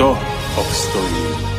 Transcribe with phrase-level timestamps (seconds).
[0.00, 0.18] kto
[0.56, 1.49] obstojí.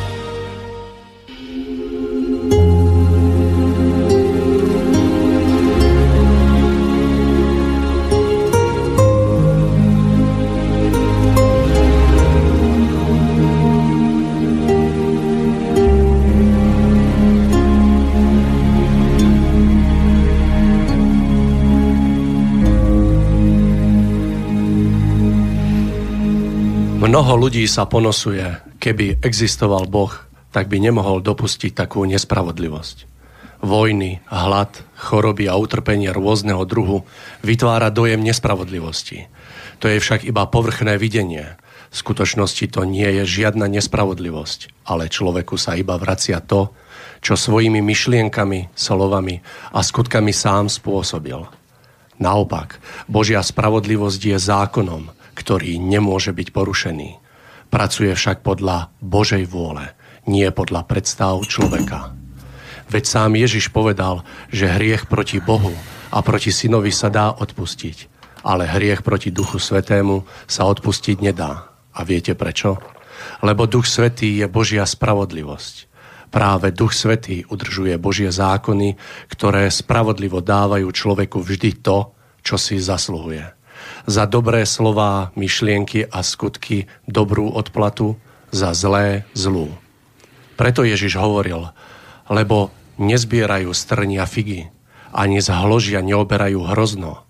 [27.12, 28.40] Mnoho ľudí sa ponosuje,
[28.80, 30.08] keby existoval Boh,
[30.48, 33.04] tak by nemohol dopustiť takú nespravodlivosť.
[33.60, 37.04] Vojny, hlad, choroby a utrpenie rôzneho druhu
[37.44, 39.28] vytvára dojem nespravodlivosti.
[39.84, 41.60] To je však iba povrchné videnie.
[41.92, 46.72] V skutočnosti to nie je žiadna nespravodlivosť, ale človeku sa iba vracia to,
[47.20, 49.36] čo svojimi myšlienkami, slovami
[49.76, 51.44] a skutkami sám spôsobil.
[52.16, 57.10] Naopak, Božia spravodlivosť je zákonom, ktorý nemôže byť porušený.
[57.72, 59.96] Pracuje však podľa Božej vôle,
[60.28, 62.12] nie podľa predstav človeka.
[62.92, 64.20] Veď sám Ježiš povedal,
[64.52, 65.72] že hriech proti Bohu
[66.12, 68.12] a proti synovi sa dá odpustiť,
[68.44, 71.72] ale hriech proti Duchu Svetému sa odpustiť nedá.
[71.96, 72.76] A viete prečo?
[73.40, 75.88] Lebo Duch Svetý je Božia spravodlivosť.
[76.28, 78.96] Práve Duch Svetý udržuje Božie zákony,
[79.32, 82.12] ktoré spravodlivo dávajú človeku vždy to,
[82.44, 83.61] čo si zasluhuje
[84.06, 88.18] za dobré slová, myšlienky a skutky dobrú odplatu,
[88.52, 89.72] za zlé zlú.
[90.60, 91.72] Preto Ježiš hovoril,
[92.28, 92.68] lebo
[93.00, 94.68] nezbierajú strnia figy,
[95.10, 97.24] ani z hložia neoberajú hrozno.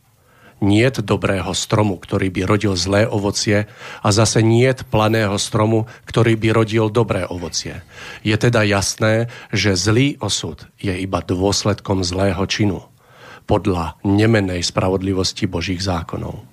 [0.63, 3.67] Niet dobrého stromu, ktorý by rodil zlé ovocie
[3.99, 7.83] a zase niet planého stromu, ktorý by rodil dobré ovocie.
[8.23, 12.87] Je teda jasné, že zlý osud je iba dôsledkom zlého činu
[13.51, 16.52] podľa nemenej spravodlivosti Božích zákonov.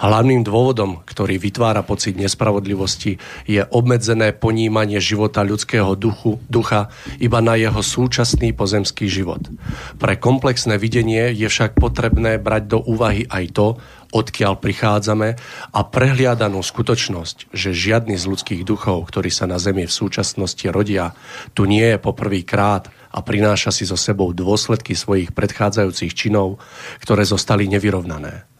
[0.00, 6.88] Hlavným dôvodom, ktorý vytvára pocit nespravodlivosti, je obmedzené ponímanie života ľudského duchu, ducha
[7.20, 9.44] iba na jeho súčasný pozemský život.
[10.00, 13.68] Pre komplexné videnie je však potrebné brať do úvahy aj to,
[14.12, 15.28] odkiaľ prichádzame
[15.72, 21.16] a prehliadanú skutočnosť, že žiadny z ľudských duchov, ktorí sa na Zemi v súčasnosti rodia,
[21.56, 26.60] tu nie je poprvýkrát a prináša si so sebou dôsledky svojich predchádzajúcich činov,
[27.00, 28.51] ktoré zostali nevyrovnané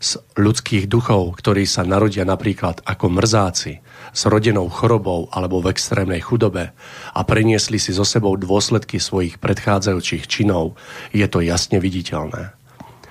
[0.00, 3.80] z ľudských duchov, ktorí sa narodia napríklad ako mrzáci,
[4.16, 6.72] s rodenou chorobou alebo v extrémnej chudobe
[7.12, 10.76] a preniesli si so sebou dôsledky svojich predchádzajúcich činov,
[11.12, 12.56] je to jasne viditeľné.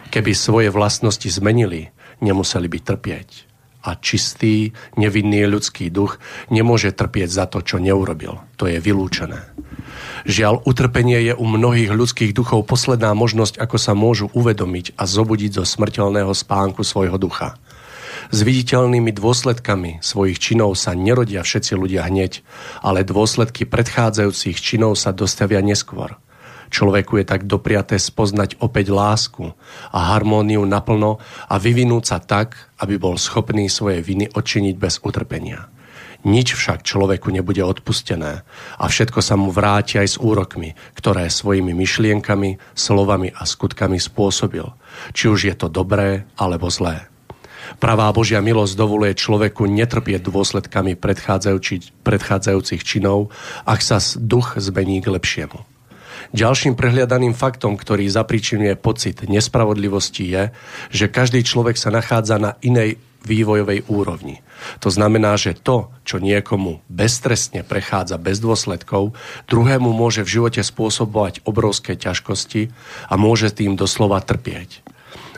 [0.09, 1.91] Keby svoje vlastnosti zmenili,
[2.23, 3.29] nemuseli by trpieť.
[3.85, 6.17] A čistý, nevinný ľudský duch
[6.49, 8.41] nemôže trpieť za to, čo neurobil.
[8.57, 9.45] To je vylúčené.
[10.25, 15.61] Žiaľ, utrpenie je u mnohých ľudských duchov posledná možnosť, ako sa môžu uvedomiť a zobudiť
[15.61, 17.61] zo smrteľného spánku svojho ducha.
[18.33, 22.41] S viditeľnými dôsledkami svojich činov sa nerodia všetci ľudia hneď,
[22.81, 26.17] ale dôsledky predchádzajúcich činov sa dostavia neskôr.
[26.73, 29.53] Človeku je tak dopriaté spoznať opäť lásku
[29.93, 35.69] a harmóniu naplno a vyvinúť sa tak, aby bol schopný svoje viny odčiniť bez utrpenia.
[36.25, 38.41] Nič však človeku nebude odpustené
[38.81, 44.65] a všetko sa mu vráti aj s úrokmi, ktoré svojimi myšlienkami, slovami a skutkami spôsobil,
[45.13, 47.05] či už je to dobré alebo zlé.
[47.77, 53.33] Pravá Božia milosť dovoluje človeku netrpieť dôsledkami predchádzajúcich činov,
[53.65, 55.61] ak sa duch zmení k lepšiemu.
[56.33, 60.43] Ďalším prehliadaným faktom, ktorý zapričinuje pocit nespravodlivosti je,
[60.89, 64.45] že každý človek sa nachádza na inej vývojovej úrovni.
[64.79, 69.17] To znamená, že to, čo niekomu beztrestne prechádza bez dôsledkov,
[69.49, 72.71] druhému môže v živote spôsobovať obrovské ťažkosti
[73.09, 74.85] a môže tým doslova trpieť.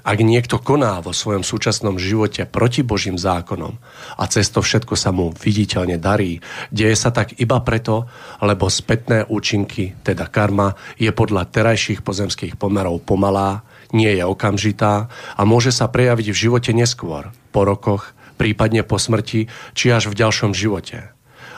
[0.07, 3.75] Ak niekto koná vo svojom súčasnom živote proti Božím zákonom
[4.16, 6.40] a cez to všetko sa mu viditeľne darí,
[6.72, 8.07] deje sa tak iba preto,
[8.40, 15.42] lebo spätné účinky, teda karma, je podľa terajších pozemských pomerov pomalá, nie je okamžitá a
[15.44, 20.51] môže sa prejaviť v živote neskôr, po rokoch, prípadne po smrti, či až v ďalšom
[20.54, 21.12] živote.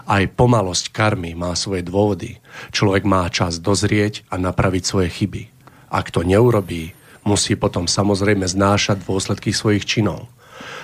[0.09, 2.41] Aj pomalosť karmy má svoje dôvody.
[2.73, 5.43] Človek má čas dozrieť a napraviť svoje chyby.
[5.93, 10.25] Ak to neurobí, musí potom samozrejme znášať dôsledky svojich činov.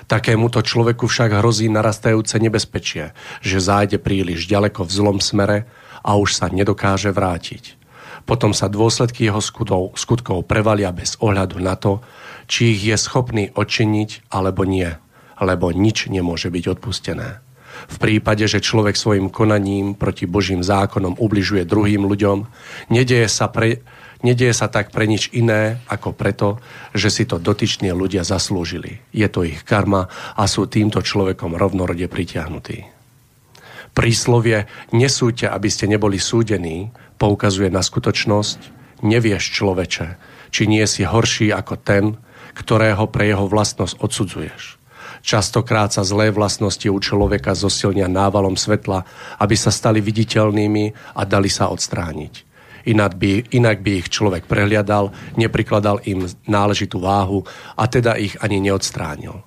[0.05, 5.65] Takémuto človeku však hrozí narastajúce nebezpečie, že zájde príliš ďaleko v zlom smere
[6.05, 7.84] a už sa nedokáže vrátiť.
[8.25, 12.01] Potom sa dôsledky jeho skutkov, skutkov prevalia bez ohľadu na to,
[12.49, 14.89] či ich je schopný odčiniť alebo nie,
[15.37, 17.45] lebo nič nemôže byť odpustené.
[17.85, 22.47] V prípade, že človek svojim konaním proti Božím zákonom ubližuje druhým ľuďom,
[22.89, 23.83] nedieje sa, pre,
[24.25, 26.57] nedieje sa tak pre nič iné, ako preto,
[26.95, 29.05] že si to dotyční ľudia zaslúžili.
[29.13, 32.95] Je to ich karma a sú týmto človekom rovnorode pritiahnutí.
[33.95, 38.59] Príslovie nesúďte, aby ste neboli súdení, poukazuje na skutočnosť,
[39.03, 40.07] nevieš človeče,
[40.51, 42.05] či nie si horší ako ten,
[42.55, 44.63] ktorého pre jeho vlastnosť odsudzuješ.
[45.25, 49.03] Častokrát sa zlé vlastnosti u človeka zosilnia návalom svetla,
[49.41, 52.45] aby sa stali viditeľnými a dali sa odstrániť.
[52.85, 57.41] Inak by, inak by ich človek prehliadal, neprikladal im náležitú váhu
[57.73, 59.41] a teda ich ani neodstránil.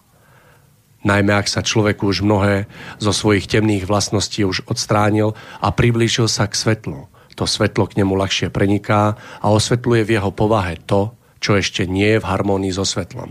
[1.07, 2.67] Najmä ak sa človeku už mnohé
[2.99, 7.07] zo svojich temných vlastností už odstránil a priblížil sa k svetlu.
[7.39, 12.19] To svetlo k nemu ľahšie preniká a osvetľuje v jeho povahe to, čo ešte nie
[12.19, 13.31] je v harmónii so svetlom.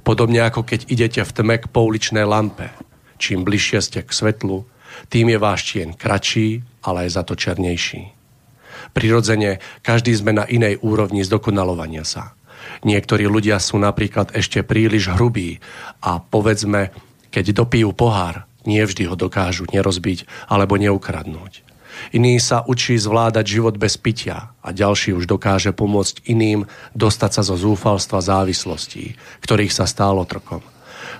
[0.00, 2.72] Podobne ako keď idete v tme k pouličnej lampe.
[3.20, 4.64] Čím bližšie ste k svetlu,
[5.12, 8.16] tým je váš tien kratší, ale aj za to černejší.
[8.96, 12.32] Prirodzene, každý sme na inej úrovni zdokonalovania sa.
[12.88, 15.60] Niektorí ľudia sú napríklad ešte príliš hrubí
[16.00, 16.88] a povedzme,
[17.28, 21.71] keď dopijú pohár, nie vždy ho dokážu nerozbiť alebo neukradnúť.
[22.10, 26.66] Iný sa učí zvládať život bez pitia a ďalší už dokáže pomôcť iným
[26.98, 29.14] dostať sa zo zúfalstva závislostí,
[29.46, 30.66] ktorých sa stálo trkom.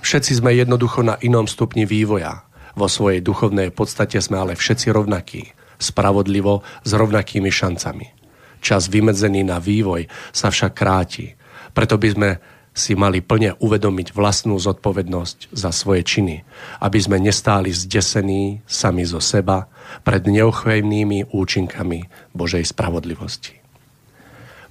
[0.03, 2.43] Všetci sme jednoducho na inom stupni vývoja.
[2.75, 8.07] Vo svojej duchovnej podstate sme ale všetci rovnakí, spravodlivo s rovnakými šancami.
[8.59, 11.35] Čas vymedzený na vývoj sa však kráti.
[11.71, 12.29] Preto by sme
[12.73, 16.35] si mali plne uvedomiť vlastnú zodpovednosť za svoje činy,
[16.81, 19.69] aby sme nestáli zdesení sami zo seba
[20.01, 23.62] pred neochvejnými účinkami Božej spravodlivosti.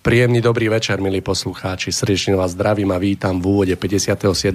[0.03, 1.95] Príjemný dobrý večer, milí poslucháči.
[1.95, 4.51] Srdečne vás zdravím a vítam v úvode 57.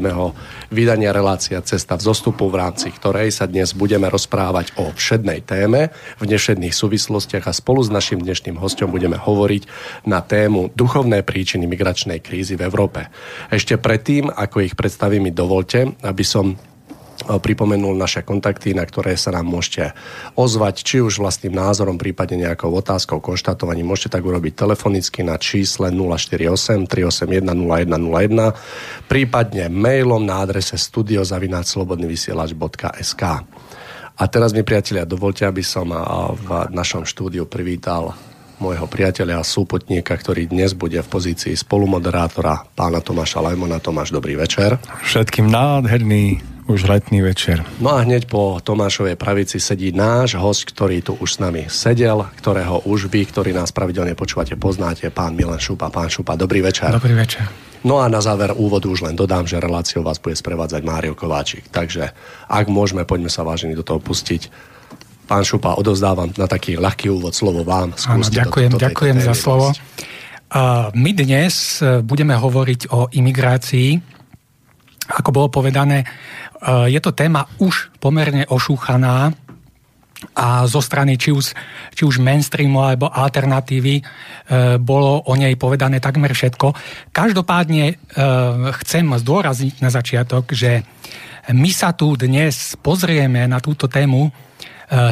[0.67, 5.95] vydania relácia Cesta v zostupu, v rámci ktorej sa dnes budeme rozprávať o všednej téme
[6.19, 9.63] v nevšedných súvislostiach a spolu s našim dnešným hostom budeme hovoriť
[10.03, 13.07] na tému duchovné príčiny migračnej krízy v Európe.
[13.47, 16.59] Ešte predtým, ako ich predstavím, mi dovolte, aby som
[17.27, 19.91] pripomenul naše kontakty, na ktoré sa nám môžete
[20.39, 23.91] ozvať, či už vlastným názorom, prípadne nejakou otázkou, konštatovaním.
[23.91, 33.23] Môžete tak urobiť telefonicky na čísle 048 381 0101, prípadne mailom na adrese studiozavináčslobodnyvysielač.sk.
[34.17, 35.93] A teraz mi, priatelia, dovolte, aby som
[36.33, 38.17] v našom štúdiu privítal
[38.57, 43.77] môjho priateľa a súputníka, ktorý dnes bude v pozícii spolumoderátora pána Tomáša Lajmona.
[43.77, 44.81] Tomáš, dobrý večer.
[45.05, 47.63] Všetkým nádherný už letný večer.
[47.79, 52.27] No a hneď po Tomášovej pravici sedí náš host, ktorý tu už s nami sedel,
[52.43, 55.87] ktorého už vy, ktorí nás pravidelne počúvate, poznáte, pán Milan Šupa.
[55.87, 56.91] Pán Šupa, dobrý večer.
[56.91, 57.47] Dobrý večer.
[57.87, 61.71] No a na záver úvodu už len dodám, že reláciou vás bude sprevádzať Mário Kováčik.
[61.71, 62.11] Takže
[62.51, 64.51] ak môžeme, poďme sa vážení do toho pustiť.
[65.27, 67.95] Pán Šupa, odozdávam na taký ľahký úvod slovo vám.
[68.11, 69.71] Áno, ďakujem, do, do ďakujem za slovo.
[70.47, 73.99] Uh, my dnes e, budeme hovoriť o imigrácii.
[75.11, 76.07] Ako bolo povedané,
[76.46, 79.33] Eh, je to téma už pomerne ošúchaná
[80.33, 81.53] a zo strany či už,
[81.93, 84.03] či už mainstreamu alebo alternatívy e,
[84.81, 86.73] bolo o nej povedané takmer všetko.
[87.13, 87.95] Každopádne e,
[88.81, 90.81] chcem zdôrazniť na začiatok, že
[91.53, 94.31] my sa tu dnes pozrieme na túto tému e,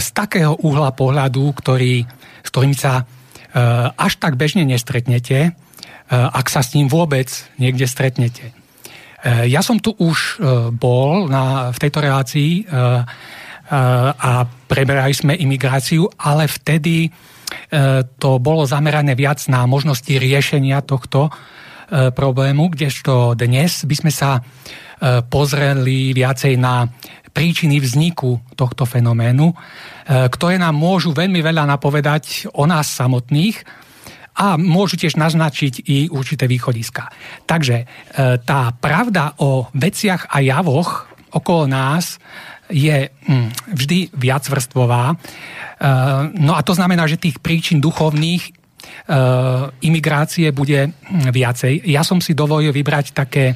[0.02, 2.10] z takého uhla pohľadu, ktorý,
[2.42, 3.04] s ktorým sa e,
[3.94, 5.52] až tak bežne nestretnete, e,
[6.10, 7.30] ak sa s ním vôbec
[7.62, 8.65] niekde stretnete.
[9.26, 13.02] Eh, ja som tu už eh, bol na, v tejto relácii eh,
[13.66, 14.32] a
[14.70, 17.10] preberali sme imigráciu, ale vtedy
[18.22, 21.34] to bolo zamerané viac na možnosti riešenia tohto
[21.90, 24.38] problému, kdežto dnes by sme sa
[25.30, 26.86] pozreli viacej na
[27.34, 29.50] príčiny vzniku tohto fenoménu,
[30.06, 33.66] ktoré nám môžu veľmi veľa napovedať o nás samotných,
[34.36, 37.08] a môžu tiež naznačiť i určité východiska.
[37.48, 37.88] Takže
[38.44, 42.20] tá pravda o veciach a javoch okolo nás
[42.68, 45.16] je hm, vždy viacvrstvová.
[46.36, 48.44] No a to znamená, že tých príčin duchovných
[49.82, 51.88] imigrácie bude hm, viacej.
[51.88, 53.56] Ja som si dovolil vybrať také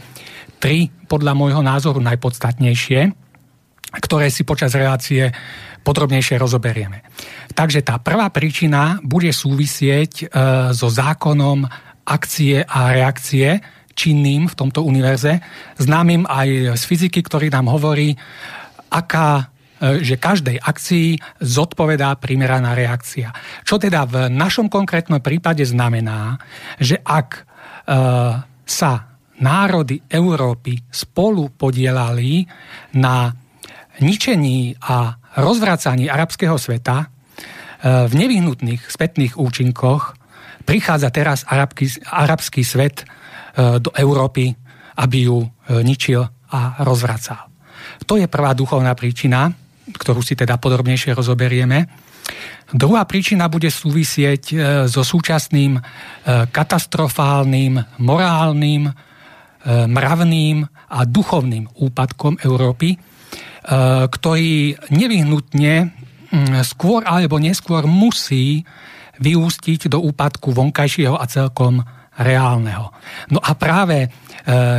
[0.60, 3.10] tri, podľa môjho názoru, najpodstatnejšie,
[3.98, 5.34] ktoré si počas relácie
[5.90, 7.02] podrobnejšie rozoberieme.
[7.58, 10.26] Takže tá prvá príčina bude súvisieť e,
[10.78, 11.66] so zákonom
[12.06, 13.58] akcie a reakcie
[13.98, 15.42] činným v tomto univerze,
[15.82, 18.14] známym aj z fyziky, ktorý nám hovorí,
[18.94, 19.50] aká
[19.82, 23.34] e, že každej akcii zodpovedá primeraná reakcia.
[23.66, 26.38] Čo teda v našom konkrétnom prípade znamená,
[26.78, 27.42] že ak e,
[28.62, 28.92] sa
[29.42, 32.46] národy Európy spolu podielali
[32.94, 33.34] na
[33.98, 37.08] ničení a rozvracaní arabského sveta, e,
[38.08, 40.16] v nevyhnutných spätných účinkoch
[40.66, 43.06] prichádza teraz arabský, arabský svet e,
[43.82, 44.54] do Európy,
[45.00, 45.48] aby ju e,
[45.82, 47.50] ničil a rozvracal.
[48.06, 49.50] To je prvá duchovná príčina,
[49.90, 52.10] ktorú si teda podrobnejšie rozoberieme.
[52.70, 54.54] Druhá príčina bude súvisieť
[54.86, 55.82] so súčasným
[56.54, 58.86] katastrofálnym, morálnym,
[59.66, 62.94] mravným a duchovným úpadkom Európy,
[64.10, 65.74] ktorý nevyhnutne
[66.32, 68.64] mm, skôr alebo neskôr musí
[69.20, 71.84] vyústiť do úpadku vonkajšieho a celkom
[72.16, 72.92] reálneho.
[73.32, 74.10] No a práve e,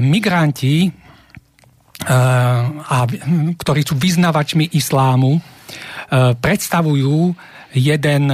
[0.00, 0.90] migranti, e,
[2.80, 3.04] a,
[3.56, 5.40] ktorí sú vyznavačmi islámu,
[6.42, 7.38] predstavujú
[7.70, 8.24] jeden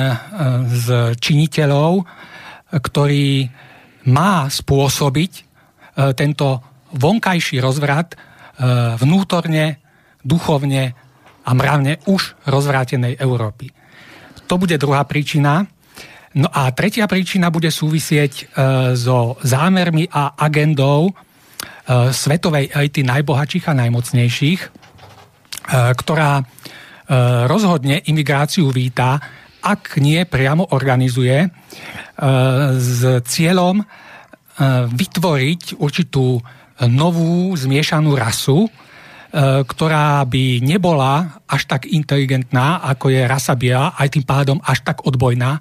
[0.64, 0.86] z
[1.20, 2.08] činiteľov,
[2.72, 3.44] ktorý
[4.08, 5.32] má spôsobiť
[6.16, 6.46] tento
[6.96, 8.16] vonkajší rozvrat
[8.96, 9.85] vnútorne
[10.26, 11.06] duchovne
[11.46, 13.70] a mravne už rozvrátenej Európy.
[14.50, 15.62] To bude druhá príčina.
[16.36, 18.44] No a tretia príčina bude súvisieť e,
[18.98, 21.12] so zámermi a agendou e,
[22.12, 24.68] svetovej elity najbohatších a najmocnejších, e,
[25.94, 26.42] ktorá
[27.46, 29.22] rozhodne imigráciu víta,
[29.62, 31.46] ak nie priamo organizuje
[32.74, 33.78] s cieľom
[34.90, 36.42] vytvoriť určitú
[36.90, 38.66] novú zmiešanú rasu,
[39.36, 45.04] ktorá by nebola až tak inteligentná, ako je rasa biela, aj tým pádom až tak
[45.04, 45.60] odbojná,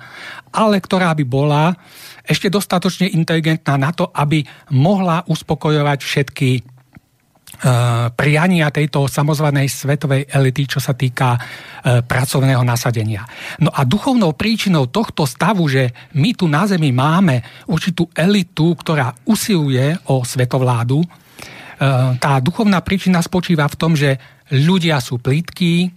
[0.55, 1.75] ale ktorá by bola
[2.23, 6.61] ešte dostatočne inteligentná na to, aby mohla uspokojovať všetky e,
[8.15, 11.39] priania tejto samozvanej svetovej elity, čo sa týka e,
[11.99, 13.27] pracovného nasadenia.
[13.59, 19.11] No a duchovnou príčinou tohto stavu, že my tu na Zemi máme určitú elitu, ktorá
[19.27, 21.03] usiluje o svetovládu,
[22.19, 24.17] tá duchovná príčina spočíva v tom, že
[24.51, 25.91] ľudia sú plítkí,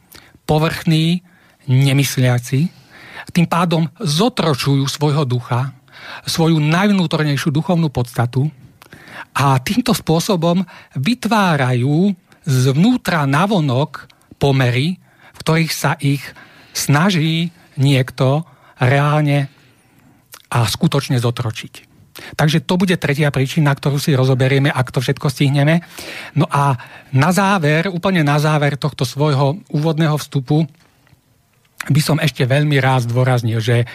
[0.49, 1.23] povrchní,
[1.69, 2.73] nemysliaci,
[3.31, 5.77] tým pádom zotročujú svojho ducha,
[6.25, 8.49] svoju najvnútornejšiu duchovnú podstatu
[9.37, 10.65] a týmto spôsobom
[10.97, 12.17] vytvárajú
[12.49, 14.09] zvnútra navonok
[14.41, 14.97] pomery,
[15.35, 16.23] v ktorých sa ich
[16.73, 18.49] snaží niekto
[18.81, 19.53] reálne
[20.49, 21.88] a skutočne zotročiť.
[22.35, 25.81] Takže to bude tretia príčina, ktorú si rozoberieme, ak to všetko stihneme.
[26.35, 26.75] No a
[27.15, 30.67] na záver, úplne na záver tohto svojho úvodného vstupu
[31.87, 33.87] by som ešte veľmi rád zdôraznil, že e,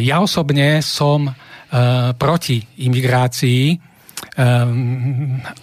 [0.00, 1.32] ja osobne som e,
[2.16, 3.76] proti imigrácii, e,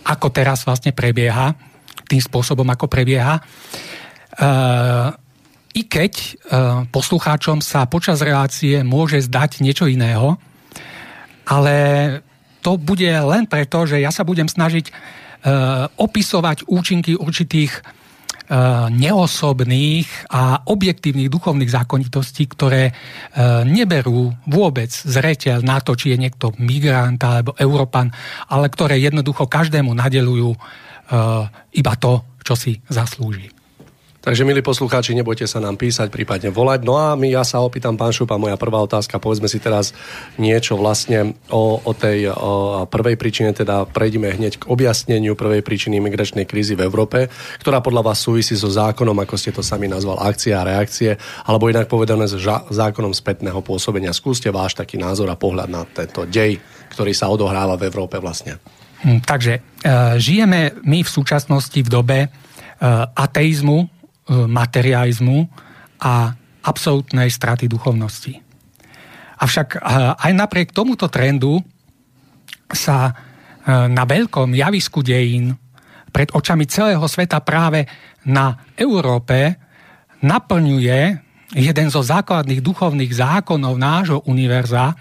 [0.07, 1.51] ako teraz vlastne prebieha,
[2.05, 3.39] tým spôsobom, ako prebieha.
[5.73, 6.13] I keď
[6.91, 10.35] poslucháčom sa počas relácie môže zdať niečo iného,
[11.53, 11.73] ale
[12.65, 20.31] to bude len preto, že ja sa budem snažiť uh, opisovať účinky určitých uh, neosobných
[20.31, 27.19] a objektívnych duchovných zákonitostí, ktoré uh, neberú vôbec zreteľ na to, či je niekto migrant
[27.21, 28.09] alebo Európan,
[28.49, 30.55] ale ktoré jednoducho každému nadelujú
[31.75, 33.51] iba to, čo si zaslúži.
[34.23, 36.87] Takže, milí poslucháči, nebojte sa nám písať, prípadne volať.
[36.87, 39.91] No a my, ja sa opýtam, pán Šupa, moja prvá otázka, povedzme si teraz
[40.39, 45.99] niečo vlastne o, o tej o prvej príčine, teda prejdeme hneď k objasneniu prvej príčiny
[45.99, 47.27] imigračnej krízy v Európe,
[47.59, 51.67] ktorá podľa vás súvisí so zákonom, ako ste to sami nazval, akcia a reakcie, alebo
[51.67, 52.39] inak povedané s
[52.71, 54.15] zákonom spätného pôsobenia.
[54.15, 56.63] Skúste váš taký názor a pohľad na tento dej,
[56.95, 58.55] ktorý sa odohráva v Európe vlastne.
[59.03, 59.61] Hm, takže e,
[60.15, 62.27] žijeme my v súčasnosti v dobe e,
[63.19, 65.47] ateizmu, materializmu
[65.99, 66.31] a
[66.63, 68.39] absolútnej straty duchovnosti.
[69.43, 69.79] Avšak e,
[70.15, 71.59] aj napriek tomuto trendu
[72.71, 73.13] sa e,
[73.91, 75.51] na veľkom javisku dejín
[76.13, 77.83] pred očami celého sveta práve
[78.23, 79.59] na Európe
[80.23, 80.99] naplňuje
[81.59, 84.95] jeden zo základných duchovných zákonov nášho univerza,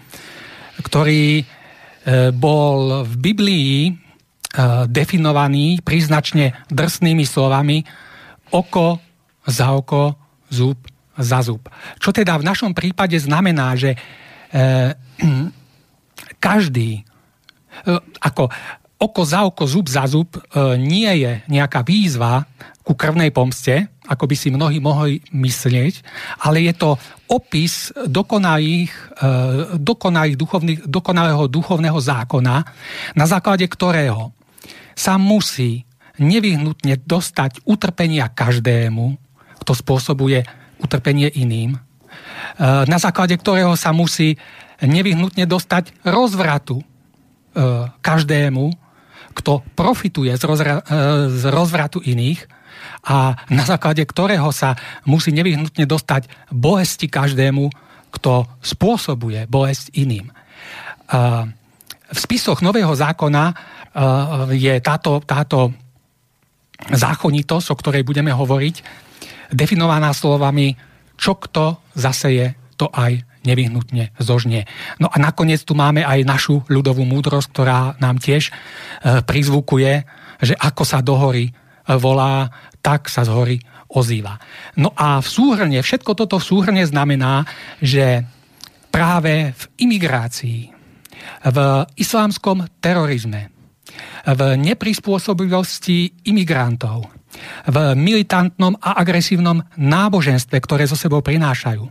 [0.83, 1.45] ktorý
[2.35, 3.77] bol v Biblii
[4.91, 7.81] definovaný príznačne drsnými slovami
[8.53, 9.01] oko
[9.47, 10.15] za oko,
[10.49, 10.79] zub
[11.17, 11.69] za zub.
[12.01, 13.93] Čo teda v našom prípade znamená, že
[16.45, 17.05] každý,
[18.21, 18.49] ako
[19.03, 20.39] oko za oko, zub za zub e,
[20.79, 22.47] nie je nejaká výzva
[22.83, 25.93] ku krvnej pomste, ako by si mnohí mohli myslieť,
[26.43, 26.95] ale je to
[27.27, 29.27] opis dokonalých, e,
[29.75, 32.55] dokonalých duchovných, dokonalého duchovného zákona,
[33.17, 34.31] na základe ktorého
[34.95, 35.83] sa musí
[36.21, 39.22] nevyhnutne dostať utrpenia každému,
[39.63, 40.43] kto spôsobuje
[40.83, 41.79] utrpenie iným, e,
[42.85, 44.35] na základe ktorého sa musí
[44.83, 46.83] nevyhnutne dostať rozvratu
[48.01, 48.73] každému,
[49.37, 50.39] kto profituje e,
[51.31, 52.43] z rozvratu iných
[53.07, 54.75] a na základe ktorého sa
[55.07, 57.71] musí nevyhnutne dostať bolesti každému,
[58.13, 60.29] kto spôsobuje bolesť iným.
[62.13, 63.53] V spisoch Nového zákona e,
[64.53, 65.73] je táto, táto
[66.93, 69.02] zákonitosť, o ktorej budeme hovoriť,
[69.53, 70.75] definovaná slovami,
[71.15, 74.65] čo kto zaseje, to aj nevyhnutne zožnie.
[74.97, 78.51] No a nakoniec tu máme aj našu ľudovú múdrosť, ktorá nám tiež e,
[79.23, 80.07] prizvukuje,
[80.39, 81.53] že ako sa do hory e,
[81.99, 83.57] volá, tak sa z hory
[83.93, 84.39] ozýva.
[84.79, 87.45] No a v súhrne, všetko toto v súhrne znamená,
[87.77, 88.25] že
[88.89, 90.61] práve v imigrácii,
[91.43, 91.57] v
[91.99, 93.53] islámskom terorizme,
[94.23, 97.05] v neprispôsobivosti imigrantov,
[97.65, 101.83] v militantnom a agresívnom náboženstve, ktoré zo sebou prinášajú,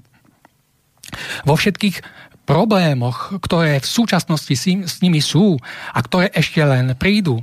[1.45, 1.97] vo všetkých
[2.43, 5.57] problémoch, ktoré v súčasnosti s nimi sú
[5.95, 7.41] a ktoré ešte len prídu,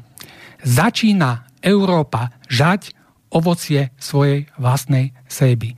[0.64, 2.96] začína Európa žať
[3.30, 5.76] ovocie svojej vlastnej sejby.
[5.76, 5.78] E,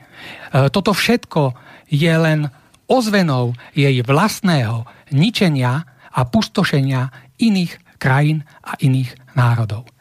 [0.72, 1.54] toto všetko
[1.92, 2.48] je len
[2.88, 7.12] ozvenou jej vlastného ničenia a pustošenia
[7.44, 9.84] iných krajín a iných národov.
[9.84, 9.92] E,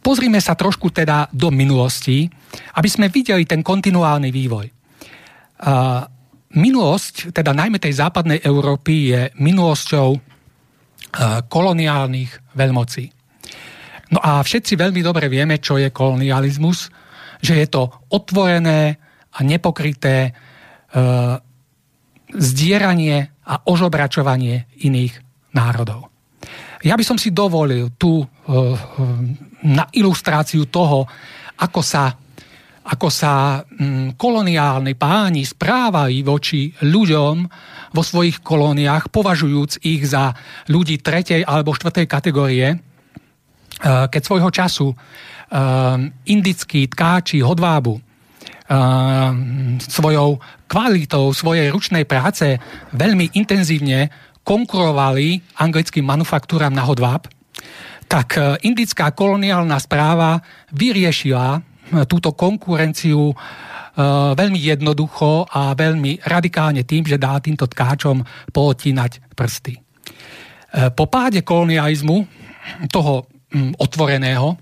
[0.00, 2.26] pozrime sa trošku teda do minulosti,
[2.76, 4.66] aby sme videli ten kontinuálny vývoj.
[6.50, 10.08] Minulosť, teda najmä tej západnej Európy, je minulosťou
[11.46, 13.04] koloniálnych veľmocí.
[14.10, 16.90] No a všetci veľmi dobre vieme, čo je kolonializmus,
[17.38, 18.98] že je to otvorené
[19.30, 20.34] a nepokryté
[22.34, 25.14] zdieranie a ožobračovanie iných
[25.54, 26.09] národov.
[26.80, 28.26] Ja by som si dovolil tu uh,
[29.64, 31.04] na ilustráciu toho,
[31.60, 32.16] ako sa
[32.80, 37.36] ako sa mm, koloniálni páni správajú voči ľuďom
[37.94, 40.34] vo svojich kolóniách, považujúc ich za
[40.66, 42.76] ľudí tretej alebo štvrtej kategórie, e,
[43.84, 44.88] keď svojho času
[46.30, 47.98] indickí tkáči hodvábu
[49.82, 50.38] svojou
[50.70, 52.54] kvalitou svojej ručnej práce
[52.94, 54.06] veľmi intenzívne
[54.50, 57.30] konkurovali anglickým manufaktúram na hodváb,
[58.10, 58.34] tak
[58.66, 60.42] indická koloniálna správa
[60.74, 61.62] vyriešila
[62.06, 63.34] túto konkurenciu e,
[64.34, 68.22] veľmi jednoducho a veľmi radikálne tým, že dá týmto tkáčom
[68.54, 69.74] pootínať prsty.
[69.78, 69.80] E,
[70.94, 72.26] po páde kolonializmu,
[72.90, 73.26] toho
[73.78, 74.54] otvoreného,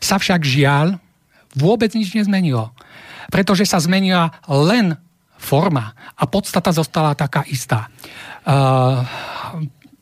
[0.00, 0.96] sa však žiaľ
[1.56, 2.72] vôbec nič nezmenilo.
[3.28, 4.96] Pretože sa zmenila len
[5.44, 7.86] forma a podstata zostala taká istá.
[7.86, 7.90] E,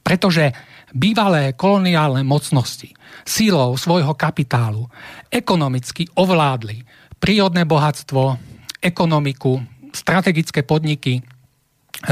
[0.06, 0.54] pretože
[0.94, 2.94] bývalé koloniálne mocnosti
[3.26, 4.86] sílou svojho kapitálu
[5.26, 6.86] ekonomicky ovládli
[7.18, 8.38] prírodné bohatstvo,
[8.82, 11.22] ekonomiku, strategické podniky e,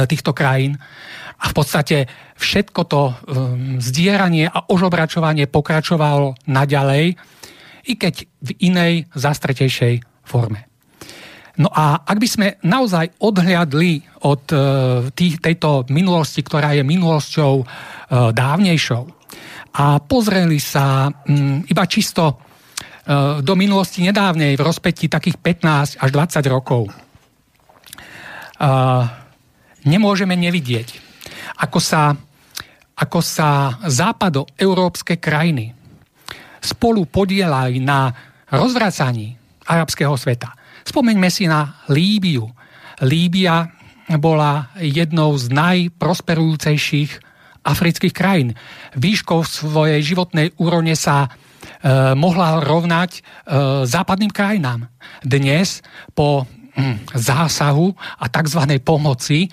[0.07, 0.79] týchto krajín
[1.41, 1.97] a v podstate
[2.37, 3.15] všetko to um,
[3.81, 7.17] zdieranie a ožobračovanie pokračovalo naďalej,
[7.89, 10.70] i keď v inej zastretejšej forme.
[11.61, 14.61] No a ak by sme naozaj odhliadli od uh,
[15.13, 17.67] tých, tejto minulosti, ktorá je minulosťou uh,
[18.33, 19.05] dávnejšou,
[19.71, 26.11] a pozreli sa um, iba čisto uh, do minulosti nedávnej v rozpetí takých 15 až
[26.11, 26.89] 20 rokov.
[29.89, 31.01] Nemôžeme nevidieť,
[31.65, 32.13] ako sa,
[32.93, 35.73] ako sa západoeurópske krajiny
[36.61, 38.13] spolu podielali na
[38.53, 39.33] rozvracaní
[39.65, 40.60] arabského sveta.
[40.85, 42.49] Spomeňme si na Líbiu.
[43.05, 43.69] Líbia
[44.19, 47.11] bola jednou z najprosperujúcejších
[47.65, 48.57] afrických krajín.
[48.97, 51.29] Výškou svojej životnej úrovne sa e,
[52.17, 53.21] mohla rovnať e,
[53.85, 54.89] západným krajinám.
[55.21, 55.85] Dnes
[56.17, 58.61] po hm, zásahu a tzv.
[58.81, 59.49] pomoci e,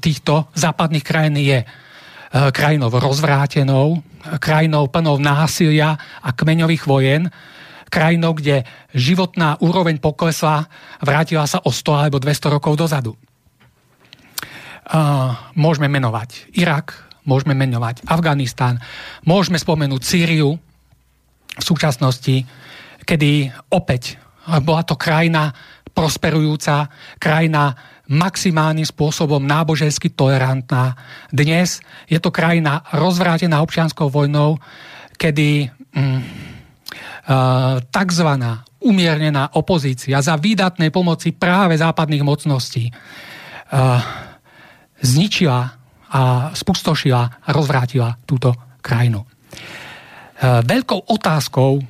[0.00, 1.60] týchto západných krajín je
[2.28, 4.04] krajinou rozvrátenou,
[4.40, 7.28] krajinou plnou násilia a kmeňových vojen,
[7.88, 10.68] krajinou, kde životná úroveň poklesla,
[11.02, 13.16] vrátila sa o 100 alebo 200 rokov dozadu.
[15.52, 16.96] môžeme menovať Irak,
[17.28, 18.80] môžeme menovať Afganistán,
[19.28, 20.56] môžeme spomenúť Sýriu
[21.58, 22.46] v súčasnosti,
[23.04, 24.16] kedy opäť
[24.64, 25.52] bola to krajina
[25.92, 26.88] prosperujúca,
[27.20, 27.76] krajina
[28.08, 30.96] maximálnym spôsobom nábožensky tolerantná.
[31.28, 34.56] Dnes je to krajina rozvrátená občianskou vojnou,
[35.20, 36.20] kedy mm,
[37.28, 44.00] uh, takzvaná umiernená opozícia za výdatnej pomoci práve západných mocností uh,
[45.04, 45.60] zničila
[46.08, 46.20] a
[46.56, 49.22] spustošila a rozvrátila túto krajinu.
[49.22, 51.84] Uh, veľkou otázkou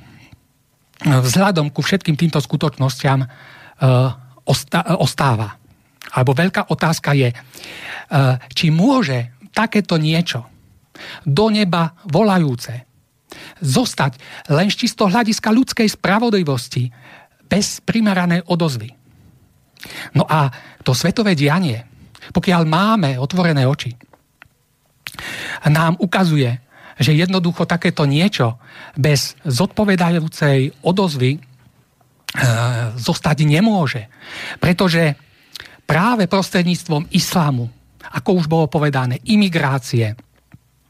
[0.99, 3.23] vzhľadom ku všetkým týmto skutočnostiam
[4.99, 5.59] ostáva
[6.13, 7.35] alebo veľká otázka je, e,
[8.53, 10.45] či môže takéto niečo
[11.23, 12.88] do neba volajúce
[13.59, 14.19] zostať
[14.51, 16.89] len z čisto hľadiska ľudskej spravodlivosti
[17.49, 18.89] bez primeranej odozvy.
[20.15, 20.51] No a
[20.83, 21.83] to svetové dianie,
[22.35, 23.95] pokiaľ máme otvorené oči,
[25.67, 26.59] nám ukazuje,
[26.99, 28.59] že jednoducho takéto niečo
[28.99, 31.39] bez zodpovedajúcej odozvy e,
[32.99, 34.11] zostať nemôže.
[34.59, 35.15] Pretože
[35.87, 37.71] práve prostredníctvom islámu,
[38.11, 40.19] ako už bolo povedané, imigrácie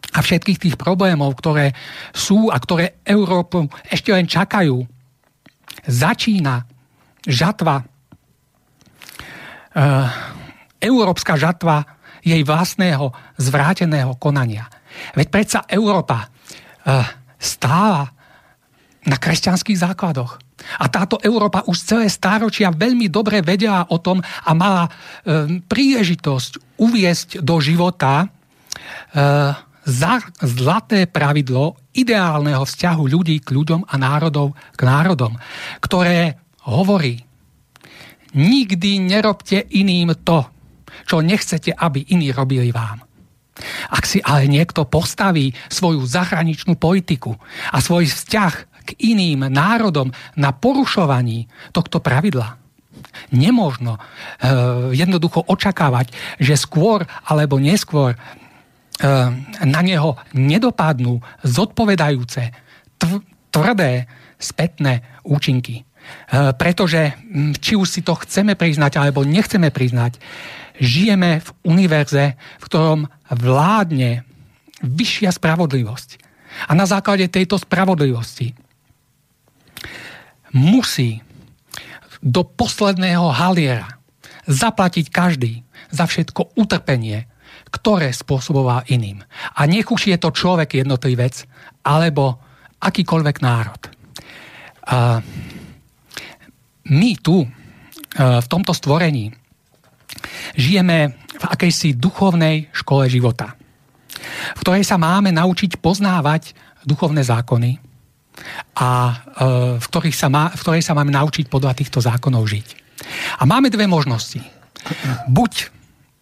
[0.10, 1.74] a všetkých tých problémov, ktoré
[2.14, 4.82] sú a ktoré Európu ešte len čakajú,
[5.86, 6.66] začína
[7.26, 7.86] žatva, e,
[10.82, 11.86] európska žatva
[12.26, 14.66] jej vlastného zvráteného konania.
[15.14, 16.28] Veď predsa Európa e,
[17.38, 18.10] stála
[19.06, 20.42] na kresťanských základoch.
[20.84, 24.92] A táto Európa už celé stáročia veľmi dobre vedela o tom a mala e,
[25.64, 28.28] príležitosť uviesť do života
[29.86, 35.36] za zlaté pravidlo ideálneho vzťahu ľudí k ľuďom a národov k národom,
[35.80, 37.24] ktoré hovorí,
[38.36, 40.46] nikdy nerobte iným to,
[41.10, 43.02] čo nechcete, aby iní robili vám.
[43.92, 47.36] Ak si ale niekto postaví svoju zahraničnú politiku
[47.74, 48.54] a svoj vzťah
[48.88, 52.56] k iným národom na porušovaní tohto pravidla.
[53.36, 54.02] Nemožno e,
[54.96, 58.16] jednoducho očakávať, že skôr alebo neskôr
[59.64, 62.52] na neho nedopadnú zodpovedajúce
[63.50, 65.84] tvrdé spätné účinky.
[65.84, 65.84] E,
[66.56, 67.16] pretože
[67.60, 70.18] či už si to chceme priznať alebo nechceme priznať,
[70.80, 74.24] žijeme v univerze, v ktorom vládne
[74.80, 76.10] vyššia spravodlivosť.
[76.68, 78.56] A na základe tejto spravodlivosti
[80.56, 81.22] musí
[82.20, 84.00] do posledného haliera
[84.50, 85.62] zaplatiť každý
[85.94, 87.29] za všetko utrpenie,
[87.70, 89.22] ktoré spôsoboval iným.
[89.56, 91.46] A nech už je to človek jednotlivec,
[91.86, 92.42] alebo
[92.82, 93.82] akýkoľvek národ.
[94.90, 95.22] A
[96.90, 97.46] my tu,
[98.18, 99.30] v tomto stvorení,
[100.58, 103.54] žijeme v akejsi duchovnej škole života,
[104.58, 107.90] v ktorej sa máme naučiť poznávať duchovné zákony,
[108.80, 109.14] a e,
[109.80, 112.68] v, ktorých sa má, v ktorej sa máme naučiť podľa týchto zákonov žiť.
[113.40, 114.40] A máme dve možnosti.
[115.28, 115.79] Buď e,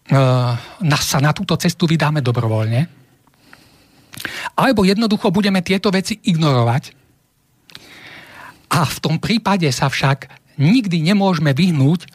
[0.07, 2.81] sa na túto cestu vydáme dobrovoľne,
[4.55, 6.83] alebo jednoducho budeme tieto veci ignorovať
[8.71, 12.07] a v tom prípade sa však nikdy nemôžeme vyhnúť e,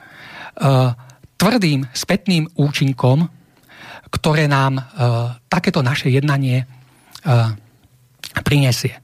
[1.40, 3.28] tvrdým spätným účinkom,
[4.12, 4.78] ktoré nám
[5.48, 6.68] takéto naše jednanie
[8.44, 9.00] prinesie.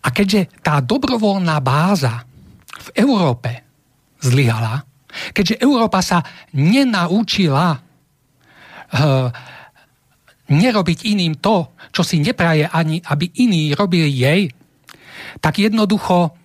[0.00, 2.24] A keďže tá dobrovoľná báza
[2.64, 3.50] v Európe
[4.24, 4.82] zlyhala,
[5.36, 6.24] keďže Európa sa
[6.56, 7.76] nenaučila
[10.48, 14.48] nerobiť iným to, čo si nepraje ani, aby iní robili jej,
[15.44, 16.38] tak jednoducho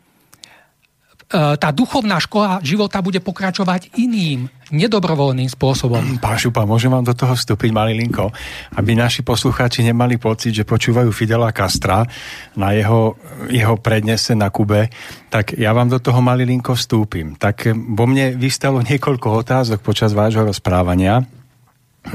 [1.34, 6.04] E, tá duchovná škola života bude pokračovať iným, nedobrovoľným spôsobom.
[6.24, 8.30] Pán Šupa, môžem vám do toho vstúpiť malilinko,
[8.78, 12.06] aby naši poslucháči nemali pocit, že počúvajú Fidela Castra
[12.54, 13.18] na jeho,
[13.50, 14.94] jeho prednese na Kube,
[15.34, 17.34] tak ja vám do toho malilinko vstúpim.
[17.34, 21.26] Tak vo mne vystalo niekoľko otázok počas vášho rozprávania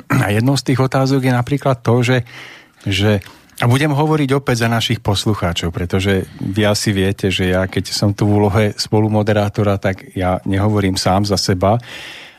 [0.08, 2.18] a jednou z tých otázok je napríklad to, že,
[2.84, 3.24] že
[3.58, 8.14] a budem hovoriť opäť za našich poslucháčov, pretože vy asi viete, že ja, keď som
[8.14, 11.82] tu v úlohe spolumoderátora, tak ja nehovorím sám za seba,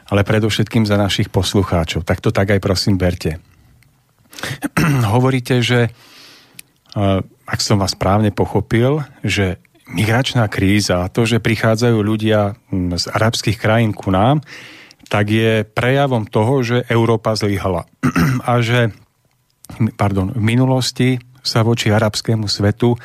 [0.08, 2.08] ale predovšetkým za našich poslucháčov.
[2.08, 3.36] Tak to tak aj prosím berte.
[5.14, 5.92] Hovoríte, že
[7.46, 13.58] ak som vás správne pochopil, že migračná kríza a to, že prichádzajú ľudia z arabských
[13.58, 14.42] krajín ku nám,
[15.10, 17.90] tak je prejavom toho, že Európa zlyhala.
[18.50, 18.94] a že
[19.98, 22.96] pardon, v minulosti sa voči arabskému svetu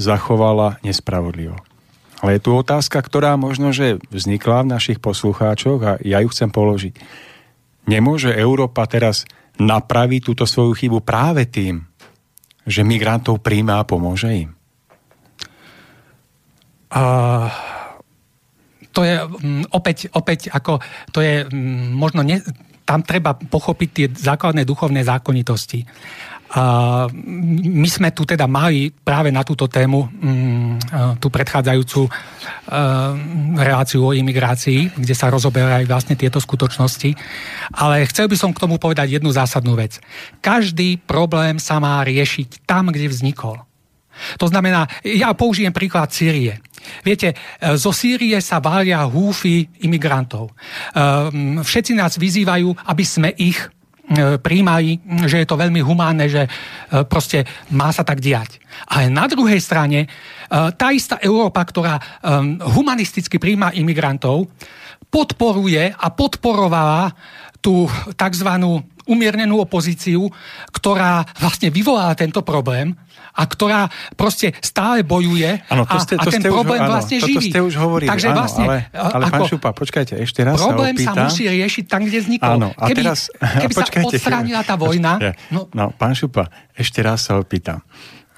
[0.00, 1.60] zachovala nespravodlivo.
[2.20, 6.52] Ale je tu otázka, ktorá možno, že vznikla v našich poslucháčoch a ja ju chcem
[6.52, 6.94] položiť.
[7.88, 9.24] Nemôže Európa teraz
[9.56, 11.88] napraví túto svoju chybu práve tým,
[12.68, 14.50] že migrantov príjma a pomôže im?
[16.92, 17.48] Uh,
[19.00, 20.76] to je um, opäť, opäť ako,
[21.08, 22.44] to je um, možno, ne,
[22.84, 25.86] tam treba pochopiť tie základné duchovné zákonitosti.
[26.50, 27.06] A
[27.70, 30.74] my sme tu teda mali práve na túto tému mm,
[31.22, 32.10] tú predchádzajúcu
[33.54, 37.14] reláciu o imigrácii, kde sa rozoberajú vlastne tieto skutočnosti.
[37.70, 40.02] Ale chcel by som k tomu povedať jednu zásadnú vec.
[40.42, 43.62] Každý problém sa má riešiť tam, kde vznikol.
[44.42, 46.58] To znamená, ja použijem príklad Sýrie.
[47.04, 47.36] Viete,
[47.76, 50.52] zo Sýrie sa valia húfy imigrantov.
[51.60, 53.60] Všetci nás vyzývajú, aby sme ich
[54.10, 54.98] E, príjmali,
[55.30, 56.50] že je to veľmi humánne, že e,
[57.06, 58.58] proste má sa tak diať.
[58.90, 60.08] Ale na druhej strane, e,
[60.50, 62.02] tá istá Európa, ktorá
[62.74, 64.50] humanisticky príjma imigrantov,
[65.14, 67.14] podporuje a podporovala
[67.62, 67.86] tú
[68.18, 68.50] tzv.
[69.06, 70.26] umiernenú opozíciu,
[70.74, 72.90] ktorá vlastne vyvolala tento problém
[73.34, 73.86] a ktorá
[74.18, 77.48] proste stále bojuje ano, to ste, a, a ten problém už, vlastne áno, živí.
[77.50, 80.94] ste už hovorili, Takže áno, vlastne, ale, ale ako, pán Šupa, počkajte, ešte raz Problém
[80.98, 81.14] sa, opýtam.
[81.14, 82.52] sa musí riešiť tam, kde vznikol.
[82.58, 83.20] Áno, a keby, teraz,
[83.62, 85.12] keby počkajte, sa odstránila tá vojna...
[85.54, 87.82] No, no, pán Šupa, ešte raz sa opýtam.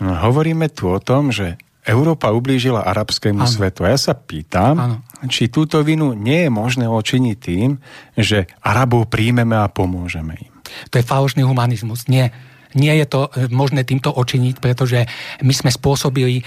[0.02, 3.50] No, hovoríme tu o tom, že Európa ublížila arabskému ano.
[3.50, 3.82] svetu.
[3.82, 4.96] A ja sa pýtam, ano.
[5.26, 7.82] či túto vinu nie je možné očiniť tým,
[8.14, 10.52] že Arabov príjmeme a pomôžeme im.
[10.94, 12.06] To je falošný humanizmus.
[12.06, 12.30] Nie
[12.78, 15.04] nie je to e, možné týmto očiniť, pretože
[15.42, 16.44] my sme spôsobili e,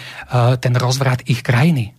[0.57, 1.95] ten rozvrat ich krajiny.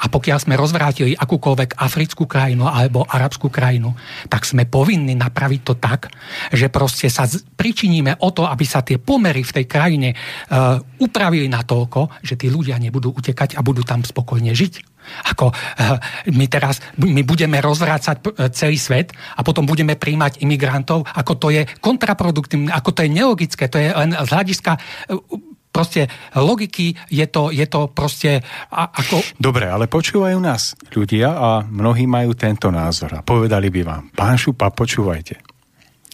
[0.00, 3.92] A pokiaľ sme rozvrátili akúkoľvek africkú krajinu alebo arabskú krajinu,
[4.32, 6.08] tak sme povinni napraviť to tak,
[6.48, 11.44] že proste sa pričiníme o to, aby sa tie pomery v tej krajine uh, upravili
[11.52, 14.89] na toľko, že tí ľudia nebudú utekať a budú tam spokojne žiť.
[15.36, 15.96] Ako uh,
[16.30, 18.22] my teraz my budeme rozvrácať
[18.54, 23.68] celý svet a potom budeme príjmať imigrantov, ako to je kontraproduktívne, ako to je nelogické,
[23.70, 29.22] to je len z hľadiska uh, proste logiky je to, je to proste a, ako...
[29.38, 34.36] Dobre, ale počúvajú nás ľudia a mnohí majú tento názor a povedali by vám, pán
[34.36, 35.38] Šupa, počúvajte.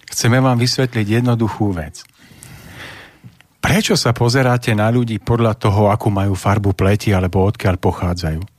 [0.06, 2.06] Chceme vám vysvetliť jednoduchú vec.
[3.58, 8.55] Prečo sa pozeráte na ľudí podľa toho, akú majú farbu pleti alebo odkiaľ pochádzajú?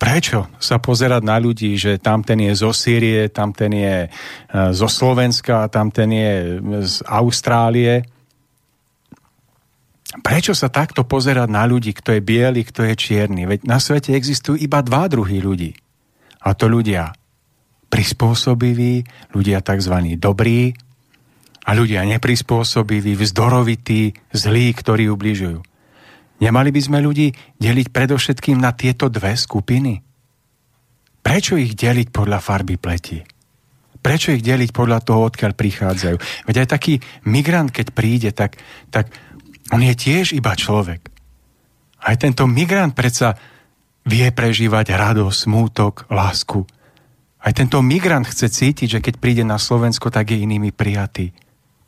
[0.00, 4.08] Prečo sa pozerať na ľudí, že tamten je zo Sýrie, tamten je e,
[4.72, 6.32] zo Slovenska, tamten je
[6.84, 8.06] z Austrálie?
[10.10, 13.46] Prečo sa takto pozerať na ľudí, kto je biely, kto je čierny?
[13.46, 15.70] Veď na svete existujú iba dva druhy ľudí.
[16.42, 17.14] A to ľudia
[17.90, 19.94] prispôsobiví, ľudia tzv.
[20.18, 20.74] dobrí
[21.66, 25.69] a ľudia neprispôsobiví, vzdorovití, zlí, ktorí ubližujú.
[26.40, 30.00] Nemali by sme ľudí deliť predovšetkým na tieto dve skupiny?
[31.20, 33.20] Prečo ich deliť podľa farby pleti?
[34.00, 36.16] Prečo ich deliť podľa toho, odkiaľ prichádzajú?
[36.48, 36.94] Veď aj taký
[37.28, 38.56] migrant, keď príde, tak,
[38.88, 39.12] tak
[39.68, 41.12] on je tiež iba človek.
[42.00, 43.36] Aj tento migrant predsa
[44.08, 46.64] vie prežívať radosť, smútok, lásku.
[47.44, 51.36] Aj tento migrant chce cítiť, že keď príde na Slovensko, tak je inými prijatý.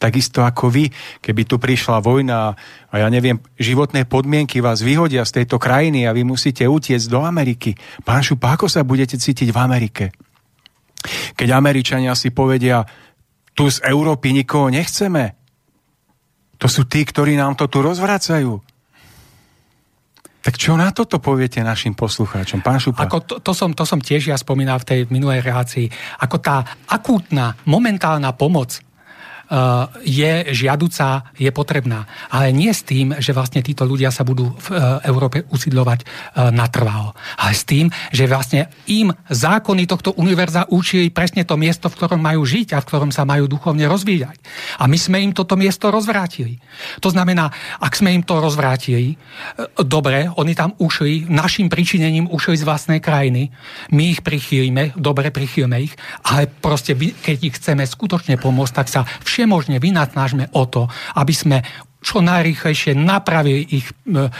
[0.02, 0.90] Takisto ako vy,
[1.22, 2.58] keby tu prišla vojna
[2.90, 7.22] a ja neviem, životné podmienky vás vyhodia z tejto krajiny a vy musíte utiecť do
[7.22, 7.78] Ameriky.
[8.02, 10.04] Pán Šupa, ako sa budete cítiť v Amerike?
[11.38, 12.82] Keď Američania si povedia,
[13.54, 15.38] tu z Európy nikoho nechceme,
[16.58, 18.58] to sú tí, ktorí nám to tu rozvracajú.
[20.42, 22.66] Tak čo na toto poviete našim poslucháčom?
[22.66, 23.06] Pán Šupa.
[23.06, 25.86] Ako to, to, som, to som tiež ja spomínal v tej minulej relácii.
[26.18, 28.82] Ako tá akútna, momentálna pomoc
[30.00, 32.08] je žiaduca, je potrebná.
[32.32, 36.06] Ale nie s tým, že vlastne títo ľudia sa budú v eh, Európe usídľovať eh,
[36.48, 37.12] natrvalo.
[37.36, 42.20] Ale s tým, že vlastne im zákony tohto univerza učili presne to miesto, v ktorom
[42.24, 44.40] majú žiť a v ktorom sa majú duchovne rozvíjať.
[44.80, 46.56] A my sme im toto miesto rozvrátili.
[47.04, 49.20] To znamená, ak sme im to rozvrátili,
[49.84, 53.52] dobre, oni tam ušli, našim pričinením ušli z vlastnej krajiny,
[53.92, 59.02] my ich prichýlime, dobre prichýlime ich, ale proste keď ich chceme skutočne pomôcť, tak sa
[59.04, 60.86] všetko všemožne vynatnážme o to,
[61.18, 61.66] aby sme
[62.02, 64.30] čo najrýchlejšie napravili ich e, e,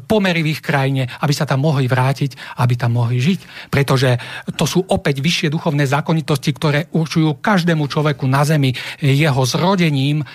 [0.00, 3.68] pomery v ich krajine, aby sa tam mohli vrátiť, aby tam mohli žiť.
[3.68, 4.16] Pretože
[4.56, 8.72] to sú opäť vyššie duchovné zákonitosti, ktoré určujú každému človeku na zemi
[9.04, 10.26] jeho zrodením, e,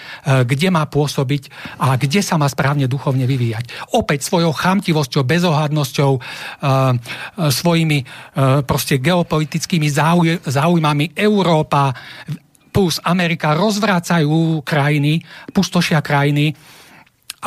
[0.46, 1.50] kde má pôsobiť
[1.82, 3.98] a kde sa má správne duchovne vyvíjať.
[3.98, 6.12] Opäť svojou chamtivosťou, bezohľadnosťou,
[7.50, 8.00] svojimi
[8.68, 9.90] proste geopolitickými
[10.46, 11.96] záujmami Európa
[12.76, 15.24] plus Amerika rozvracajú krajiny,
[15.56, 16.52] pustošia krajiny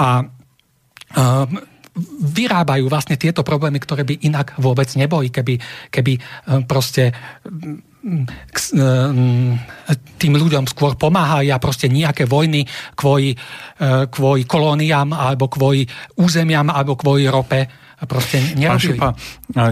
[0.00, 0.24] a
[2.32, 5.60] vyrábajú vlastne tieto problémy, ktoré by inak vôbec neboli, keby,
[5.92, 6.16] keby
[6.64, 7.12] proste
[10.16, 12.64] tým ľuďom skôr pomáha a proste nejaké vojny
[12.96, 13.36] kvôli,
[14.08, 15.84] kvôli kolóniám alebo kvôli
[16.16, 18.68] územiam alebo kvôli rope proste nerobili.
[18.68, 19.08] Pán Šupa,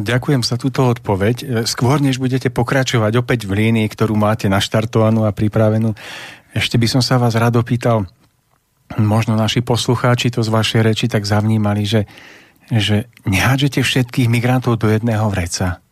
[0.03, 1.63] ďakujem za túto odpoveď.
[1.69, 5.95] Skôr, než budete pokračovať opäť v línii, ktorú máte naštartovanú a pripravenú,
[6.57, 8.09] ešte by som sa vás rád opýtal,
[8.97, 12.09] možno naši poslucháči to z vašej reči tak zavnímali, že,
[12.73, 15.85] že nehádžete všetkých migrantov do jedného vreca.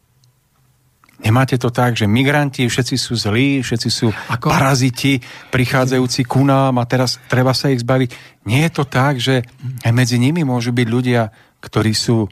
[1.25, 4.53] Nemáte to tak, že migranti všetci sú zlí, všetci sú Ako?
[4.53, 8.45] paraziti, prichádzajúci ku nám a teraz treba sa ich zbaviť.
[8.45, 9.41] Nie je to tak, že
[9.85, 11.33] aj medzi nimi môžu byť ľudia,
[11.65, 12.29] ktorí sú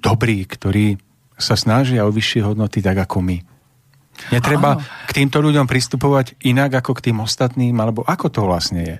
[0.00, 0.96] dobrí, ktorí
[1.36, 3.38] sa snažia o vyššie hodnoty tak ako my.
[4.30, 4.84] Netreba Áno.
[5.08, 8.96] k týmto ľuďom pristupovať inak ako k tým ostatným, alebo ako to vlastne je?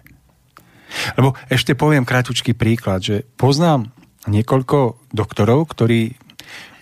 [1.17, 3.93] Lebo ešte poviem kratučký príklad, že poznám
[4.29, 6.17] niekoľko doktorov, ktorí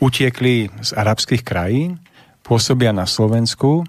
[0.01, 2.01] utiekli z arabských krajín,
[2.41, 3.85] pôsobia na Slovensku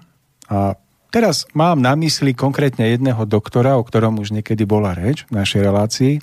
[0.46, 0.76] a
[1.10, 5.60] teraz mám na mysli konkrétne jedného doktora, o ktorom už niekedy bola reč v našej
[5.64, 6.14] relácii,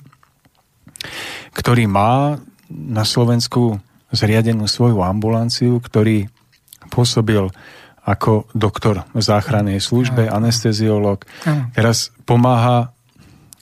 [1.52, 3.82] ktorý má na Slovensku
[4.14, 6.30] zriadenú svoju ambulanciu, ktorý
[6.90, 7.50] pôsobil
[8.00, 11.22] ako doktor v záchrannej službe, anesteziolog.
[11.76, 12.90] Teraz pomáha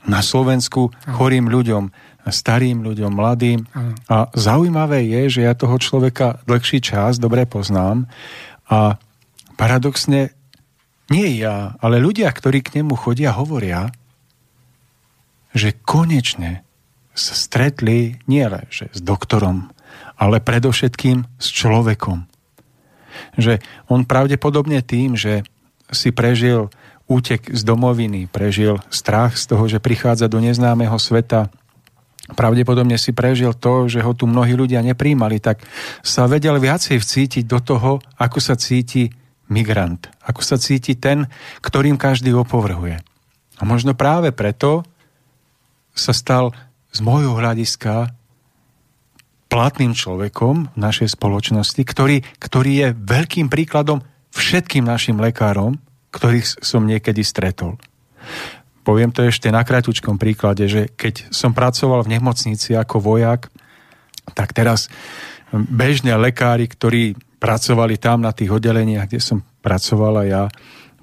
[0.08, 1.90] na Slovensku chorým ľuďom,
[2.28, 3.64] starým ľuďom, mladým.
[4.08, 8.08] A zaujímavé je, že ja toho človeka dlhší čas dobre poznám
[8.68, 9.00] a
[9.56, 10.32] paradoxne
[11.08, 13.88] nie ja, ale ľudia, ktorí k nemu chodia, hovoria,
[15.56, 16.67] že konečne
[17.18, 19.74] sa stretli nielen s doktorom,
[20.14, 22.30] ale predovšetkým s človekom.
[23.34, 23.58] Že
[23.90, 25.42] on pravdepodobne tým, že
[25.90, 26.70] si prežil
[27.10, 31.50] útek z domoviny, prežil strach z toho, že prichádza do neznámeho sveta,
[32.36, 35.64] pravdepodobne si prežil to, že ho tu mnohí ľudia nepríjmali, tak
[36.04, 39.08] sa vedel viacej vcítiť do toho, ako sa cíti
[39.48, 41.24] migrant, ako sa cíti ten,
[41.64, 43.00] ktorým každý opovrhuje.
[43.58, 44.84] A možno práve preto
[45.96, 46.52] sa stal
[46.92, 48.12] z môjho hľadiska
[49.48, 55.80] platným človekom v našej spoločnosti, ktorý, ktorý je veľkým príkladom všetkým našim lekárom,
[56.12, 57.80] ktorých som niekedy stretol.
[58.84, 63.52] Poviem to ešte na kratučkom príklade, že keď som pracoval v nemocnici ako vojak,
[64.32, 64.92] tak teraz
[65.52, 70.44] bežne lekári, ktorí pracovali tam na tých oddeleniach, kde som pracovala ja,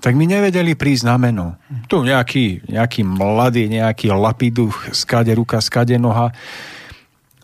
[0.06, 1.58] tak mi nevedeli prísť na meno.
[1.90, 6.30] Tu nejaký, nejaký mladý, nejaký lapiduch, skade ruka, skade noha.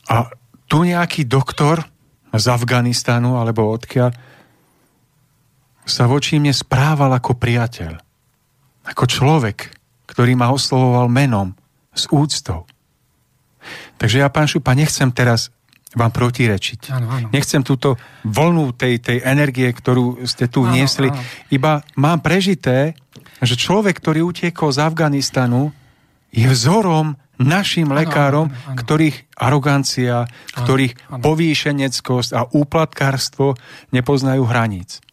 [0.05, 0.29] A
[0.69, 1.81] tu nejaký doktor
[2.29, 4.13] z Afganistanu alebo odkiaľ
[5.89, 7.97] sa voči mne správal ako priateľ.
[8.93, 9.73] Ako človek,
[10.05, 11.57] ktorý ma oslovoval menom,
[11.97, 12.69] s úctou.
[13.97, 15.49] Takže ja, pán Šupa, nechcem teraz
[15.91, 16.91] vám protirečiť.
[16.91, 17.27] Áno, áno.
[17.35, 21.11] Nechcem túto vlnu tej, tej energie, ktorú ste tu áno, niesli.
[21.11, 21.19] Áno.
[21.51, 22.95] Iba mám prežité,
[23.43, 25.75] že človek, ktorý utiekol z Afganistanu,
[26.31, 28.77] je vzorom našim lekárom, áno, áno, áno.
[28.79, 31.21] ktorých arogancia, áno, ktorých áno.
[31.25, 33.59] povýšeneckosť a úplatkárstvo
[33.91, 35.03] nepoznajú hraníc.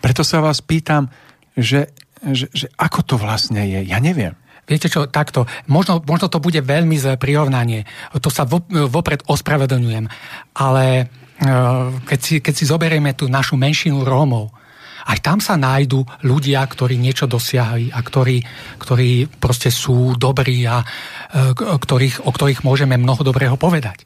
[0.00, 1.10] Preto sa vás pýtam,
[1.58, 3.80] že, že, že ako to vlastne je.
[3.84, 4.36] Ja neviem.
[4.66, 7.86] Viete čo, takto, možno, možno to bude veľmi zlé prirovnanie,
[8.18, 10.10] to sa vo, vopred ospravedlňujem,
[10.58, 11.04] ale e,
[12.02, 14.50] keď si, keď si zoberieme tú našu menšinu Rómov,
[15.06, 18.42] aj tam sa nájdú ľudia, ktorí niečo dosiahli a ktorí,
[18.82, 20.86] ktorí proste sú dobrí a e,
[21.54, 24.02] ktorých, o ktorých môžeme mnoho dobrého povedať.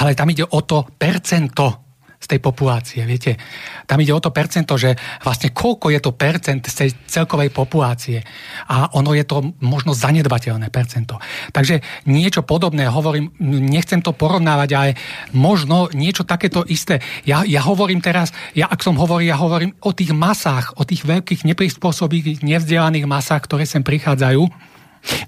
[0.00, 1.89] Ale tam ide o to percento
[2.20, 3.00] z tej populácie.
[3.08, 3.40] Viete,
[3.88, 4.92] tam ide o to percento, že
[5.24, 8.20] vlastne koľko je to percent z tej celkovej populácie.
[8.68, 11.16] A ono je to možno zanedbateľné percento.
[11.48, 14.90] Takže niečo podobné, hovorím, nechcem to porovnávať, ale
[15.32, 17.00] možno niečo takéto isté.
[17.24, 21.08] Ja, ja hovorím teraz, ja ak som hovoril, ja hovorím o tých masách, o tých
[21.08, 24.69] veľkých neprispôsobých, nevzdelaných masách, ktoré sem prichádzajú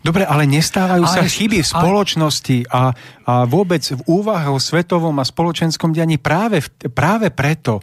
[0.04, 2.92] Dobre, ale nestávajú ale, sa chyby v spoločnosti a,
[3.24, 6.60] a vôbec v úvahe o svetovom a spoločenskom dianí práve,
[6.92, 7.80] práve preto,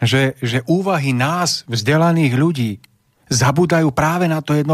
[0.00, 2.72] že, že úvahy nás, vzdelaných ľudí,
[3.30, 4.66] zabúdajú práve na to 1%.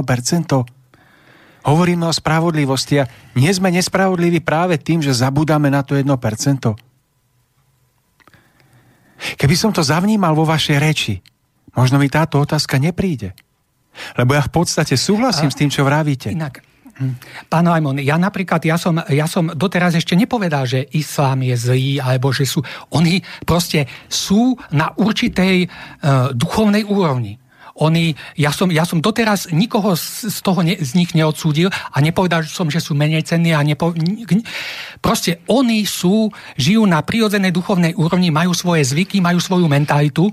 [1.66, 6.06] Hovoríme o spravodlivosti a nie sme nespravodliví práve tým, že zabúdame na to 1%.
[9.16, 11.14] Keby som to zavnímal vo vašej reči,
[11.74, 13.34] možno mi táto otázka nepríde.
[14.16, 16.32] Lebo ja v podstate súhlasím a, s tým, čo vravíte.
[16.32, 16.62] Inak,
[16.96, 17.14] hm.
[17.52, 21.88] Pán Ajmon, ja napríklad, ja som, ja som doteraz ešte nepovedal, že islám je zlý,
[22.00, 27.36] alebo že sú, oni proste sú na určitej uh, duchovnej úrovni.
[27.76, 31.96] Oni, ja som, ja som doteraz nikoho z, z toho ne, z nich neodsúdil a
[32.00, 33.92] nepovedal som, že sú menej cenní a nepo,
[35.04, 40.32] proste oni sú, žijú na prirodzenej duchovnej úrovni, majú svoje zvyky, majú svoju mentalitu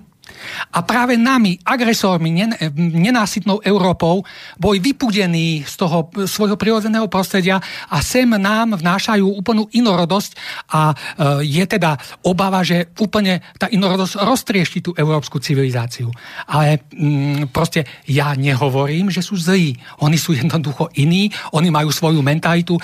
[0.74, 2.32] A práve nami, agresormi,
[2.74, 4.24] nenásytnou Európou,
[4.56, 7.60] boli vypudení z toho svojho prirodzeného prostredia
[7.92, 10.32] a sem nám vnášajú úplnú inorodosť
[10.72, 10.96] a e,
[11.44, 16.08] je teda obava, že úplne tá inorodosť roztriešti tú európsku civilizáciu.
[16.48, 19.76] Ale mm, proste ja nehovorím, že sú zlí.
[20.00, 22.80] Oni sú jednoducho iní, oni majú svoju mentalitu.
[22.80, 22.82] E,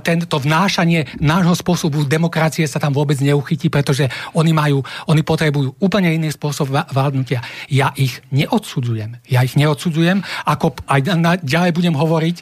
[0.00, 4.80] tento vnášanie nášho spôsobu demokracie sa tam vôbec neuchytí, pretože oni majú,
[5.12, 7.42] oni potrebujú úplne iný spôsob vládnutia.
[7.68, 9.18] Ja ich neodsudzujem.
[9.26, 12.36] Ja ich neodsudzujem, ako aj na, ďalej budem hovoriť,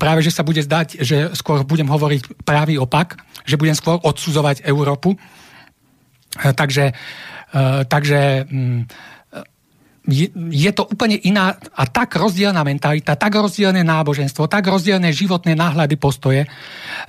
[0.00, 4.64] práve že sa bude zdať, že skôr budem hovoriť právý opak, že budem skôr odsudzovať
[4.66, 5.14] Európu.
[5.14, 5.18] E,
[6.52, 6.96] takže,
[7.52, 8.80] e, takže mm,
[10.06, 15.58] je, je to úplne iná a tak rozdielna mentalita, tak rozdielne náboženstvo, tak rozdielne životné
[15.58, 16.46] náhľady, postoje,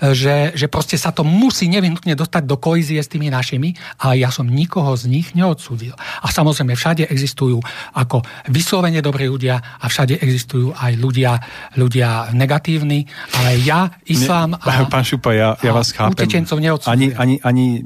[0.02, 4.34] že, že proste sa to musí nevyhnutne dostať do kolízie s tými našimi a ja
[4.34, 5.93] som nikoho z nich neodsúdil.
[5.98, 7.62] A samozrejme všade existujú
[7.93, 11.38] ako vyslovene dobrí ľudia a všade existujú aj ľudia,
[11.78, 13.06] ľudia negatívni,
[13.38, 16.18] ale ja, islám a, Pán Šupa, ja, ja vás chápem.
[16.18, 17.84] Utečencov ani, ani, ani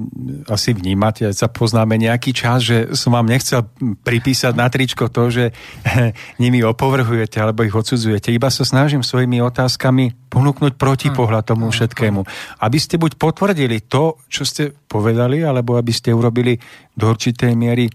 [0.48, 3.66] asi vnímate, sa poznáme nejaký čas, že som vám nechcel
[4.06, 5.46] pripísať na tričko všetko to, že
[6.44, 8.30] nimi opovrhujete alebo ich odsudzujete.
[8.30, 12.22] Iba sa snažím svojimi otázkami ponúknuť protipohľad tomu všetkému.
[12.62, 16.62] Aby ste buď potvrdili to, čo ste povedali, alebo aby ste urobili
[16.94, 17.90] do určitej miery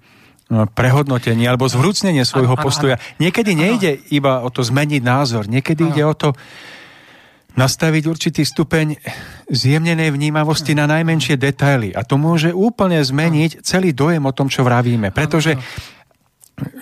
[0.51, 2.99] no, prehodnotenie alebo zvrúcnenie svojho postoja.
[3.23, 6.35] Niekedy nejde iba o to zmeniť názor, niekedy ide o to
[7.57, 9.01] nastaviť určitý stupeň
[9.49, 11.97] zjemnenej vnímavosti na najmenšie detaily.
[11.97, 15.09] A to môže úplne zmeniť celý dojem o tom, čo vravíme.
[15.11, 15.57] Pretože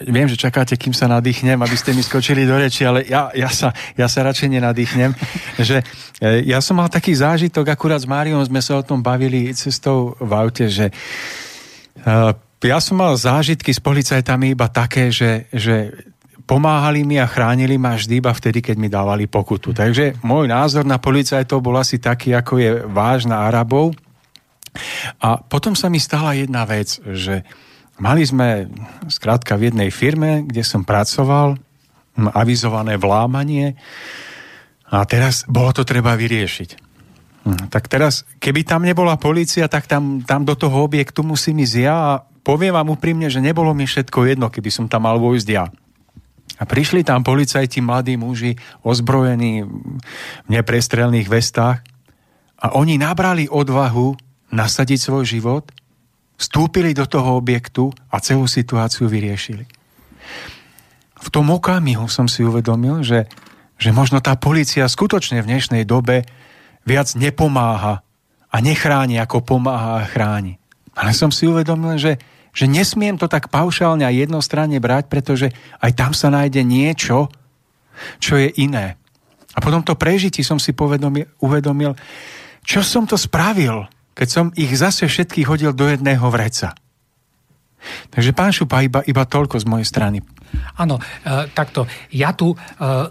[0.06, 3.50] Viem, že čakáte, kým sa nadýchnem, aby ste mi skočili do reči, ale ja, ja,
[3.50, 5.10] sa, ja sa radšej nenadýchnem.
[5.58, 5.82] Že,
[6.22, 10.14] e, ja som mal taký zážitok, akurát s Máriom sme sa o tom bavili cestou
[10.18, 10.90] v aute, že
[12.02, 15.94] uh, ja som mal zážitky s policajtami iba také, že, že
[16.42, 19.70] pomáhali mi a chránili ma vždy iba vtedy, keď mi dávali pokutu.
[19.70, 23.94] Takže môj názor na policajtov bol asi taký, ako je váž na Arabov.
[25.22, 27.46] A potom sa mi stala jedna vec, že
[27.95, 28.66] Mali sme
[29.07, 31.55] skrátka v jednej firme, kde som pracoval,
[32.34, 33.78] avizované vlámanie
[34.90, 36.70] a teraz bolo to treba vyriešiť.
[37.47, 41.76] Hm, tak teraz, keby tam nebola policia, tak tam, tam do toho objektu musím ísť
[41.78, 45.49] ja a poviem vám úprimne, že nebolo mi všetko jedno, keby som tam mal vojsť
[45.51, 45.70] ja.
[46.55, 48.55] A prišli tam policajti, mladí muži,
[48.86, 51.82] ozbrojení v neprestrelných vestách
[52.59, 54.18] a oni nabrali odvahu
[54.51, 55.64] nasadiť svoj život–
[56.35, 59.64] vstúpili do toho objektu a celú situáciu vyriešili.
[61.24, 63.30] V tom okamihu som si uvedomil, že,
[63.80, 66.26] že možno tá policia skutočne v dnešnej dobe
[66.85, 68.05] viac nepomáha
[68.53, 70.61] a nechráni, ako pomáha a chráni.
[70.95, 72.20] Ale som si uvedomil, že,
[72.55, 75.49] že nesmiem to tak paušálne a jednostranne brať, pretože
[75.80, 77.32] aj tam sa nájde niečo,
[78.20, 78.95] čo je iné.
[79.55, 81.95] A potom to prežití som si povedomil, uvedomil,
[82.66, 86.72] čo som to spravil, keď som ich zase všetkých hodil do jedného vreca.
[88.08, 90.18] Takže pán Šupa, iba, iba toľko z mojej strany.
[90.80, 91.84] Áno, e, takto.
[92.14, 92.56] Ja tu, e,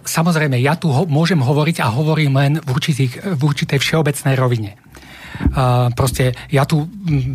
[0.02, 4.74] samozrejme, ja tu ho, môžem hovoriť a hovorím len v, určitých, v určitej všeobecnej rovine
[5.94, 6.88] proste ja tu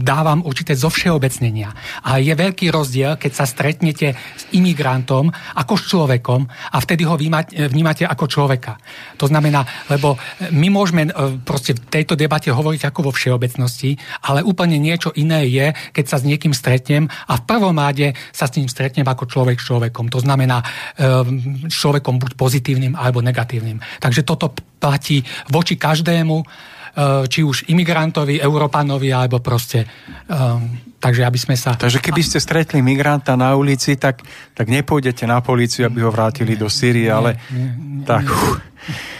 [0.02, 1.70] dávam určité zovšeobecnenia.
[2.04, 7.18] A je veľký rozdiel, keď sa stretnete s imigrantom ako s človekom a vtedy ho
[7.18, 8.78] vnímate ako človeka.
[9.18, 10.16] To znamená, lebo
[10.54, 15.46] my môžeme e, proste v tejto debate hovoriť ako vo všeobecnosti, ale úplne niečo iné
[15.50, 19.26] je, keď sa s niekým stretnem a v prvom ráde sa s ním stretnem ako
[19.26, 20.12] človek s človekom.
[20.12, 20.66] To znamená e,
[21.68, 23.82] človekom buď pozitívnym alebo negatívnym.
[23.98, 26.36] Takže toto platí voči každému
[27.30, 29.86] či už imigrantovi, Európanovi, alebo proste...
[30.26, 31.78] Um, takže aby sme sa...
[31.78, 36.58] Takže keby ste stretli migranta na ulici, tak, tak nepôjdete na políciu, aby ho vrátili
[36.58, 38.26] do Syrie, ale nie, nie, tak...
[38.26, 39.16] Nie.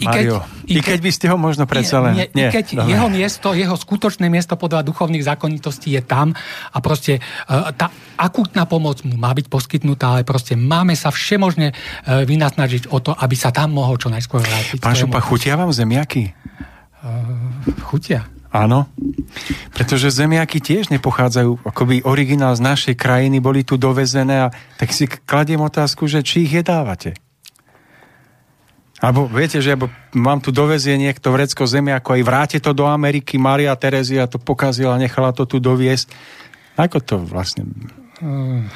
[0.00, 2.14] I keď, Mario, i, keď, I keď by ste ho možno predsa len...
[2.18, 2.90] Nie, nie, I keď dobre.
[2.92, 6.36] jeho miesto, jeho skutočné miesto podľa duchovných zákonitostí je tam
[6.72, 11.72] a proste uh, tá akútna pomoc mu má byť poskytnutá, ale proste máme sa všemožne
[11.72, 14.82] uh, vynasnažiť o to, aby sa tam mohol čo najskôr vrátiť.
[14.82, 16.34] Pán Šupa, chutia vám zemiaky?
[17.00, 18.26] Uh, chutia.
[18.50, 18.90] Áno,
[19.78, 25.06] pretože zemiaky tiež nepochádzajú, akoby originál z našej krajiny, boli tu dovezené a tak si
[25.06, 27.14] kladiem otázku, že či ich jedávate.
[29.00, 29.80] Alebo viete, že
[30.12, 34.36] mám tu dovezie niekto vrecko zemi, ako aj vráte to do Ameriky, Maria Terezia to
[34.36, 36.12] pokazila, nechala to tu doviesť.
[36.76, 37.64] Ako to vlastne...
[38.20, 38.68] Hmm.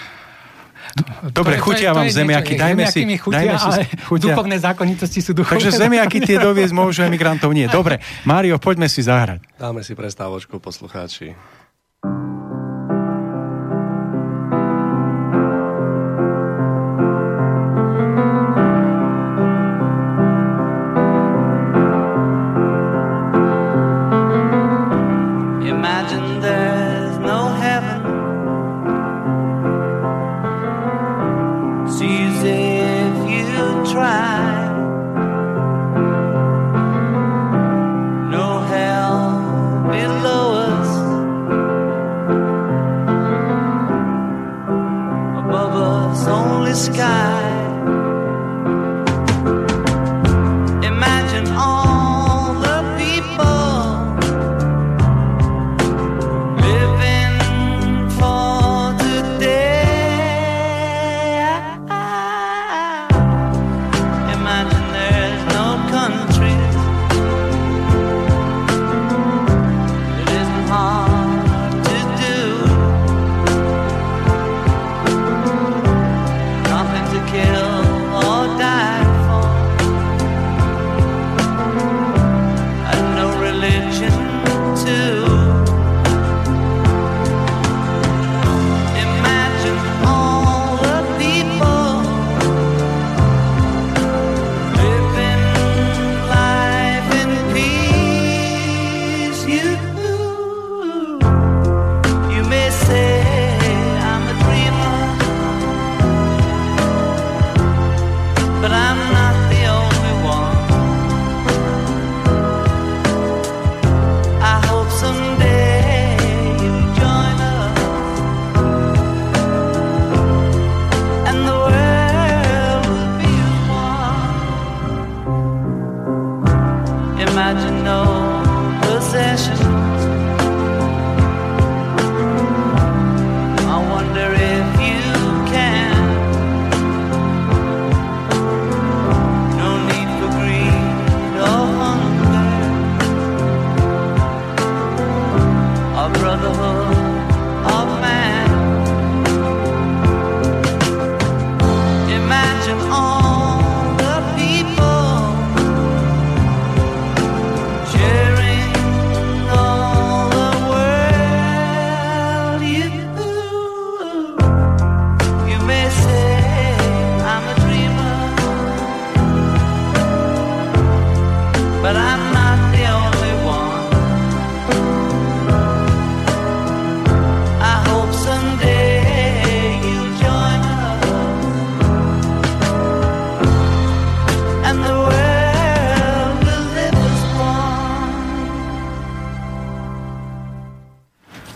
[1.32, 3.00] Dobre, to chutia to je, vám to zemiaky, dajme si...
[3.18, 4.24] Chutia, dajme si, ale chutia.
[4.30, 5.60] duchovné zákonitosti sú duchovné.
[5.60, 7.66] Takže zemiaky tie doviesť môžu, emigrantov nie.
[7.66, 9.42] Dobre, Mário, poďme si zahrať.
[9.58, 11.34] Dáme si prestávočku, poslucháči.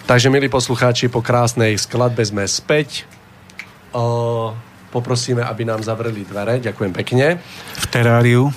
[0.08, 3.04] Takže, milí poslucháči, po krásnej skladbe sme späť.
[3.92, 4.56] O,
[4.88, 6.64] poprosíme, aby nám zavreli dvere.
[6.64, 7.36] Ďakujem pekne.
[7.76, 8.48] V teráriu.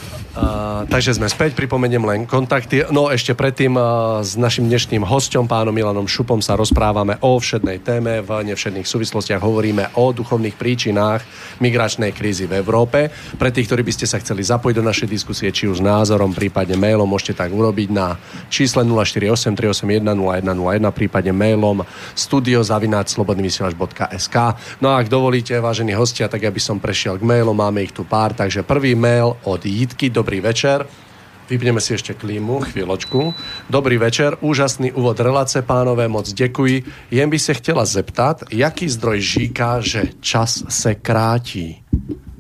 [0.88, 2.88] Takže sme späť, pripomeniem len kontakty.
[2.88, 7.84] No ešte predtým uh, s našim dnešným hostom, pánom Milanom Šupom, sa rozprávame o všednej
[7.84, 8.24] téme.
[8.24, 11.28] V nevšedných súvislostiach hovoríme o duchovných príčinách
[11.60, 13.12] migračnej krízy v Európe.
[13.12, 16.80] Pre tých, ktorí by ste sa chceli zapojiť do našej diskusie, či už názorom, prípadne
[16.80, 18.16] mailom, môžete tak urobiť na
[18.48, 21.84] čísle 048 381 0101, prípadne mailom
[22.16, 24.38] studiozavináčslobodnyvysielač.sk
[24.80, 27.92] No a ak dovolíte, vážení hostia, tak ja by som prešiel k mailom, máme ich
[27.92, 30.86] tu pár, takže prvý mail od Jitky do dobrý večer.
[31.50, 33.34] Vypneme si ešte klímu, chvíľočku.
[33.68, 36.86] Dobrý večer, úžasný úvod relace, pánové, moc děkuji.
[37.12, 41.84] Jen by se chtěla zeptat, jaký zdroj říká, že čas se krátí?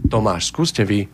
[0.09, 1.09] Tomáš, skúste vy.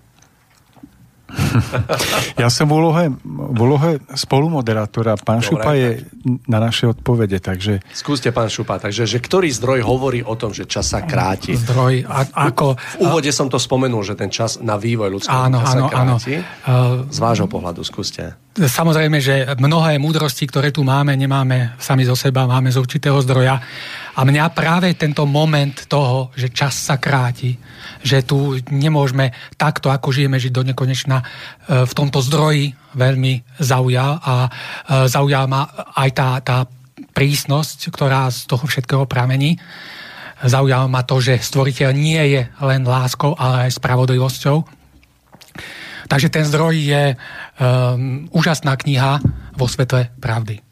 [2.42, 5.18] ja som v úlohe, v úlohe spolumoderátora.
[5.20, 6.50] Pán Dobre, Šupa je tak.
[6.50, 7.82] na naše odpovede, takže...
[7.94, 11.56] Skúste, pán Šupa, takže že ktorý zdroj hovorí o tom, že čas sa kráti?
[11.56, 12.78] Zdroj, a, ako...
[13.00, 16.36] V úvode som to spomenul, že ten čas na vývoj ľudského áno, áno, sa kráti.
[16.68, 17.08] Áno.
[17.10, 18.36] Z vášho pohľadu, skúste.
[18.58, 23.62] Samozrejme, že mnohé múdrosti, ktoré tu máme, nemáme sami zo seba, máme z určitého zdroja.
[24.18, 27.54] A mňa práve tento moment toho, že čas sa kráti,
[28.02, 29.30] že tu nemôžeme
[29.62, 31.26] takto, ako žijeme, žiť do nekonečna, e,
[31.86, 34.50] v tomto zdroji veľmi zaujal a e,
[35.06, 36.58] zaujal ma aj tá, tá
[37.14, 39.62] prísnosť, ktorá z toho všetkého pramení.
[40.42, 44.58] Zaujalo ma to, že stvoriteľ nie je len láskou, ale aj spravodlivosťou.
[46.08, 49.20] Takže ten zdroj je um, úžasná kniha
[49.58, 50.67] vo svetle pravdy.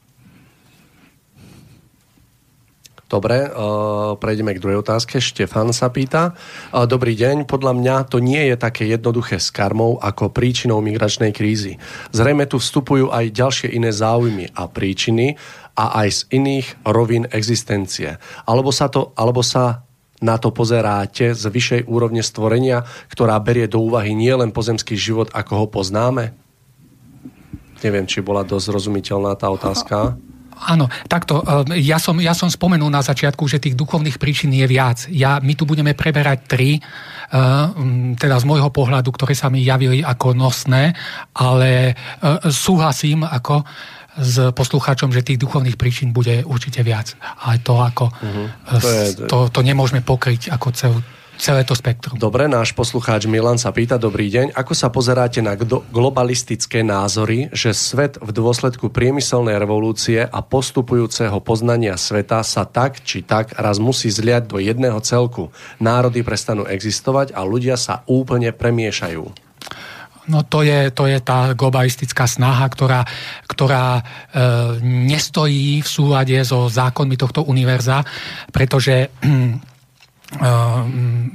[3.15, 5.23] Dobre, uh, prejdeme k druhej otázke.
[5.23, 6.35] Štefan sa pýta.
[6.75, 11.31] Uh, dobrý deň, podľa mňa to nie je také jednoduché s karmou ako príčinou migračnej
[11.31, 11.79] krízy.
[12.11, 15.39] Zrejme tu vstupujú aj ďalšie iné záujmy a príčiny
[15.79, 18.19] a aj z iných rovín existencie.
[18.43, 19.87] Alebo sa, to, alebo sa
[20.19, 22.83] na to pozeráte z vyššej úrovne stvorenia,
[23.15, 26.35] ktorá berie do úvahy nielen pozemský život, ako ho poznáme?
[27.79, 30.19] Neviem, či bola dosť zrozumiteľná tá otázka.
[30.55, 31.43] Áno, takto.
[31.43, 35.05] E, ja som, ja som spomenul na začiatku, že tých duchovných príčin je viac.
[35.11, 36.81] Ja, my tu budeme preberať tri, e,
[38.15, 40.95] teda z môjho pohľadu, ktoré sa mi javili ako nosné,
[41.35, 41.93] ale e,
[42.47, 43.67] súhlasím ako
[44.15, 47.19] s poslucháčom, že tých duchovných príčin bude určite viac.
[47.43, 48.07] Ale to ako...
[48.07, 48.47] Uh-huh.
[48.79, 49.27] To, je...
[49.27, 50.97] to, to nemôžeme pokryť ako celú,
[51.37, 52.17] celé to spektrum.
[52.17, 55.55] Dobre, náš poslucháč Milan sa pýta, dobrý deň, ako sa pozeráte na
[55.91, 63.21] globalistické názory, že svet v dôsledku priemyselnej revolúcie a postupujúceho poznania sveta sa tak či
[63.21, 65.51] tak raz musí zliať do jedného celku.
[65.77, 69.45] Národy prestanú existovať a ľudia sa úplne premiešajú.
[70.25, 73.05] No to je, to je tá globalistická snaha, ktorá,
[73.45, 74.03] ktorá e,
[74.81, 78.01] nestojí v súlade so zákonmi tohto univerza,
[78.49, 79.13] pretože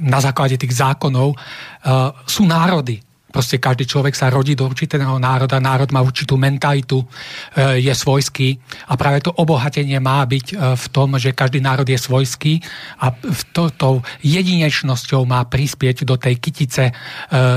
[0.01, 1.35] na základe tých zákonov
[2.27, 2.99] sú národy
[3.31, 8.59] Proste každý človek sa rodí do určitého národa, národ má určitú mentalitu, e, je svojský
[8.91, 12.59] a práve to obohatenie má byť e, v tom, že každý národ je svojský
[12.99, 13.15] a
[13.55, 16.93] to, tou jedinečnosťou má prispieť do tej kytice e,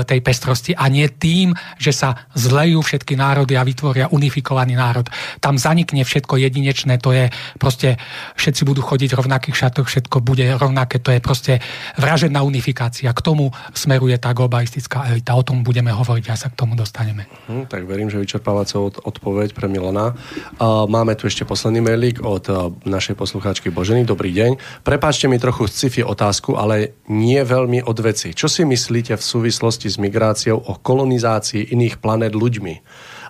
[0.07, 5.11] tej pestrosti a nie tým, že sa zlejú všetky národy a vytvoria unifikovaný národ.
[5.43, 7.27] Tam zanikne všetko jedinečné, to je
[7.59, 7.99] proste,
[8.39, 11.53] všetci budú chodiť v rovnakých šatoch, všetko bude rovnaké, to je proste
[11.99, 13.11] vražená unifikácia.
[13.11, 15.35] K tomu smeruje tá globalistická elita.
[15.35, 17.25] O tom budeme hovoriť a sa k tomu dostaneme.
[17.49, 20.13] Hm, tak verím, že vyčerpávacou odpoveď pre Milana.
[20.61, 24.05] Uh, máme tu ešte posledný mailík od uh, našej poslucháčky Boženy.
[24.05, 24.85] Dobrý deň.
[24.85, 28.37] Prepáčte mi trochu sci-fi otázku, ale nie veľmi od veci.
[28.37, 32.75] Čo si myslíte v súvislosti s migráciou o kolonizácii iných planet ľuďmi?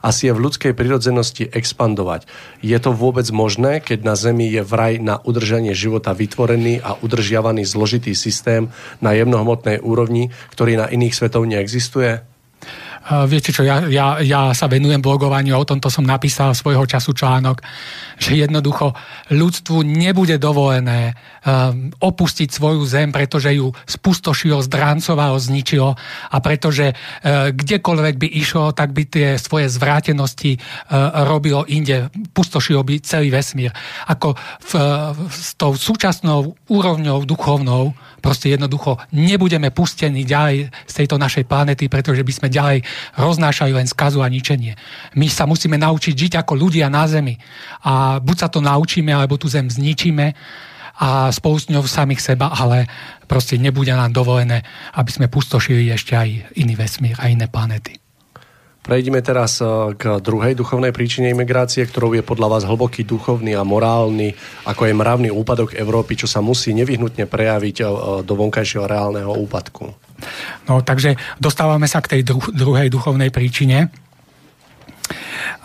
[0.06, 2.30] Asi je v ľudskej prirodzenosti expandovať.
[2.62, 7.66] Je to vôbec možné, keď na Zemi je vraj na udržanie života vytvorený a udržiavaný
[7.66, 8.70] zložitý systém
[9.02, 12.35] na jemnohmotnej úrovni, ktorý na iných svetov neexistuje?
[13.06, 17.62] Viete čo, ja, ja, ja sa venujem blogovaniu, o tomto som napísal svojho času článok,
[18.18, 18.98] že jednoducho
[19.30, 21.14] ľudstvu nebude dovolené
[21.46, 25.94] um, opustiť svoju zem, pretože ju spustošilo, zdráncovalo, zničilo
[26.34, 32.82] a pretože uh, kdekoľvek by išlo, tak by tie svoje zvrátenosti uh, robilo inde, pustošilo
[32.82, 33.70] by celý vesmír.
[34.10, 34.34] Ako
[34.66, 37.94] v, uh, s tou súčasnou úrovňou duchovnou
[38.26, 42.82] proste jednoducho nebudeme pustení ďalej z tejto našej planety, pretože by sme ďalej
[43.22, 44.74] roznášali len skazu a ničenie.
[45.14, 47.38] My sa musíme naučiť žiť ako ľudia na Zemi.
[47.86, 50.34] A buď sa to naučíme, alebo tú Zem zničíme
[50.96, 52.88] a spolu s ňou samých seba, ale
[53.28, 54.64] proste nebude nám dovolené,
[54.96, 58.05] aby sme pustošili ešte aj iný vesmír a iné planety.
[58.86, 59.68] Prejdime teraz eh,
[59.98, 64.38] k druhej duchovnej príčine imigrácie, ktorou je podľa vás hlboký duchovný a morálny,
[64.70, 67.88] ako je mravný úpadok Európy, čo sa musí nevyhnutne prejaviť eh,
[68.22, 69.90] do vonkajšieho reálneho úpadku.
[70.70, 73.92] No, takže dostávame sa k tej dru- druhej duchovnej príčine.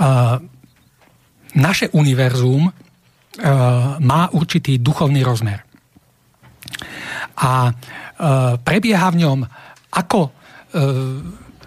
[0.00, 0.40] Uh,
[1.54, 2.72] naše univerzum uh,
[4.00, 5.62] má určitý duchovný rozmer.
[7.40, 9.38] A uh, prebieha v ňom
[9.92, 10.20] ako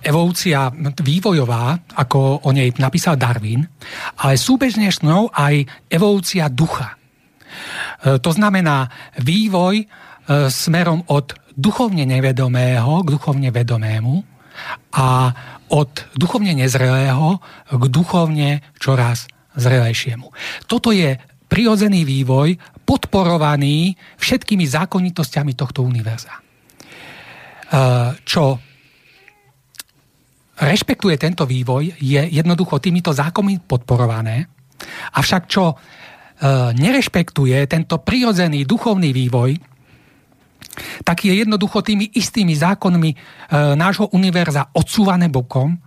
[0.04, 0.70] evolúcia
[1.02, 3.64] vývojová, ako o nej napísal Darwin,
[4.20, 6.94] ale súbežne s ňou aj evolúcia ducha.
[6.94, 8.92] E, to znamená
[9.24, 9.86] vývoj e,
[10.52, 14.16] smerom od duchovne nevedomého k duchovne vedomému
[14.94, 15.08] a
[15.74, 17.42] od duchovne nezrelého
[17.74, 19.26] k duchovne čoraz
[19.58, 20.30] zrelejšiemu.
[20.70, 21.18] Toto je
[21.50, 26.34] prirodzený vývoj podporovaný všetkými zákonitosťami tohto univerza.
[26.36, 26.42] E,
[28.26, 28.73] čo
[30.60, 34.46] rešpektuje tento vývoj, je jednoducho týmito zákonmi podporované.
[35.18, 35.76] Avšak čo e,
[36.76, 39.58] nerešpektuje tento prirodzený duchovný vývoj,
[41.06, 43.18] tak je jednoducho tými istými zákonmi e,
[43.78, 45.78] nášho univerza odsúvané bokom, e,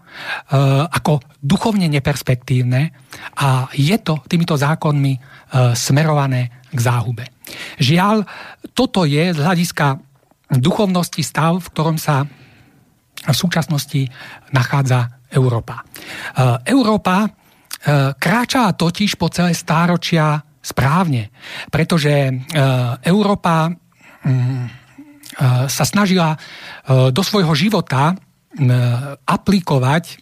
[0.86, 2.94] ako duchovne neperspektívne
[3.42, 5.20] a je to týmito zákonmi e,
[5.74, 7.24] smerované k záhube.
[7.78, 8.26] Žiaľ,
[8.74, 9.98] toto je z hľadiska
[10.54, 12.26] duchovnosti stav, v ktorom sa
[13.32, 14.02] v súčasnosti
[14.54, 15.82] nachádza Európa.
[15.82, 15.84] E,
[16.70, 17.28] Európa e,
[18.14, 21.30] kráča totiž po celé stáročia správne,
[21.70, 22.32] pretože e,
[23.06, 24.88] Európa mm,
[25.68, 26.32] sa snažila
[26.88, 28.16] do svojho života
[29.28, 30.16] aplikovať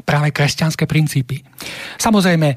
[0.00, 1.44] práve kresťanské princípy.
[2.00, 2.56] Samozrejme,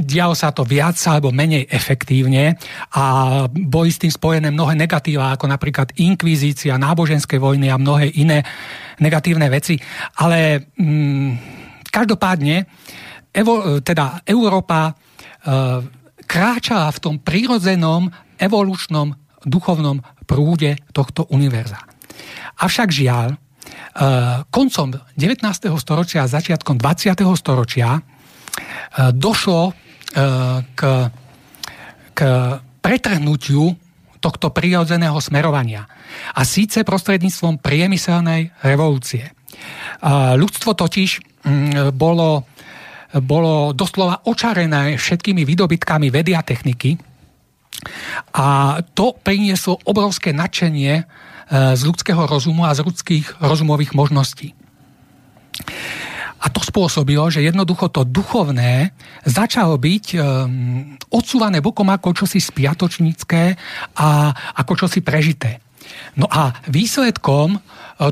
[0.00, 2.56] dialo sa to viac alebo menej efektívne
[2.96, 3.04] a
[3.52, 8.40] boli s tým spojené mnohé negatíva, ako napríklad inkvizícia, náboženské vojny a mnohé iné
[9.04, 9.76] negatívne veci.
[10.24, 11.30] Ale mm,
[11.92, 12.56] každopádne,
[13.28, 14.92] evo, teda Európa e,
[16.24, 18.08] kráčala v tom prírodzenom,
[18.40, 19.12] evolučnom,
[19.44, 21.84] duchovnom prúde tohto univerza.
[22.64, 23.36] Avšak žiaľ,
[24.48, 25.42] koncom 19.
[25.76, 27.18] storočia a začiatkom 20.
[27.34, 27.98] storočia
[29.14, 29.72] došlo e,
[30.74, 30.82] k,
[32.14, 32.20] k
[32.82, 33.76] pretrhnutiu
[34.18, 35.86] tohto prirodzeného smerovania.
[36.34, 39.30] A síce prostredníctvom priemyselnej revolúcie.
[40.34, 41.10] Ľudstvo totiž
[41.46, 42.42] mm, bolo,
[43.22, 46.98] bolo doslova očarené všetkými výdobytkami vedy a techniky
[48.34, 51.04] a to prinieslo obrovské nadšenie e,
[51.78, 54.54] z ľudského rozumu a z ľudských rozumových možností.
[56.38, 58.94] A to spôsobilo, že jednoducho to duchovné
[59.26, 63.42] začalo byť um, odsúvané bokom ako čosi spiatočnícke
[63.98, 64.08] a
[64.62, 65.58] ako čosi prežité.
[66.14, 67.60] No a výsledkom uh,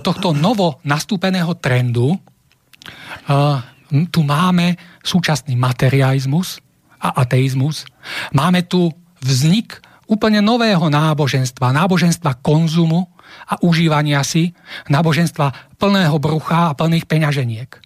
[0.03, 3.63] tohto novo nastúpeného trendu uh,
[4.11, 4.75] tu máme
[5.07, 6.59] súčasný materializmus
[6.99, 7.87] a ateizmus.
[8.35, 8.91] Máme tu
[9.23, 9.79] vznik
[10.11, 13.07] úplne nového náboženstva, náboženstva konzumu
[13.47, 14.55] a užívania si,
[14.91, 17.86] náboženstva plného brucha a plných peňaženiek.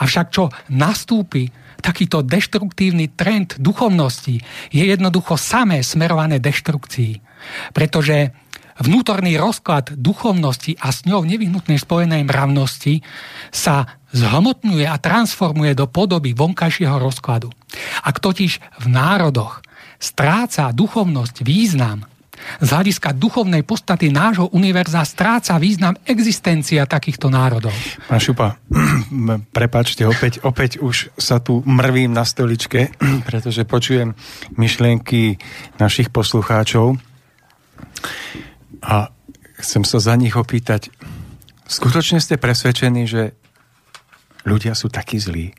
[0.00, 1.48] Avšak čo nastúpi
[1.80, 4.36] takýto deštruktívny trend duchovnosti,
[4.68, 7.24] je jednoducho samé smerované deštrukcii.
[7.72, 8.36] Pretože
[8.80, 13.00] vnútorný rozklad duchovnosti a s ňou nevyhnutnej spojenej mravnosti
[13.48, 17.48] sa zhmotňuje a transformuje do podoby vonkajšieho rozkladu.
[18.02, 19.62] Ak totiž v národoch
[20.00, 22.09] stráca duchovnosť význam,
[22.60, 27.74] z hľadiska duchovnej podstaty nášho univerza stráca význam existencia takýchto národov.
[28.08, 28.56] Pán Šupa,
[29.56, 32.94] prepačte, opäť, opäť už sa tu mrvím na stoličke,
[33.28, 34.16] pretože počujem
[34.56, 35.38] myšlienky
[35.78, 36.98] našich poslucháčov
[38.80, 39.12] a
[39.60, 40.88] chcem sa za nich opýtať,
[41.68, 43.36] skutočne ste presvedčení, že
[44.48, 45.52] ľudia sú takí zlí?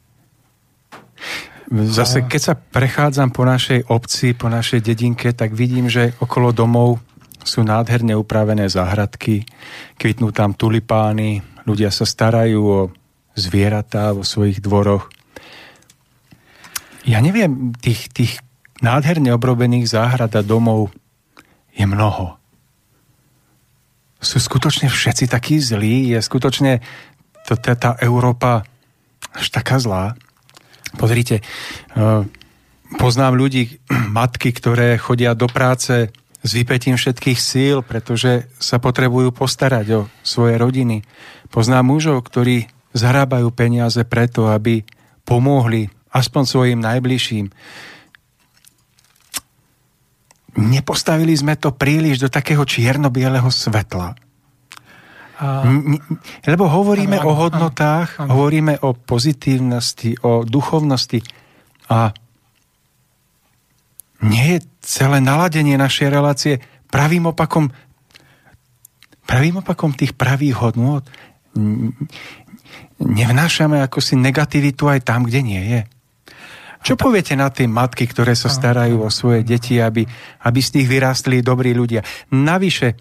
[1.72, 7.00] Zase, keď sa prechádzam po našej obci, po našej dedinke, tak vidím, že okolo domov
[7.48, 9.48] sú nádherne upravené záhradky,
[9.96, 12.80] kvitnú tam tulipány, ľudia sa starajú o
[13.40, 15.08] zvieratá vo svojich dvoroch.
[17.08, 18.34] Ja neviem, tých, tých
[18.84, 20.92] nádherne obrobených záhrad a domov
[21.72, 22.36] je mnoho.
[24.22, 26.14] Sú skutočne všetci takí zlí?
[26.14, 26.84] Je skutočne
[27.48, 28.68] to, tá Európa
[29.34, 30.14] až taká zlá?
[30.96, 32.24] Pozrite, eh,
[32.98, 33.80] poznám ľudí,
[34.18, 36.12] matky, ktoré chodia do práce
[36.42, 41.06] s vypetím všetkých síl, pretože sa potrebujú postarať o svoje rodiny.
[41.54, 42.66] Poznám mužov, ktorí
[42.98, 44.82] zarábajú peniaze preto, aby
[45.22, 47.54] pomohli aspoň svojim najbližším.
[50.52, 54.20] Nepostavili sme to príliš do takého čierno-bieleho svetla.
[55.42, 55.66] A...
[56.46, 58.32] Lebo hovoríme ano, o hodnotách, ano, ano.
[58.38, 61.20] hovoríme o pozitívnosti, o duchovnosti
[61.90, 62.14] a
[64.22, 66.62] nie je celé naladenie našej relácie
[66.94, 67.74] pravým opakom
[69.26, 71.10] pravým opakom tých pravých hodnot
[73.02, 75.82] nevnášame ako si negativitu aj tam, kde nie je.
[76.82, 80.02] Čo poviete na tie matky, ktoré sa starajú o svoje deti, aby,
[80.42, 82.02] aby z nich vyrástli dobrí ľudia?
[82.34, 82.98] Navyše,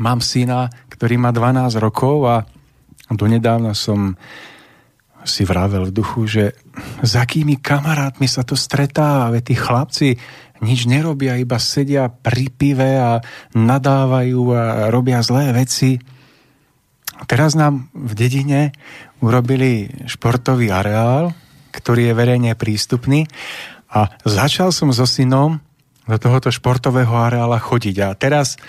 [0.00, 2.36] mám syna, ktorý má 12 rokov a
[3.10, 4.14] donedávna som
[5.24, 6.44] si vravel v duchu, že
[7.00, 10.08] s akými kamarátmi sa to stretáva, veď tí chlapci
[10.62, 13.20] nič nerobia, iba sedia pri pive a
[13.52, 16.00] nadávajú a robia zlé veci.
[17.24, 18.72] Teraz nám v dedine
[19.24, 21.32] urobili športový areál,
[21.72, 23.26] ktorý je verejne prístupný
[23.90, 25.58] a začal som so synom
[26.04, 27.96] do tohoto športového areála chodiť.
[28.04, 28.60] A teraz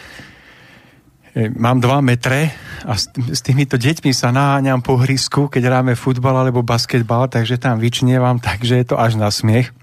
[1.35, 2.55] mám 2 metre
[2.87, 7.59] a s, s týmito deťmi sa naháňam po hrisku, keď hráme futbal alebo basketbal, takže
[7.59, 9.75] tam vyčnievam, takže je to až na smiech.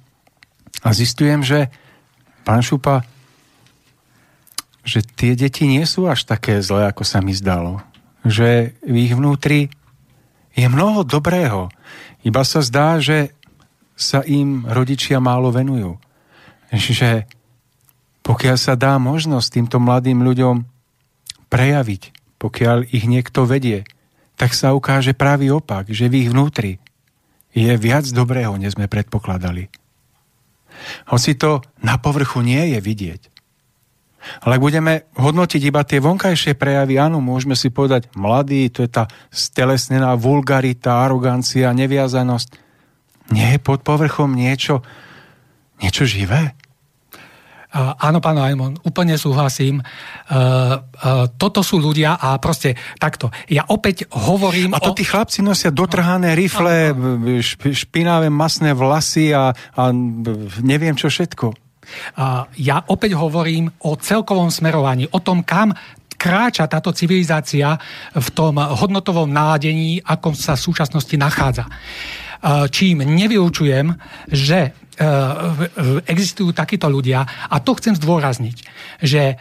[0.83, 1.69] A zistujem, že
[2.43, 3.05] pán Šupa,
[4.83, 7.85] že tie deti nie sú až také zlé, ako sa mi zdalo.
[8.27, 9.71] Že v ich vnútri
[10.57, 11.71] je mnoho dobrého.
[12.27, 13.31] Iba sa zdá, že
[13.95, 16.01] sa im rodičia málo venujú.
[16.75, 17.29] Že
[18.27, 20.72] pokiaľ sa dá možnosť týmto mladým ľuďom
[21.53, 22.03] prejaviť,
[22.41, 23.85] pokiaľ ich niekto vedie,
[24.41, 26.81] tak sa ukáže pravý opak, že v ich vnútri
[27.53, 29.69] je viac dobrého, než sme predpokladali.
[31.13, 33.23] Hoci to na povrchu nie je vidieť.
[34.47, 38.91] Ale ak budeme hodnotiť iba tie vonkajšie prejavy, áno, môžeme si povedať, mladý, to je
[38.91, 42.49] tá stelesnená vulgarita, arogancia, neviazanosť.
[43.35, 44.87] Nie je pod povrchom niečo,
[45.83, 46.55] niečo živé?
[47.75, 49.81] Áno, pán Ajmon, úplne súhlasím.
[49.81, 53.33] Uh, uh, toto sú ľudia a proste takto.
[53.49, 54.77] Ja opäť hovorím...
[54.77, 54.97] A to o...
[54.97, 56.93] tí chlapci nosia dotrhané rifle,
[57.73, 59.83] špinavé masné vlasy a, a
[60.61, 61.57] neviem čo všetko.
[62.63, 65.75] Ja opäť hovorím o celkovom smerovaní, o tom, kam
[66.15, 67.75] kráča táto civilizácia
[68.15, 71.67] v tom hodnotovom náladení, akom sa v súčasnosti nachádza.
[72.71, 73.91] Čím nevyučujem,
[74.31, 74.75] že
[76.05, 78.57] existujú takíto ľudia a to chcem zdôrazniť,
[79.01, 79.41] že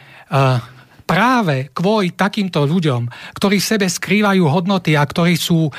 [1.12, 5.72] práve kvôli takýmto ľuďom, ktorí v sebe skrývajú hodnoty a ktorí sú um,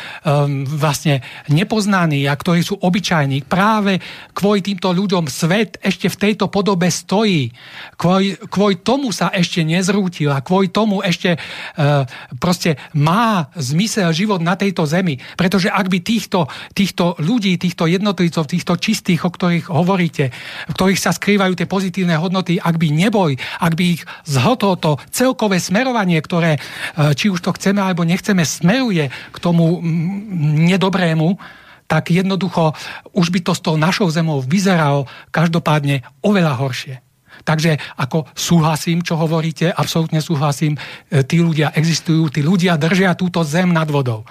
[0.68, 3.96] vlastne nepoznaní a ktorí sú obyčajní, práve
[4.36, 7.48] kvôli týmto ľuďom svet ešte v tejto podobe stojí.
[7.96, 12.04] Kvôli, kvôli tomu sa ešte nezrútil a kvôli tomu ešte uh,
[12.36, 15.16] proste má zmysel život na tejto zemi.
[15.40, 16.44] Pretože ak by týchto,
[16.76, 20.28] týchto ľudí, týchto jednotlivcov, týchto čistých, o ktorých hovoríte,
[20.68, 23.32] v ktorých sa skrývajú tie pozitívne hodnoty, ak by neboj,
[23.64, 26.60] ak by ich zhotol to celkové smerovanie, ktoré, e,
[27.14, 29.78] či už to chceme alebo nechceme, smeruje k tomu
[30.66, 31.38] nedobrému,
[31.86, 32.74] tak jednoducho
[33.14, 36.96] už by to s tou našou zemou vyzeralo každopádne oveľa horšie.
[37.42, 43.46] Takže ako súhlasím, čo hovoríte, absolútne súhlasím, e, tí ľudia existujú, tí ľudia držia túto
[43.46, 44.26] zem nad vodou.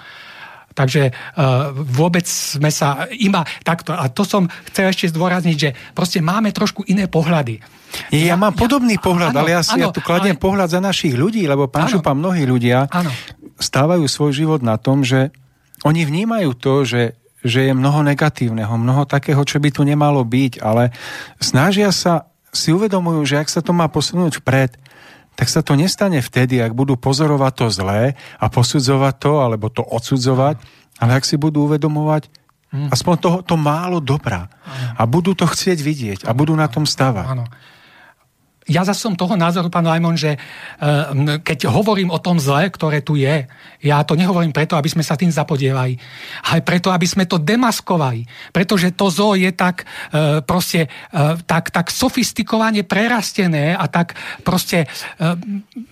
[0.72, 6.24] Takže uh, vôbec sme sa iba takto, a to som chcel ešte zdôrazniť, že proste
[6.24, 7.60] máme trošku iné pohľady.
[8.08, 10.44] Ja, ja mám podobný ja, pohľad, áno, ale ja, si, áno, ja tu kladiem ale...
[10.44, 13.12] pohľad za našich ľudí, lebo pán áno, Šupa, mnohí ľudia áno.
[13.60, 15.28] stávajú svoj život na tom, že
[15.84, 20.62] oni vnímajú to, že, že je mnoho negatívneho, mnoho takého, čo by tu nemalo byť,
[20.64, 20.94] ale
[21.36, 24.76] snažia sa, si uvedomujú, že ak sa to má posunúť vpred,
[25.42, 29.82] tak sa to nestane vtedy, ak budú pozorovať to zlé a posudzovať to, alebo to
[29.82, 30.62] odsudzovať,
[31.02, 32.30] ale ak si budú uvedomovať
[32.70, 32.94] hmm.
[32.94, 34.46] aspoň toho, to málo dobrá
[34.94, 37.26] a budú to chcieť vidieť a budú na tom stavať.
[37.26, 37.50] Áno
[38.70, 40.40] ja zase som toho názoru, pán Lajmon, že eh,
[41.42, 43.50] keď hovorím o tom zle, ktoré tu je,
[43.82, 45.98] ja to nehovorím preto, aby sme sa tým zapodievali,
[46.46, 48.22] ale preto, aby sme to demaskovali.
[48.54, 54.14] Pretože to zo je tak eh, proste eh, tak, tak sofistikovane prerastené a tak
[54.46, 54.86] proste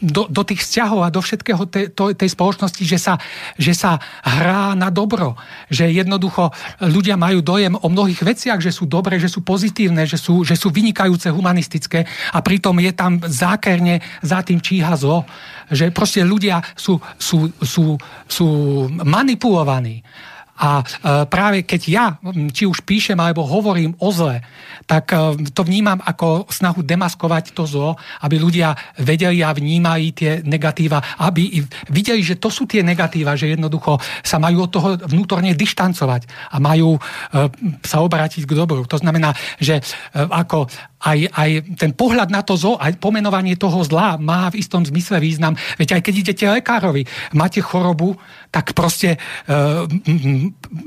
[0.01, 3.15] do, do tých vzťahov a do všetkého tej, tej spoločnosti, že sa,
[3.57, 5.35] že sa hrá na dobro.
[5.73, 6.51] Že jednoducho
[6.83, 10.55] ľudia majú dojem o mnohých veciach, že sú dobré, že sú pozitívne, že sú, že
[10.55, 12.05] sú vynikajúce humanistické
[12.35, 15.25] a pri pritom je tam zákerne za tým číha zlo,
[15.73, 17.97] že proste ľudia sú, sú, sú,
[18.29, 18.49] sú
[19.01, 20.05] manipulovaní.
[20.61, 22.07] A e, práve keď ja,
[22.53, 24.45] či už píšem alebo hovorím o zle,
[24.85, 30.45] tak e, to vnímam ako snahu demaskovať to zlo, aby ľudia vedeli a vnímali tie
[30.45, 35.57] negatíva, aby videli, že to sú tie negatíva, že jednoducho sa majú od toho vnútorne
[35.57, 37.01] dištancovať a majú e,
[37.81, 38.85] sa obrátiť k dobru.
[38.85, 39.81] To znamená, že
[40.13, 40.69] ako
[41.01, 45.17] aj, aj ten pohľad na to zlo, aj pomenovanie toho zla má v istom zmysle
[45.17, 45.57] význam.
[45.81, 48.21] Veď aj keď idete lekárovi, máte chorobu,
[48.53, 49.89] tak proste uh,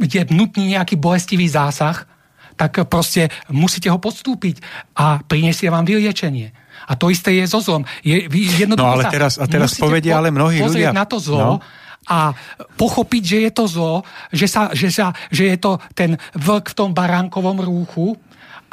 [0.05, 2.05] je nutný nejaký bolestivý zásah,
[2.53, 4.61] tak proste musíte ho podstúpiť
[4.93, 6.53] a prinesie vám vyliečenie.
[6.85, 7.81] A to isté je so zlom.
[8.05, 8.29] Je,
[8.69, 10.93] no ale teraz, a teraz povedia ale mnohí ľudia...
[10.93, 11.57] na to zlo, no
[12.03, 12.35] a
[12.75, 13.93] pochopiť, že je to zlo,
[14.27, 18.19] že, sa, že, sa, že je to ten vlk v tom baránkovom rúchu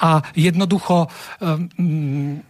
[0.00, 2.40] a jednoducho um,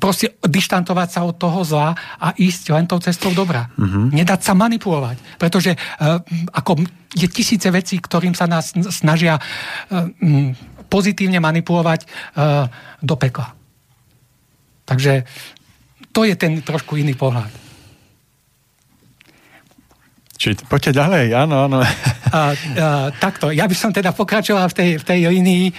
[0.00, 3.68] proste dištantovať sa od toho zla a ísť len tou cestou dobra.
[3.74, 4.08] Uh-huh.
[4.08, 5.36] Nedať sa manipulovať.
[5.36, 6.22] Pretože uh,
[6.54, 10.08] ako je tisíce vecí, ktorým sa nás snažia uh,
[10.88, 12.66] pozitívne manipulovať uh,
[13.02, 13.54] do pekla.
[14.86, 15.22] Takže
[16.10, 17.59] to je ten trošku iný pohľad.
[20.40, 21.84] Čiže poďte ďalej, áno, áno.
[21.84, 21.84] A,
[22.32, 22.42] a,
[23.12, 25.72] takto, ja by som teda pokračoval v tej, v tej línii, e,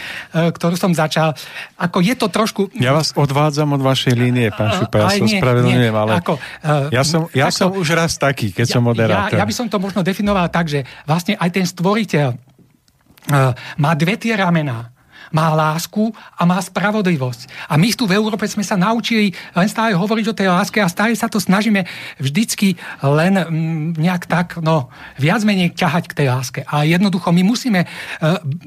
[0.54, 1.34] ktorú som začal.
[1.82, 2.70] Ako je to trošku...
[2.78, 7.02] Ja vás odvádzam od vašej línie, pán Šupa, ja sa spravedlňujem, ale ako, uh, ja,
[7.02, 9.34] som, ja takto, som už raz taký, keď ja, som moderátor.
[9.34, 13.92] Ja, ja by som to možno definoval tak, že vlastne aj ten stvoriteľ uh, má
[13.98, 14.91] dve tie ramená
[15.32, 17.72] má lásku a má spravodlivosť.
[17.72, 20.92] A my tu v Európe sme sa naučili len stále hovoriť o tej láske a
[20.92, 21.88] stále sa to snažíme
[22.20, 26.62] vždycky len mm, nejak tak, no, viac menej ťahať k tej láske.
[26.68, 27.88] A jednoducho my musíme e,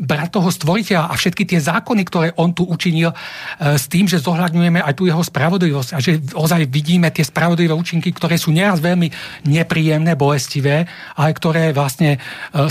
[0.00, 3.16] brať toho stvoriteľa a všetky tie zákony, ktoré on tu učinil e,
[3.76, 8.10] s tým, že zohľadňujeme aj tu jeho spravodlivosť a že ozaj vidíme tie spravodlivé účinky,
[8.10, 9.12] ktoré sú neraz veľmi
[9.44, 12.18] nepríjemné, bolestivé, ale ktoré vlastne e,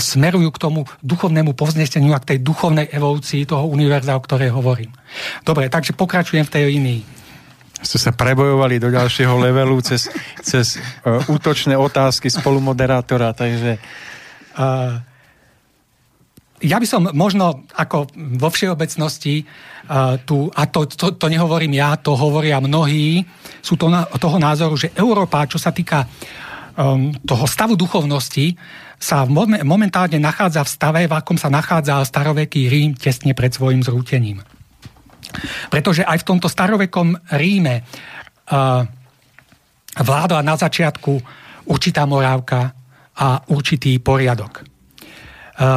[0.02, 4.48] smerujú k tomu duchovnému povzneseniu a k tej duchovnej evolúcii toho univerza univerza, o ktorej
[4.48, 4.88] hovorím.
[5.44, 7.00] Dobre, takže pokračujem v tej línii.
[7.84, 10.08] Ste sa prebojovali do ďalšieho levelu cez,
[10.40, 13.76] cez uh, útočné otázky spolumoderátora, takže...
[14.56, 15.04] Uh,
[16.64, 18.08] ja by som možno ako
[18.40, 23.20] vo všeobecnosti uh, tu, a to, to, to nehovorím ja, to hovoria mnohí,
[23.60, 26.08] sú to na, toho názoru, že Európa, čo sa týka
[26.72, 28.56] um, toho stavu duchovnosti,
[28.98, 29.28] sa
[29.64, 34.40] momentálne nachádza v stave, v akom sa nachádza staroveký Rím tesne pred svojim zrútením.
[35.68, 38.86] Pretože aj v tomto starovekom Ríme uh,
[39.98, 41.12] vládla na začiatku
[41.70, 42.74] určitá morávka
[43.14, 44.66] a určitý poriadok.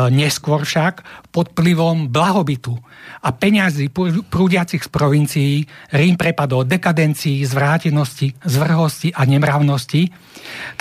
[0.10, 2.74] neskôr však pod vplyvom blahobytu
[3.22, 3.94] a peňazí
[4.26, 5.56] prúdiacich z provincií
[5.94, 10.10] Rím prepadol dekadencii, zvrátenosti, zvrhosti a nemravnosti.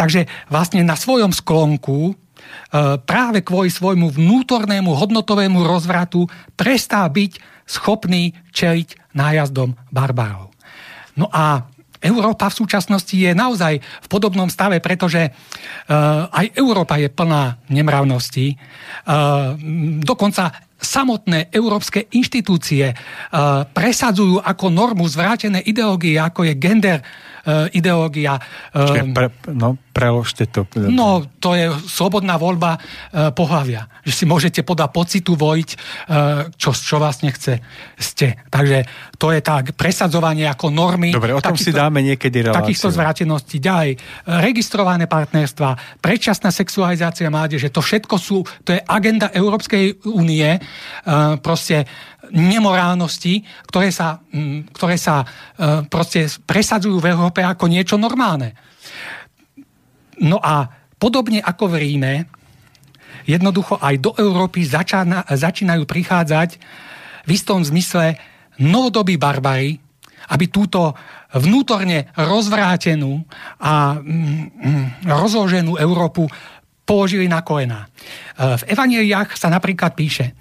[0.01, 2.13] Takže vlastne na svojom sklonku e,
[3.07, 10.55] práve kvôli svojmu vnútornému hodnotovému rozvratu prestal byť schopný čeliť nájazdom barbarov.
[11.17, 11.67] No a
[11.97, 18.55] Európa v súčasnosti je naozaj v podobnom stave, pretože uh, aj Európa je plná nemravností.
[19.09, 19.57] Uh,
[20.05, 22.93] dokonca samotné európske inštitúcie
[23.73, 27.01] presadzujú ako normu zvrátené ideológie, ako je gender
[27.71, 28.43] ideológia.
[28.75, 30.67] Uh, pre, no, preložte to.
[30.75, 33.87] No, to je slobodná voľba uh, pohľavia.
[34.03, 35.71] Že si môžete podľa pocitu vojiť,
[36.55, 37.59] čo, čo vlastne chce,
[37.99, 38.39] ste.
[38.51, 38.87] Takže
[39.19, 41.11] to je tak presadzovanie ako normy.
[41.11, 42.63] Dobre, o tom takýchto, si dáme niekedy reláciu.
[42.63, 43.57] Takýchto zvráteností.
[43.59, 43.99] Ďalej,
[44.47, 50.59] registrované partnerstva, predčasná sexualizácia mládeže, to všetko sú, to je agenda Európskej únie,
[51.43, 51.87] proste
[52.33, 58.57] nemorálnosti, ktoré sa, mm, ktoré sa uh, proste presadzujú v Európe ako niečo normálne.
[60.23, 60.67] No a
[60.97, 62.15] podobne ako v Ríme,
[63.29, 66.51] jednoducho aj do Európy začína, začínajú prichádzať
[67.27, 68.17] v istom zmysle
[68.63, 69.77] novodobí barbary,
[70.33, 70.95] aby túto
[71.35, 73.23] vnútorne rozvrátenú
[73.61, 76.27] a mm, rozloženú Európu
[76.87, 77.87] položili na kolená.
[77.87, 77.89] E,
[78.57, 80.39] v evaneliách sa napríklad píše,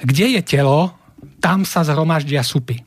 [0.00, 1.01] kde je telo,
[1.42, 2.78] tam sa zhromaždia supy.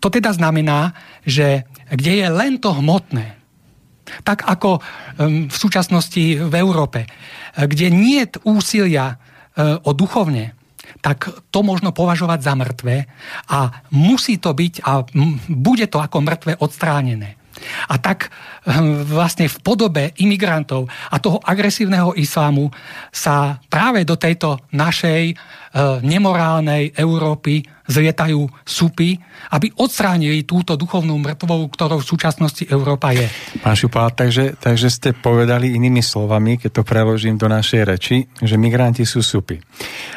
[0.00, 3.38] To teda znamená, že kde je len to hmotné,
[4.26, 4.82] tak ako
[5.20, 7.06] v súčasnosti v Európe,
[7.54, 9.16] kde nie je úsilia e,
[9.78, 10.58] o duchovne,
[11.00, 13.06] tak to možno považovať za mŕtve
[13.48, 13.58] a
[13.94, 15.06] musí to byť a
[15.48, 17.38] bude to ako mŕtve odstránené.
[17.88, 18.34] A tak
[19.10, 22.70] vlastne v podobe imigrantov a toho agresívneho islámu
[23.10, 25.34] sa práve do tejto našej
[25.72, 29.16] E, nemorálnej Európy zlietajú supy,
[29.56, 33.24] aby odstránili túto duchovnú mŕtvou, ktorou v súčasnosti Európa je.
[33.64, 38.60] Pán Šupá, takže, takže ste povedali inými slovami, keď to preložím do našej reči, že
[38.60, 39.64] migranti sú supy.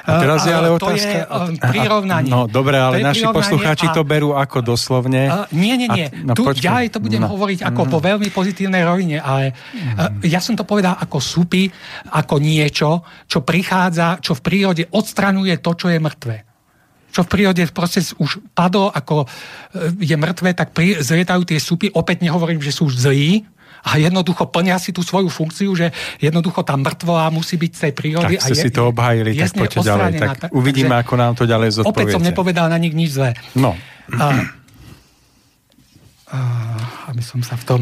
[0.04, 1.24] A teraz je ale otázka...
[1.24, 2.28] To je prirovnanie.
[2.36, 3.96] No dobre, ale naši poslucháči a...
[3.96, 5.32] to berú ako doslovne.
[5.32, 6.12] A, nie, nie, nie.
[6.12, 6.68] A, no, tu počkej.
[6.68, 7.32] ďalej to budem no.
[7.32, 7.90] hovoriť ako mm.
[7.96, 10.28] po veľmi pozitívnej rovine, ale mm.
[10.28, 11.72] ja som to povedal ako supy,
[12.12, 16.36] ako niečo, čo prichádza, čo v prírode odstraňuje je to, čo je mŕtve.
[17.16, 19.28] Čo v prírode proste už padlo, ako e,
[20.04, 21.88] je mŕtve, tak pri, zlietajú tie súpy.
[21.96, 23.48] Opäť nehovorím, že sú už zlí,
[23.86, 27.94] a jednoducho plnia si tú svoju funkciu, že jednoducho tá mŕtvola musí byť z tej
[27.94, 28.34] prírody.
[28.42, 30.12] Tak ste a je, si to obhajili, tak poďte ďalej.
[30.18, 31.94] Tak uvidíme, takže, ako nám to ďalej zodpoviete.
[31.94, 33.38] Opäť som nepovedal na nich nič zlé.
[33.54, 33.78] No.
[34.10, 34.58] A,
[37.12, 37.82] aby som sa v tom...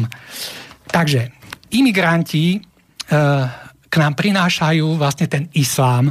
[0.90, 1.32] Takže,
[1.74, 3.64] imigranti uh,
[3.94, 6.10] k nám prinášajú vlastne ten islám,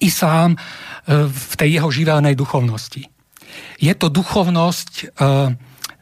[0.00, 0.58] islám e,
[1.24, 3.08] v tej jeho živelnej duchovnosti.
[3.80, 5.04] Je to duchovnosť e,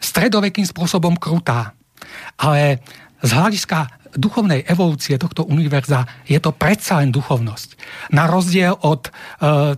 [0.02, 1.78] stredovekým spôsobom krutá,
[2.42, 2.82] ale
[3.22, 7.68] z hľadiska duchovnej evolúcie tohto univerza je to predsa len duchovnosť.
[8.14, 9.12] Na rozdiel od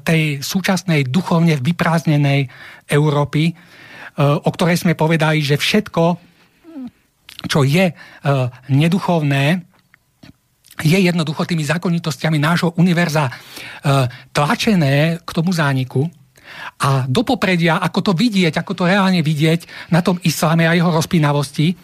[0.06, 2.46] tej súčasnej duchovne vyprázdnenej
[2.86, 3.50] Európy,
[4.18, 6.02] o ktorej sme povedali, že všetko,
[7.46, 7.94] čo je
[8.68, 9.70] neduchovné,
[10.84, 13.32] je jednoducho tými zákonitostiami nášho univerza e,
[14.32, 16.08] tlačené k tomu zániku.
[16.82, 20.90] A do popredia, ako to vidieť, ako to reálne vidieť na tom isláme a jeho
[20.90, 21.78] rozpínavosti,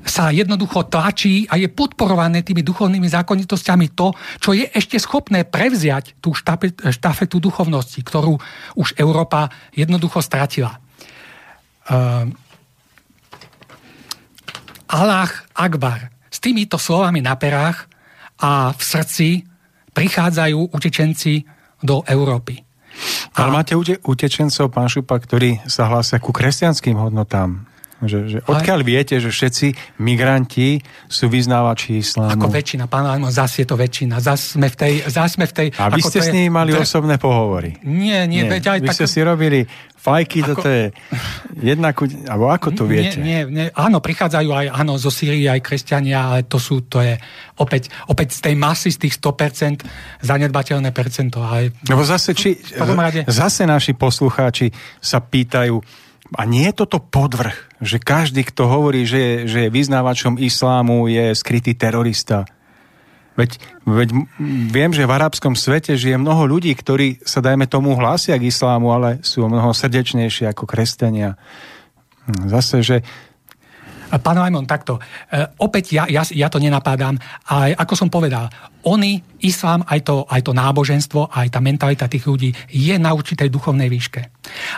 [0.00, 6.18] sa jednoducho tlačí a je podporované tými duchovnými zákonitosťami to, čo je ešte schopné prevziať
[6.24, 6.32] tú
[6.88, 8.40] štafetu duchovnosti, ktorú
[8.80, 10.80] už Európa jednoducho stratila.
[11.88, 12.28] Uh,
[14.88, 16.08] Allah Akbar.
[16.32, 17.84] S týmito slovami na perách
[18.40, 19.28] a v srdci
[19.92, 21.44] prichádzajú utečenci
[21.84, 22.64] do Európy.
[23.36, 23.44] A...
[23.44, 27.67] Ale máte utečencov, pán Šupa, ktorí sa hlásia ku kresťanským hodnotám.
[27.98, 28.86] Že, že odkiaľ Aj...
[28.86, 30.78] viete, že všetci migranti
[31.10, 32.38] sú vyznávači islámu?
[32.38, 34.22] Ako väčšina, pán Almo, zase je to väčšina.
[34.22, 34.92] Zase sme v tej...
[35.10, 36.86] Zase sme v tej A vy ste s nimi mali pre...
[36.86, 37.74] osobné pohovory?
[37.82, 38.46] Nie, nie.
[38.46, 38.50] nie.
[38.50, 38.96] Veď aj vy tak...
[39.02, 39.66] ste si robili
[39.98, 40.48] fajky, ako...
[40.54, 40.84] toto je
[41.58, 41.90] jedna...
[42.30, 43.18] Alebo ako to viete?
[43.18, 43.66] Nie, nie, nie.
[43.74, 47.18] Áno, prichádzajú aj áno, zo Sýrii aj kresťania, ale to sú, to je
[47.58, 51.42] opäť, opäť z tej masy, z tých 100% zanedbateľné percento.
[51.42, 51.74] Ale...
[51.82, 53.26] Lebo zase, či, rade...
[53.26, 54.70] zase naši poslucháči
[55.02, 56.06] sa pýtajú,
[56.36, 61.32] a nie je toto podvrh, že každý, kto hovorí, že, že je vyznávačom islámu, je
[61.32, 62.44] skrytý terorista.
[63.38, 64.08] Veď, veď
[64.68, 68.90] viem, že v arabskom svete žije mnoho ľudí, ktorí sa, dajme tomu, hlásia k islámu,
[68.90, 71.38] ale sú mnoho srdečnejší ako kresťania.
[72.28, 72.96] Zase, že
[74.08, 74.96] Pán Lajmon, takto.
[75.28, 78.48] E, opäť ja, ja, ja to nenapádam, ale ako som povedal,
[78.88, 83.52] oni, islám, aj to, aj to náboženstvo, aj tá mentalita tých ľudí je na určitej
[83.52, 84.22] duchovnej výške.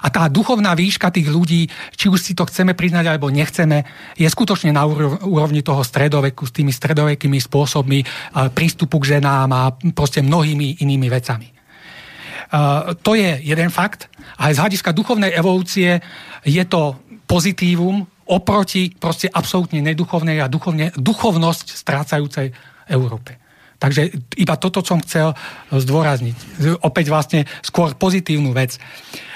[0.03, 3.87] A tá duchovná výška tých ľudí, či už si to chceme priznať alebo nechceme,
[4.19, 4.83] je skutočne na
[5.23, 8.07] úrovni toho stredoveku s tými stredovekými spôsobmi e,
[8.51, 9.63] prístupu k ženám a
[9.95, 11.47] proste mnohými inými vecami.
[11.47, 11.55] E,
[12.99, 14.11] to je jeden fakt.
[14.43, 16.03] A aj z hľadiska duchovnej evolúcie
[16.43, 16.99] je to
[17.31, 22.55] pozitívum oproti proste absolútne neduchovnej a duchovne, duchovnosť strácajúcej
[22.87, 23.37] Európe.
[23.81, 25.33] Takže iba toto som chcel
[25.73, 26.37] zdôrazniť.
[26.85, 28.77] Opäť vlastne skôr pozitívnu vec.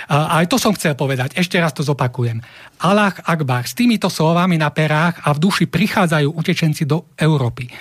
[0.05, 2.45] A aj to som chcel povedať, ešte raz to zopakujem.
[2.85, 7.73] Allah Akbar, s týmito slovami na perách a v duši prichádzajú utečenci do Európy.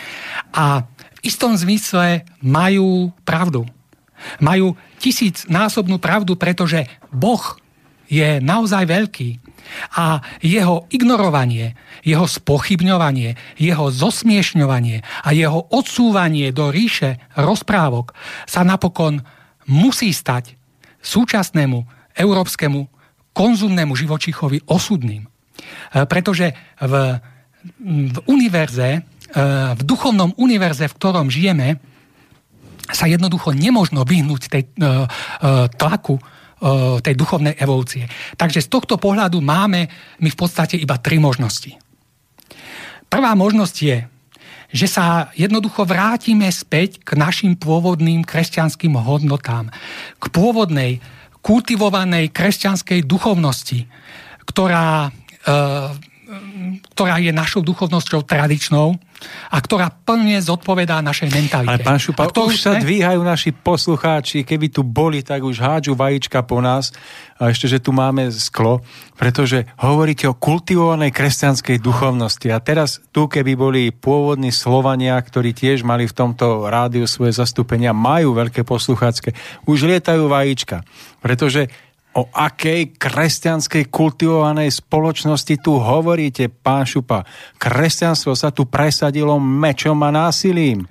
[0.56, 3.68] A v istom zmysle majú pravdu.
[4.40, 7.60] Majú tisíc násobnú pravdu, pretože Boh
[8.14, 9.30] je naozaj veľký.
[9.98, 11.74] A jeho ignorovanie,
[12.06, 18.14] jeho spochybňovanie, jeho zosmiešňovanie a jeho odsúvanie do ríše rozprávok
[18.46, 19.26] sa napokon
[19.66, 20.54] musí stať
[21.02, 21.82] súčasnému
[22.14, 22.86] európskemu
[23.34, 25.26] konzumnému živočichovi osudným.
[25.26, 25.30] E,
[26.06, 26.94] pretože v,
[27.82, 29.42] v univerze, e,
[29.74, 31.82] v duchovnom univerze, v ktorom žijeme,
[32.94, 34.70] sa jednoducho nemožno vyhnúť tej e,
[35.80, 36.20] tlaku
[37.04, 38.08] tej duchovnej evolúcie.
[38.40, 39.92] Takže z tohto pohľadu máme
[40.24, 41.76] my v podstate iba tri možnosti.
[43.12, 43.98] Prvá možnosť je,
[44.74, 49.70] že sa jednoducho vrátime späť k našim pôvodným kresťanským hodnotám,
[50.18, 50.98] k pôvodnej,
[51.44, 53.86] kultivovanej kresťanskej duchovnosti,
[54.48, 55.52] ktorá, e,
[56.96, 58.96] ktorá je našou duchovnosťou tradičnou,
[59.50, 61.72] a ktorá plne zodpovedá našej mentalite.
[61.72, 65.94] Ale pán Šupa, to už sa dvíhajú naši poslucháči, keby tu boli, tak už hádžu
[65.96, 66.92] vajíčka po nás
[67.40, 68.84] a ešte, že tu máme sklo,
[69.16, 75.88] pretože hovoríte o kultivovanej kresťanskej duchovnosti a teraz tu, keby boli pôvodní Slovania, ktorí tiež
[75.88, 79.36] mali v tomto rádiu svoje zastúpenia, majú veľké posluchácké,
[79.68, 80.84] už lietajú vajíčka,
[81.24, 81.72] pretože
[82.14, 87.26] O akej kresťanskej kultivovanej spoločnosti tu hovoríte, pán Šupa?
[87.58, 90.86] Kresťanstvo sa tu presadilo mečom a násilím.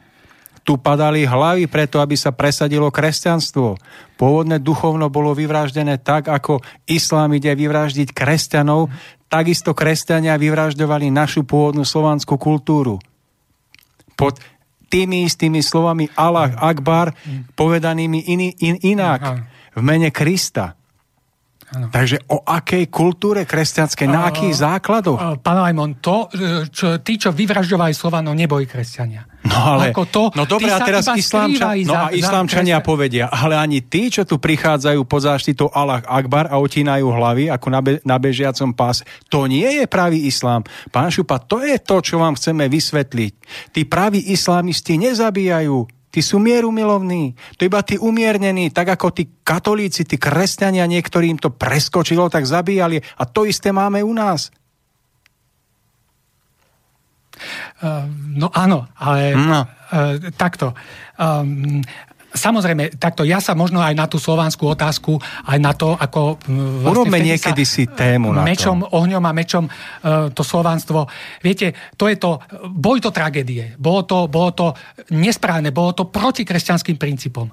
[0.67, 3.79] Tu padali hlavy preto, aby sa presadilo kresťanstvo.
[4.19, 6.59] Pôvodné duchovno bolo vyvraždené tak, ako
[6.91, 8.91] islám ide vyvraždiť kresťanov,
[9.31, 12.99] takisto kresťania vyvražďovali našu pôvodnú slovanskú kultúru.
[14.19, 14.39] Pod
[14.91, 17.15] tými istými slovami Allah Akbar,
[17.55, 20.79] povedanými iný, in, inak, v mene Krista.
[21.73, 21.89] Ano.
[21.89, 25.41] Takže o akej kultúre kresťanskej, na akých základoch?
[25.41, 26.29] Pán Lajmon, to,
[26.69, 29.25] čo, tí, čo vyvražďovali Slovanov, neboli kresťania.
[29.43, 33.59] No ale, Ako to, no dobré, a teraz islámča, no a islámčania za povedia, ale
[33.59, 37.99] ani tí, čo tu prichádzajú pod záštitou Allah Akbar a otínajú hlavy ako na, be,
[38.07, 40.63] na bežiacom pás, to nie je pravý islám.
[40.95, 43.33] Pán Šupa, to je to, čo vám chceme vysvetliť.
[43.75, 47.57] Tí praví islamisti nezabíjajú, Tí sú mierumilovní.
[47.57, 53.01] To iba tí umiernení, tak ako tí katolíci, tí kresťania, niektorým to preskočilo, tak zabíjali.
[53.01, 54.53] A to isté máme u nás.
[57.81, 58.05] Uh,
[58.37, 59.65] no áno, ale no.
[59.89, 60.77] Uh, takto.
[61.17, 61.81] Um,
[62.33, 66.41] Samozrejme, takto ja sa možno aj na tú slovanskú otázku, aj na to, ako...
[66.41, 68.89] Vlastne Urobme niekedy si tému na mečom, to.
[68.89, 71.05] ohňom a mečom uh, to slovanstvo.
[71.45, 72.41] Viete, to je to,
[72.73, 74.67] boli to tragédie, bolo to, bolo to
[75.13, 77.53] nesprávne, bolo to proti kresťanským princípom,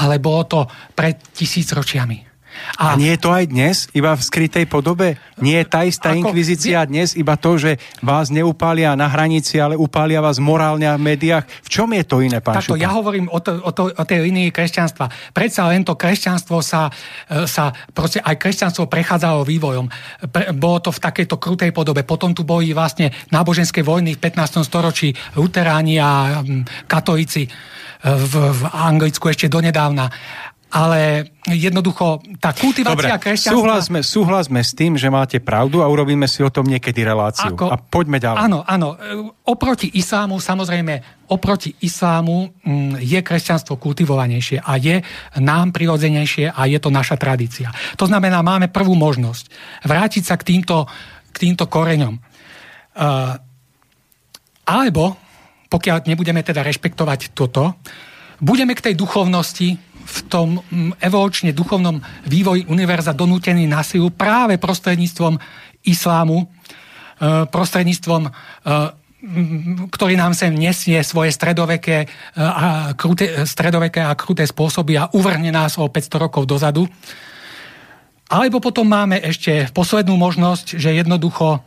[0.00, 0.60] ale bolo to
[0.96, 2.35] pred tisíc ročiami.
[2.76, 5.16] A, a nie je to aj dnes, iba v skrytej podobe?
[5.40, 6.88] Nie je tá istá ako, inkvizícia vy...
[6.92, 11.44] dnes iba to, že vás neupália na hranici, ale upália vás morálne v médiách?
[11.64, 12.84] V čom je to iné, pán Takto, Šupa?
[12.84, 15.08] ja hovorím o, to, o, to, o tej linii kresťanstva.
[15.32, 16.92] Predsa len to kresťanstvo sa,
[17.28, 19.86] e, sa proste aj kresťanstvo prechádzalo vývojom.
[20.28, 22.04] Pre, bolo to v takejto krutej podobe.
[22.04, 24.64] Potom tu boli vlastne náboženské vojny v 15.
[24.64, 26.40] storočí, luteráni a
[26.84, 27.50] katolíci e,
[28.04, 30.12] v, v Anglicku ešte donedávna
[30.66, 33.54] ale jednoducho tá kultivácia Dobre, kresťanstva...
[33.54, 37.54] Súhlasme, súhlasme s tým, že máte pravdu a urobíme si o tom niekedy reláciu.
[37.54, 38.38] Ako, a poďme ďalej.
[38.42, 38.98] Áno, áno.
[39.46, 45.00] Oproti islámu, samozrejme, oproti islámu mm, je kresťanstvo kultivovanejšie a je
[45.38, 47.70] nám prirodzenejšie a je to naša tradícia.
[47.94, 49.48] To znamená, máme prvú možnosť
[49.86, 50.90] vrátiť sa k týmto,
[51.30, 52.18] k týmto koreňom.
[52.96, 53.38] Uh,
[54.66, 55.14] alebo,
[55.70, 57.78] pokiaľ nebudeme teda rešpektovať toto,
[58.42, 61.98] budeme k tej duchovnosti v tom mm, evolučne duchovnom
[62.30, 65.34] vývoji univerza donútený na silu práve prostredníctvom
[65.82, 66.46] islámu, e,
[67.50, 68.30] prostredníctvom e,
[69.90, 72.08] ktorý nám sem nesie svoje stredoveké e,
[72.38, 76.86] a, krúte, stredoveké a kruté spôsoby a uvrhne nás o 500 rokov dozadu.
[78.30, 81.62] Alebo potom máme ešte poslednú možnosť, že jednoducho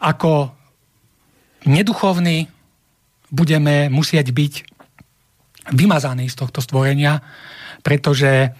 [0.00, 0.52] ako
[1.68, 2.48] neduchovní
[3.32, 4.71] budeme musieť byť
[5.70, 7.22] vymazaní z tohto stvorenia,
[7.86, 8.50] pretože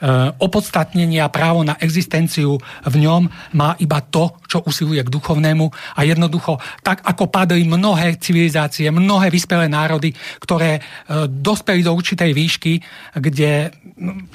[0.00, 2.56] Eh, opodstatnenie a právo na existenciu
[2.88, 8.16] v ňom má iba to, čo usiluje k duchovnému a jednoducho, tak ako padli mnohé
[8.16, 12.80] civilizácie, mnohé vyspelé národy, ktoré eh, dospeli do určitej výšky,
[13.12, 13.76] kde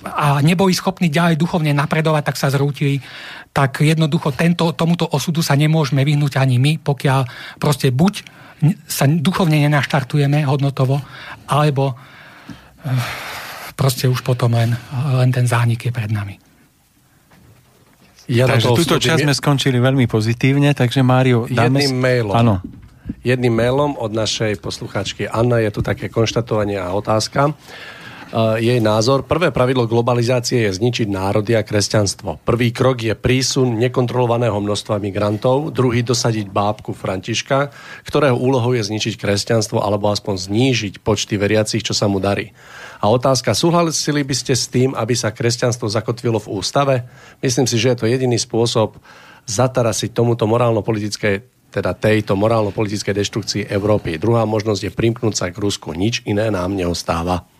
[0.05, 3.01] a neboli schopní ďalej duchovne napredovať, tak sa zrútili,
[3.49, 7.25] tak jednoducho tento, tomuto osudu sa nemôžeme vyhnúť ani my, pokiaľ
[7.57, 8.21] proste buď
[8.85, 11.01] sa duchovne nenaštartujeme hodnotovo,
[11.49, 11.97] alebo
[13.75, 14.73] proste už potom len,
[15.15, 16.39] len ten zánik je pred nami.
[18.25, 21.77] Ja takže túto časť sme skončili veľmi pozitívne, takže Mário, dáme...
[21.77, 22.33] Jedným mailom.
[22.33, 22.55] Áno.
[23.21, 27.53] Jedným mailom od našej poslucháčky Anna je tu také konštatovanie a otázka.
[28.35, 29.23] Jej názor.
[29.23, 32.43] Prvé pravidlo globalizácie je zničiť národy a kresťanstvo.
[32.43, 37.71] Prvý krok je prísun nekontrolovaného množstva migrantov, druhý dosadiť bábku Františka,
[38.03, 42.51] ktorého úlohou je zničiť kresťanstvo alebo aspoň znížiť počty veriacich, čo sa mu darí.
[42.99, 47.07] A otázka, súhlasili by ste s tým, aby sa kresťanstvo zakotvilo v ústave?
[47.39, 48.99] Myslím si, že je to jediný spôsob
[49.47, 54.19] zatarasiť tomuto morálno-politické teda tejto morálno-politickej deštrukcii Európy.
[54.19, 55.95] Druhá možnosť je primknúť sa k Rusku.
[55.95, 57.54] Nič iné nám neostáva.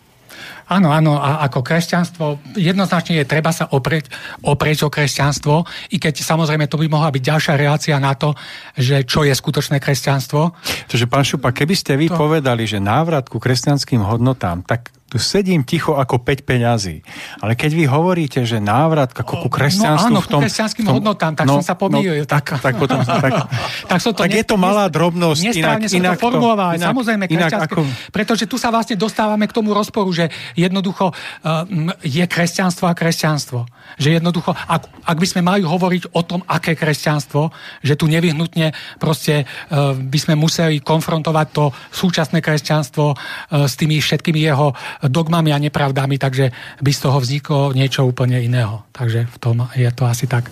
[0.65, 4.09] Áno, áno, a ako kresťanstvo, jednoznačne je treba sa oprieť,
[4.41, 5.61] oprieť o kresťanstvo,
[5.93, 8.33] i keď samozrejme to by mohla byť ďalšia reakcia na to,
[8.73, 10.57] že čo je skutočné kresťanstvo.
[10.89, 12.17] Takže pán Šupa, keby ste vy to...
[12.17, 16.99] povedali, že návrat ku kresťanským hodnotám, tak tu sedím ticho ako 5 peňazí.
[17.39, 20.41] Ale keď vy hovoríte, že návrat ako ku kresťanstvu no, áno, v tom...
[20.43, 22.27] kresťanským tom, hodnotám, tak no, som sa pomýlil.
[22.27, 23.47] No, tak, tak, potom, tak,
[23.95, 25.39] tak, som to tak ne, je to malá drobnosť.
[25.39, 26.75] Nesprávne som inak to formuloval.
[26.75, 27.87] To, samozrejme, inak, ako...
[28.11, 30.27] pretože tu sa vlastne dostávame k tomu rozporu, že
[30.59, 31.63] jednoducho uh,
[32.03, 33.71] je kresťanstvo a kresťanstvo.
[33.95, 38.75] Že jednoducho, ak, ak by sme mali hovoriť o tom, aké kresťanstvo, že tu nevyhnutne
[38.99, 44.75] proste uh, by sme museli konfrontovať to súčasné kresťanstvo uh, s tými všetkými jeho
[45.07, 46.51] dogmami a nepravdami, takže
[46.81, 48.85] by z toho vzniklo niečo úplne iného.
[48.91, 50.49] Takže v tom je to asi tak.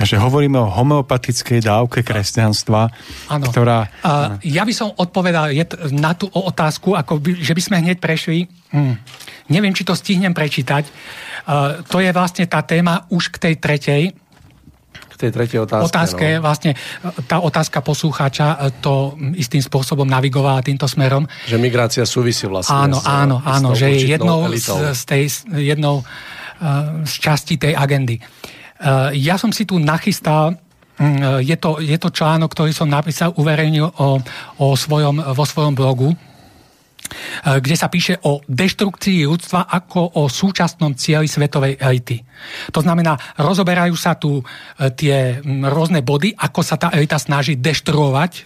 [0.00, 2.88] Takže hovoríme o homeopatickej dávke kresťanstva,
[3.28, 3.44] ano.
[3.52, 3.84] ktorá...
[4.00, 5.52] Uh, ja by som odpovedal
[5.92, 8.48] na tú otázku, ako by, že by sme hneď prešli.
[8.72, 8.96] Hm.
[9.52, 10.88] Neviem, či to stihnem prečítať.
[11.44, 14.02] Uh, to je vlastne tá téma už k tej tretej
[15.20, 15.92] tej tretej otázke.
[15.92, 16.40] Otázke, no.
[16.40, 16.72] vlastne
[17.28, 21.28] tá otázka poslucháča e, to istým spôsobom navigovala týmto smerom.
[21.44, 25.22] Že migrácia súvisí vlastne Áno, s, áno, áno, že je jednou z, z, tej,
[25.60, 26.06] jednou uh,
[27.04, 28.16] z časti tej agendy.
[29.12, 30.56] Ja som si tu nachystal
[31.40, 34.20] je to, je to článok, ktorý som napísal, uverejnil o,
[34.60, 36.12] o svojom, vo svojom blogu,
[37.42, 42.22] kde sa píše o deštrukcii ľudstva ako o súčasnom cieli svetovej elity.
[42.72, 44.44] To znamená, rozoberajú sa tu e,
[44.96, 48.40] tie rôzne body, ako sa tá elita snaží deštruovať e,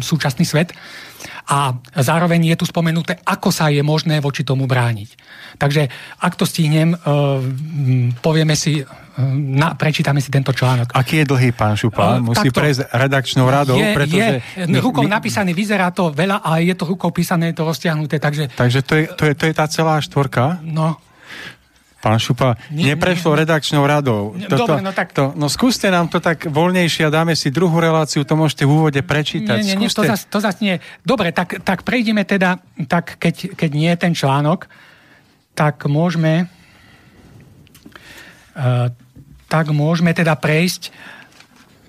[0.00, 0.72] súčasný svet
[1.50, 5.18] a zároveň je tu spomenuté, ako sa je možné voči tomu brániť.
[5.58, 5.90] Takže
[6.22, 6.98] ak to stihnem, e,
[8.22, 8.86] povieme si,
[9.34, 10.94] na, prečítame si tento článok.
[10.94, 12.22] Aký je dlhý, pán Šupa?
[12.22, 14.34] Musí takto, prejsť redakčnou radou, je, pretože...
[14.62, 18.54] Je rukou my, napísaný, vyzerá to veľa, ale je to rukou písané, to roztiahnuté, takže...
[18.54, 20.62] Takže to je, to je, to je tá celá štvorka?
[20.62, 21.02] No,
[22.00, 24.32] Pán Šupa, nie, neprešlo redakčnou radou.
[24.48, 25.12] Toto, Dobre, no tak...
[25.12, 28.72] To, no skúste nám to tak voľnejšie a dáme si druhú reláciu, to môžete v
[28.72, 29.60] úvode prečítať.
[29.60, 30.80] Nie, nie, nie to, zas, to zas nie.
[31.04, 32.56] Dobre, tak, tak prejdeme teda,
[32.88, 34.64] tak keď, keď nie je ten článok,
[35.52, 36.48] tak môžeme
[38.56, 38.88] uh,
[39.50, 40.94] tak môžeme teda prejsť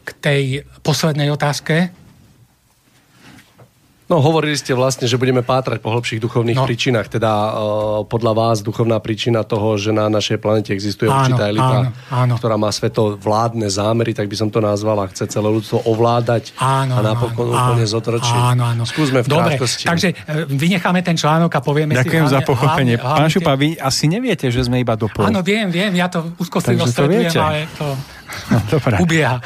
[0.02, 0.42] k tej
[0.82, 1.94] poslednej otázke,
[4.12, 6.68] No, hovorili ste vlastne, že budeme pátrať po hĺbších duchovných no.
[6.68, 7.08] príčinách.
[7.08, 11.78] Teda uh, podľa vás duchovná príčina toho, že na našej planete existuje áno, určitá elita,
[11.88, 12.34] áno, áno.
[12.36, 16.52] ktorá má sveto vládne zámery, tak by som to nazval, a chce celé ľudstvo ovládať
[16.60, 18.36] áno, a napokon áno, úplne zotročiť.
[18.36, 18.84] Áno, áno.
[18.84, 19.88] Skúsme v Dobre, krátkosti.
[19.88, 22.12] takže e, vynecháme ten článok a povieme Ďakujem si...
[22.12, 22.96] Ďakujem za pochopenie.
[23.00, 25.32] Hlavne, Pán Šupa, vy asi neviete, že sme iba do pol.
[25.32, 27.96] Áno, viem, viem, ja to úzkostlivo sledujem, ale to
[28.92, 29.40] no, ubieha.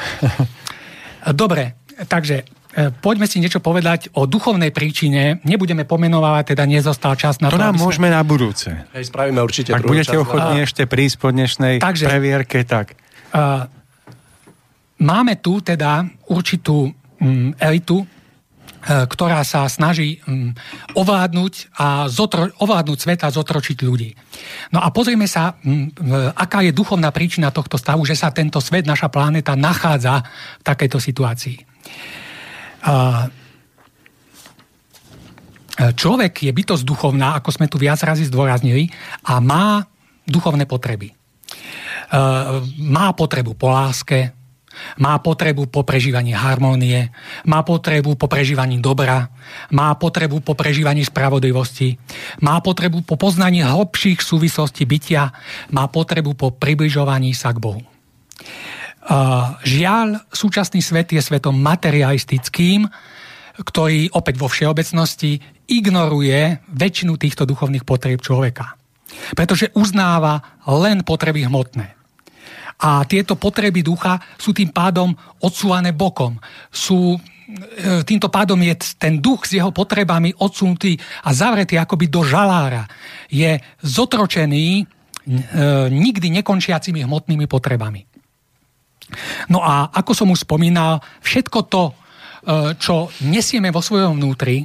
[1.45, 5.39] Dobre, takže E, poďme si niečo povedať o duchovnej príčine.
[5.47, 7.55] Nebudeme pomenovať, teda nezostal čas na to.
[7.55, 7.83] To nám sme...
[7.87, 8.67] môžeme na budúce.
[8.91, 12.99] Hej, spravíme určite Ak budete ochotní ešte prísť po dnešnej takže, previerke, tak...
[13.31, 13.63] Uh,
[14.99, 20.51] máme tu teda určitú um, elitu, uh, ktorá sa snaží um,
[20.99, 24.11] ovládnuť a zotro, ovládnuť svet a zotročiť ľudí.
[24.75, 25.87] No a pozrieme sa, um,
[26.35, 30.27] aká je duchovná príčina tohto stavu, že sa tento svet, naša planéta nachádza
[30.59, 31.57] v takejto situácii.
[32.85, 33.27] A
[35.97, 38.93] človek je bytosť duchovná, ako sme tu viac razy zdôraznili,
[39.25, 39.83] a má
[40.23, 41.11] duchovné potreby.
[42.79, 44.31] Má potrebu po láske,
[44.99, 47.09] má potrebu po prežívaní harmónie,
[47.47, 49.31] má potrebu po prežívaní dobra,
[49.71, 51.95] má potrebu po prežívaní spravodlivosti,
[52.43, 55.31] má potrebu po poznaní hlbších súvislostí bytia,
[55.71, 57.81] má potrebu po približovaní sa k Bohu.
[59.61, 62.89] Žiaľ, súčasný svet je svetom materialistickým,
[63.61, 65.37] ktorý opäť vo všeobecnosti
[65.69, 68.75] ignoruje väčšinu týchto duchovných potrieb človeka.
[69.37, 71.95] Pretože uznáva len potreby hmotné.
[72.81, 76.35] A tieto potreby ducha sú tým pádom odsúvané bokom.
[76.67, 82.27] Sú, e, týmto pádom je ten duch s jeho potrebami odsunutý a zavretý akoby do
[82.27, 82.83] žalára.
[83.31, 84.85] Je zotročený e,
[85.87, 88.14] nikdy nekončiacimi hmotnými potrebami.
[89.49, 91.93] No a ako som už spomínal, všetko to, e,
[92.79, 94.63] čo nesieme vo svojom vnútri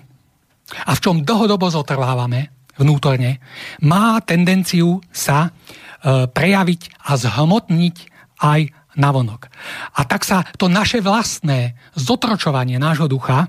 [0.87, 3.43] a v čom dlhodobo zotrvávame vnútorne,
[3.85, 5.53] má tendenciu sa
[6.01, 7.97] E, prejaviť a zhmotniť
[8.41, 8.61] aj
[8.97, 9.53] navonok.
[9.93, 13.49] A tak sa to naše vlastné zotročovanie nášho ducha e,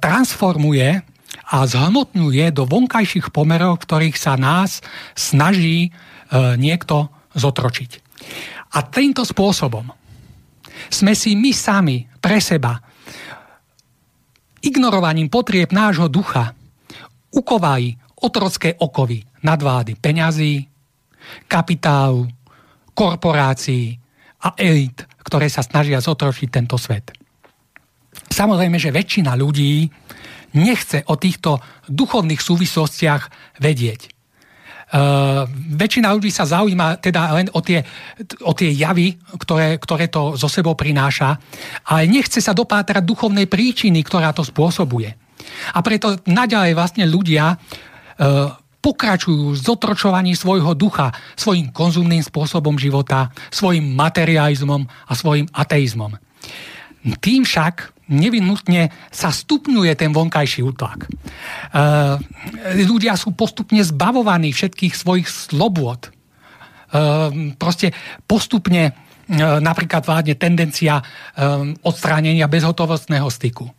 [0.00, 1.04] transformuje
[1.50, 4.80] a zhmotňuje do vonkajších pomerov, ktorých sa nás
[5.18, 5.90] snaží
[6.30, 7.90] niekto zotročiť.
[8.70, 9.90] A týmto spôsobom
[10.90, 12.78] sme si my sami pre seba
[14.60, 16.52] ignorovaním potrieb nášho ducha
[17.32, 20.68] ukovali otrocké okovy nadvády peňazí,
[21.48, 22.28] kapitálu,
[22.92, 23.96] korporácií
[24.44, 27.12] a elit, ktoré sa snažia zotročiť tento svet.
[28.30, 29.88] Samozrejme, že väčšina ľudí
[30.56, 33.22] nechce o týchto duchovných súvislostiach
[33.62, 34.19] vedieť.
[34.90, 35.46] Uh,
[35.78, 37.78] väčšina ľudí sa zaujíma teda len o tie,
[38.42, 41.38] o tie javy, ktoré, ktoré to zo sebou prináša,
[41.86, 45.14] ale nechce sa dopátrať duchovnej príčiny, ktorá to spôsobuje.
[45.74, 48.50] A preto naďalej vlastne ľudia uh,
[48.80, 56.16] pokračujú v zotročovaní svojho ducha svojim konzumným spôsobom života, svojim materializmom a svojim ateizmom.
[57.20, 61.06] Tým však nevyhnutne sa stupňuje ten vonkajší útlak.
[61.06, 61.08] E,
[62.82, 66.10] ľudia sú postupne zbavovaní všetkých svojich slobôd.
[66.10, 66.10] E,
[67.54, 67.94] proste
[68.26, 68.92] postupne e,
[69.38, 70.98] napríklad vládne tendencia
[71.86, 73.70] odstránenia bezhotovostného styku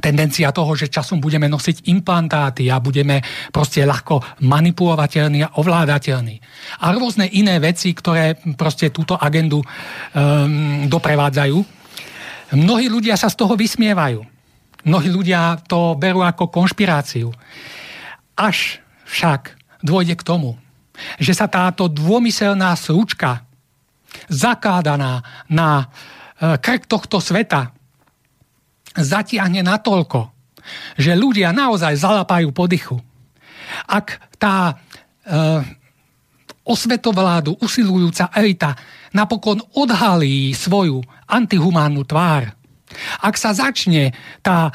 [0.00, 3.20] tendencia toho, že časom budeme nosiť implantáty a budeme
[3.52, 6.36] proste ľahko manipulovateľní a ovládateľní.
[6.84, 11.75] A rôzne iné veci, ktoré proste túto agendu um, doprevádzajú.
[12.54, 14.22] Mnohí ľudia sa z toho vysmievajú.
[14.86, 17.34] Mnohí ľudia to berú ako konšpiráciu.
[18.38, 18.78] Až
[19.10, 20.54] však dôjde k tomu,
[21.18, 23.42] že sa táto dômyselná slučka
[24.30, 25.86] zakádaná na e,
[26.56, 27.74] krk tohto sveta
[28.96, 30.32] zatiahne natoľko,
[30.96, 32.96] že ľudia naozaj zalapajú podychu.
[33.90, 34.74] Ak tá e,
[36.66, 38.74] osvetovládu usilujúca elita
[39.16, 42.52] napokon odhalí svoju antihumánnu tvár,
[43.24, 44.14] ak sa začne
[44.44, 44.72] tá e,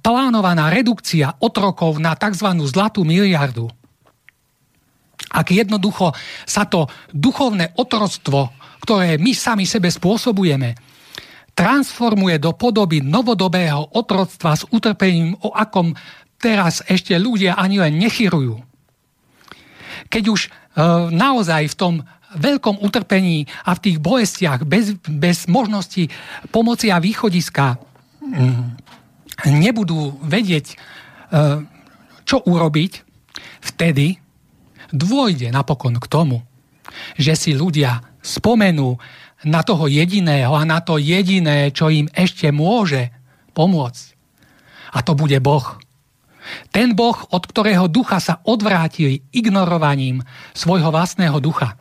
[0.00, 2.48] plánovaná redukcia otrokov na tzv.
[2.64, 3.68] zlatú miliardu,
[5.36, 6.16] ak jednoducho
[6.48, 10.78] sa to duchovné otroctvo, ktoré my sami sebe spôsobujeme,
[11.56, 15.96] transformuje do podoby novodobého otroctva s utrpením, o akom
[16.36, 18.60] teraz ešte ľudia ani len nechyrujú.
[20.12, 20.50] Keď už e,
[21.10, 21.94] naozaj v tom
[22.34, 26.10] veľkom utrpení a v tých bolestiach bez, bez možnosti
[26.50, 27.78] pomoci a východiska
[28.22, 28.64] mm,
[29.46, 30.76] nebudú vedieť, e,
[32.26, 32.92] čo urobiť,
[33.62, 34.18] vtedy
[34.90, 36.42] dôjde napokon k tomu,
[37.14, 38.98] že si ľudia spomenú
[39.46, 43.12] na toho jediného a na to jediné, čo im ešte môže
[43.54, 44.04] pomôcť.
[44.96, 45.78] A to bude Boh.
[46.70, 50.22] Ten Boh, od ktorého ducha sa odvrátili ignorovaním
[50.54, 51.74] svojho vlastného ducha.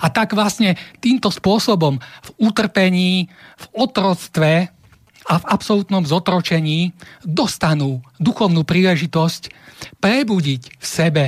[0.00, 3.28] A tak vlastne týmto spôsobom v utrpení,
[3.60, 4.72] v otroctve
[5.26, 6.94] a v absolútnom zotročení
[7.26, 9.50] dostanú duchovnú príležitosť
[9.98, 11.24] prebudiť v sebe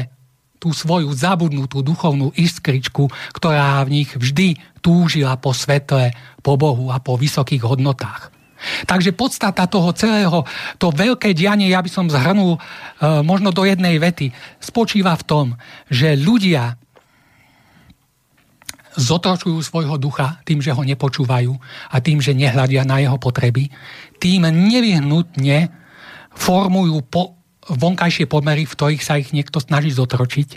[0.58, 6.10] tú svoju zabudnutú duchovnú iskričku, ktorá v nich vždy túžila po svetle,
[6.42, 8.34] po Bohu a po vysokých hodnotách.
[8.90, 10.42] Takže podstata toho celého,
[10.82, 12.60] to veľké dianie, ja by som zhrnul e,
[13.22, 15.46] možno do jednej vety, spočíva v tom,
[15.86, 16.74] že ľudia
[18.98, 21.54] zotročujú svojho ducha tým, že ho nepočúvajú
[21.94, 23.70] a tým, že nehľadia na jeho potreby,
[24.18, 25.70] tým nevyhnutne
[26.34, 27.38] formujú po,
[27.70, 30.48] vonkajšie pomery, v ktorých sa ich niekto snaží zotročiť.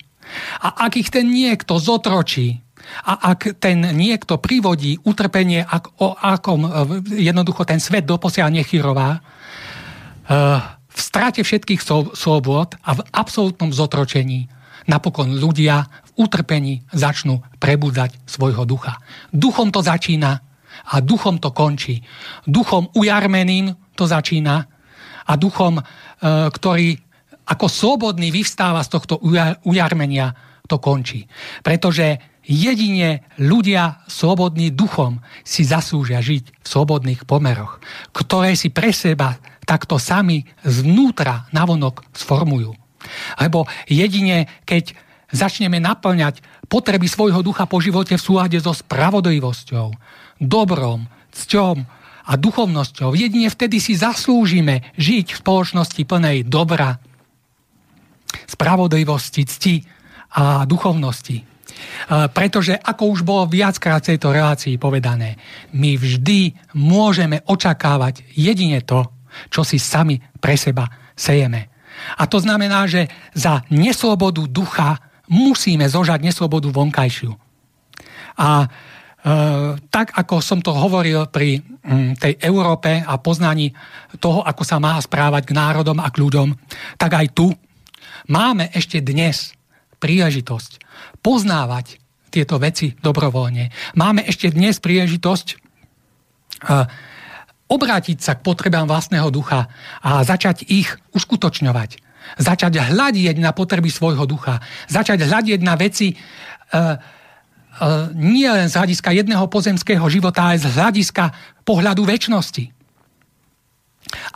[0.65, 2.63] A ak ich ten niekto zotročí,
[3.05, 6.69] a ak ten niekto privodí utrpenie, ak, o akom e,
[7.22, 9.19] jednoducho ten svet doposiaľ nechyrová, e,
[10.91, 11.81] v strate všetkých
[12.18, 14.49] slobôd a v absolútnom zotročení
[14.91, 18.99] napokon ľudia v utrpení začnú prebudzať svojho ducha.
[19.31, 20.43] Duchom to začína
[20.91, 22.03] a duchom to končí.
[22.43, 24.68] Duchom ujarmeným to začína
[25.23, 25.84] a duchom, e,
[26.51, 26.99] ktorý
[27.47, 29.19] ako slobodný vyvstáva z tohto
[29.68, 30.35] ujarmenia,
[30.72, 31.27] to končí.
[31.59, 32.15] Pretože
[32.47, 37.84] jedine ľudia slobodní duchom si zaslúžia žiť v slobodných pomeroch,
[38.15, 39.35] ktoré si pre seba
[39.68, 42.81] takto sami zvnútra navonok sformujú.
[43.40, 44.94] Lebo jedine, keď
[45.32, 49.88] začneme naplňať potreby svojho ducha po živote v súlade so spravodlivosťou,
[50.44, 51.78] dobrom, cťom
[52.28, 56.99] a duchovnosťou, jedine vtedy si zaslúžime žiť v spoločnosti plnej dobra,
[58.48, 59.76] spravodlivosti, cti
[60.36, 61.48] a duchovnosti.
[62.36, 65.40] Pretože, ako už bolo viackrát v tejto relácii povedané,
[65.73, 69.07] my vždy môžeme očakávať jedine to,
[69.48, 71.70] čo si sami pre seba sejeme.
[72.18, 74.99] A to znamená, že za neslobodu ducha
[75.32, 77.32] musíme zožať neslobodu vonkajšiu.
[78.36, 78.68] A e,
[79.88, 83.72] tak, ako som to hovoril pri m, tej Európe a poznaní
[84.19, 86.49] toho, ako sa má správať k národom a k ľuďom,
[86.99, 87.48] tak aj tu
[88.28, 89.56] máme ešte dnes
[90.03, 90.84] príležitosť
[91.22, 92.02] poznávať
[92.32, 93.95] tieto veci dobrovoľne.
[93.99, 95.56] Máme ešte dnes príležitosť e,
[97.72, 99.72] obrátiť sa k potrebám vlastného ducha
[100.03, 102.03] a začať ich uskutočňovať.
[102.35, 104.60] Začať hľadieť na potreby svojho ducha.
[104.91, 106.84] Začať hľadieť na veci e, e,
[108.19, 111.31] nie len z hľadiska jedného pozemského života, ale z hľadiska
[111.64, 112.65] pohľadu väčšnosti.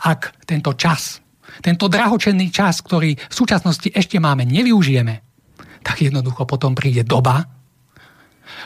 [0.08, 1.20] Ak tento čas,
[1.60, 5.14] tento drahočenný čas, ktorý v súčasnosti ešte máme, nevyužijeme,
[5.84, 7.55] tak jednoducho potom príde doba,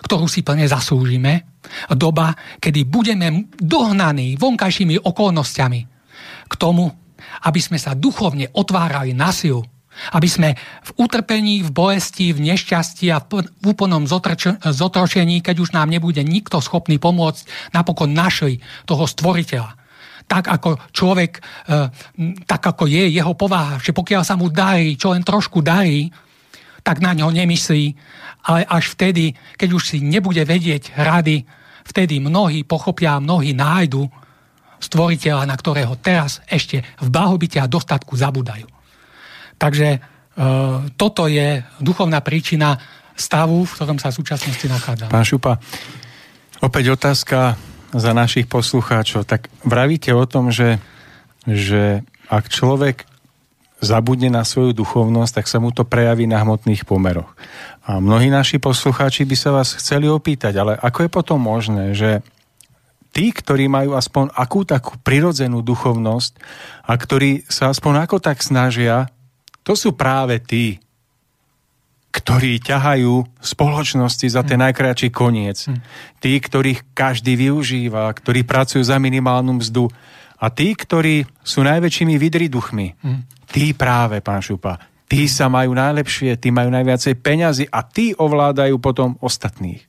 [0.07, 1.48] ktorú si plne zaslúžime.
[1.93, 5.81] Doba, kedy budeme dohnaní vonkajšími okolnostiami
[6.51, 6.90] k tomu,
[7.47, 9.62] aby sme sa duchovne otvárali na silu,
[10.16, 15.93] aby sme v utrpení, v bolesti, v nešťastí a v úplnom zotročení, keď už nám
[15.93, 19.77] nebude nikto schopný pomôcť, napokon našli toho stvoriteľa.
[20.31, 21.40] Tak ako človek, e,
[22.47, 26.07] tak ako je jeho povaha, že pokiaľ sa mu darí, čo len trošku darí,
[26.81, 27.85] tak na ňo nemyslí,
[28.47, 31.44] ale až vtedy, keď už si nebude vedieť rady,
[31.85, 34.09] vtedy mnohí pochopia, mnohí nájdu
[34.81, 38.65] stvoriteľa, na ktorého teraz ešte v blahobite a dostatku zabudajú.
[39.61, 39.98] Takže e,
[40.97, 42.81] toto je duchovná príčina
[43.12, 45.12] stavu, v ktorom sa v súčasnosti nachádza.
[45.12, 45.61] Pán Šupa,
[46.65, 47.61] opäť otázka
[47.93, 49.28] za našich poslucháčov.
[49.28, 50.81] Tak vravíte o tom, že,
[51.44, 52.01] že
[52.32, 53.10] ak človek
[53.81, 57.32] zabudne na svoju duchovnosť, tak sa mu to prejaví na hmotných pomeroch.
[57.85, 62.20] A mnohí naši poslucháči by sa vás chceli opýtať, ale ako je potom možné, že
[63.11, 66.32] tí, ktorí majú aspoň akú takú prirodzenú duchovnosť
[66.86, 69.11] a ktorí sa aspoň ako tak snažia,
[69.65, 70.78] to sú práve tí,
[72.11, 74.65] ktorí ťahajú spoločnosti za ten hm.
[74.70, 75.70] najkračší koniec.
[75.70, 75.78] Hm.
[76.19, 79.89] Tí, ktorých každý využíva, ktorí pracujú za minimálnu mzdu
[80.40, 82.88] a tí, ktorí sú najväčšími vidriduchmi.
[83.04, 84.78] Hm tí práve, pán Šupa,
[85.10, 89.82] tí sa majú najlepšie, tí majú najviacej peňazí a tí ovládajú potom ostatných.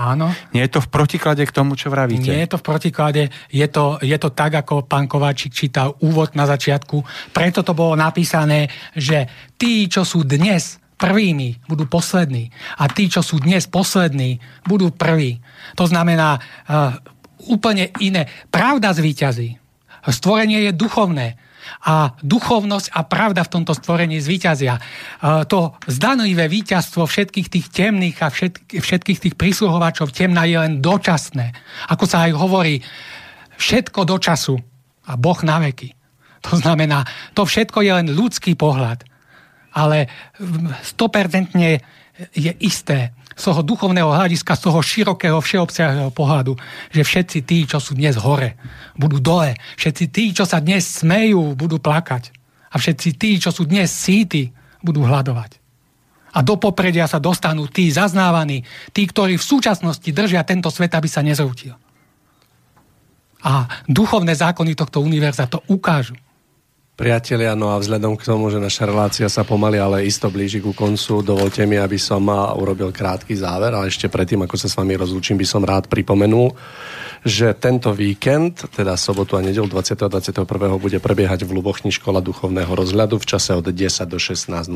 [0.00, 0.32] Áno.
[0.54, 2.30] Nie je to v protiklade k tomu, čo vravíte?
[2.30, 6.32] Nie je to v protiklade, je to, je to tak, ako pán Kováčik čítal úvod
[6.38, 7.02] na začiatku.
[7.34, 9.26] Preto to bolo napísané, že
[9.58, 12.48] tí, čo sú dnes prvými, budú poslední.
[12.80, 15.42] A tí, čo sú dnes poslední, budú prví.
[15.74, 16.96] To znamená uh,
[17.50, 18.28] úplne iné.
[18.48, 19.60] Pravda zvíťazí.
[20.06, 21.36] Stvorenie je duchovné
[21.84, 24.80] a duchovnosť a pravda v tomto stvorení zvíťazia.
[25.22, 31.52] To zdanlivé víťazstvo všetkých tých temných a všetkých tých prísluhovačov temna je len dočasné.
[31.92, 32.80] Ako sa aj hovorí,
[33.60, 34.56] všetko do času
[35.04, 35.92] a Boh na veky.
[36.48, 37.04] To znamená,
[37.36, 39.04] to všetko je len ľudský pohľad,
[39.76, 40.08] ale
[40.40, 41.52] 100%
[42.32, 46.52] je isté, z toho duchovného hľadiska, z toho širokého všeobsahového pohľadu,
[46.92, 48.60] že všetci tí, čo sú dnes hore,
[49.00, 49.56] budú dole.
[49.80, 52.36] Všetci tí, čo sa dnes smejú, budú plakať.
[52.70, 54.52] A všetci tí, čo sú dnes síti,
[54.84, 55.56] budú hľadovať.
[56.30, 58.62] A do popredia sa dostanú tí zaznávaní,
[58.94, 61.74] tí, ktorí v súčasnosti držia tento svet, aby sa nezrútil.
[63.40, 66.14] A duchovné zákony tohto univerza to ukážu.
[67.00, 70.76] Priatelia, no a vzhľadom k tomu, že naša relácia sa pomaly, ale isto blíži ku
[70.76, 75.00] koncu, dovolte mi, aby som urobil krátky záver, ale ešte predtým, ako sa s vami
[75.00, 76.52] rozlúčim, by som rád pripomenul,
[77.24, 79.96] že tento víkend, teda sobotu a nedel 20.
[79.96, 80.44] a 21.
[80.76, 84.68] bude prebiehať v Lubochni škola duchovného rozhľadu v čase od 10 do 16.00.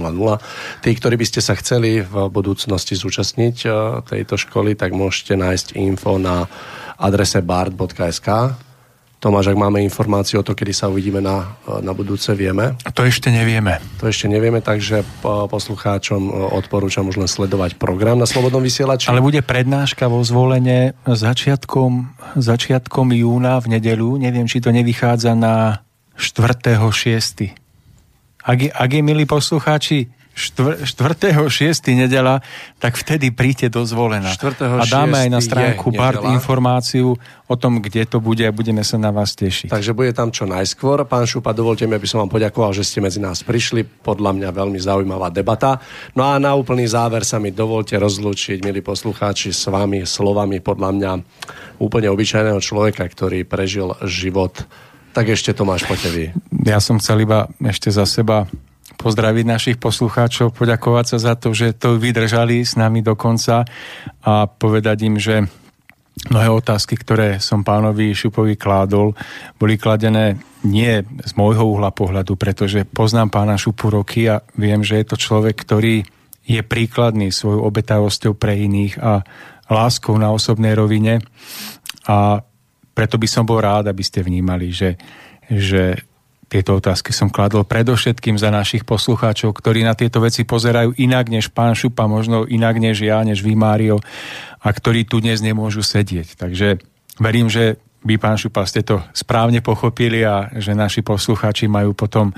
[0.80, 3.70] Tí, ktorí by ste sa chceli v budúcnosti zúčastniť e,
[4.00, 6.48] tejto školy, tak môžete nájsť info na
[6.96, 8.56] adrese bard.sk
[9.24, 12.76] Tomáš, ak máme informáciu o to, kedy sa uvidíme na, na budúce, vieme?
[12.92, 13.80] To ešte nevieme.
[13.96, 19.08] To ešte nevieme, takže poslucháčom odporúčam už len sledovať program na Slobodnom vysielači.
[19.08, 24.20] Ale bude prednáška vo zvolenie začiatkom, začiatkom júna v nedelu.
[24.20, 25.80] Neviem, či to nevychádza na
[26.20, 26.84] 4.6.
[28.44, 31.46] Ak, ak je, milí poslucháči, 4.6.
[31.94, 32.42] nedela,
[32.82, 34.34] tak vtedy príďte do zvolená.
[34.34, 37.14] A dáme aj na stránku BART informáciu
[37.46, 39.70] o tom, kde to bude a budeme sa na vás tešiť.
[39.70, 41.06] Takže bude tam čo najskôr.
[41.06, 43.86] Pán Šupa, dovolte mi, aby som vám poďakoval, že ste medzi nás prišli.
[43.86, 45.78] Podľa mňa veľmi zaujímavá debata.
[46.18, 50.90] No a na úplný záver sa mi dovolte rozlúčiť, milí poslucháči, s vami slovami podľa
[50.98, 51.12] mňa
[51.78, 54.66] úplne obyčajného človeka, ktorý prežil život
[55.14, 56.24] tak ešte Tomáš, poďte vy.
[56.66, 58.50] Ja som chcel iba ešte za seba
[59.00, 63.64] pozdraviť našich poslucháčov, poďakovať sa za to, že to vydržali s nami do konca
[64.22, 65.48] a povedať im, že
[66.30, 69.16] mnohé otázky, ktoré som pánovi Šupovi kládol,
[69.58, 75.00] boli kladené nie z môjho uhla pohľadu, pretože poznám pána Šupu roky a viem, že
[75.02, 76.06] je to človek, ktorý
[76.44, 79.24] je príkladný svojou obetavosťou pre iných a
[79.68, 81.24] láskou na osobnej rovine.
[82.04, 82.44] A
[82.92, 85.00] preto by som bol rád, aby ste vnímali, že,
[85.48, 86.04] že
[86.46, 91.50] tieto otázky som kladol predovšetkým za našich poslucháčov, ktorí na tieto veci pozerajú inak než
[91.50, 93.98] pán Šupa, možno inak než ja, než vy, Mário,
[94.60, 96.38] a ktorí tu dnes nemôžu sedieť.
[96.38, 96.80] Takže
[97.20, 102.36] verím, že vy, pán Šupa, ste to správne pochopili a že naši poslucháči majú potom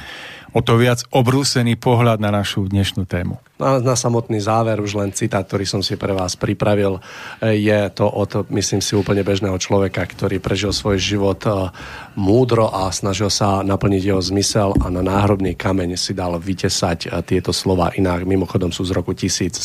[0.54, 3.42] o to viac obrúsený pohľad na našu dnešnú tému.
[3.56, 7.00] Na, na samotný záver už len citát, ktorý som si pre vás pripravil.
[7.40, 11.72] Je to od, myslím si, úplne bežného človeka, ktorý prežil svoj život e,
[12.20, 17.24] múdro a snažil sa naplniť jeho zmysel a na náhrobný kameň si dal vytesať e,
[17.24, 18.28] tieto slova inak.
[18.28, 19.56] Mimochodom sú z roku 1110.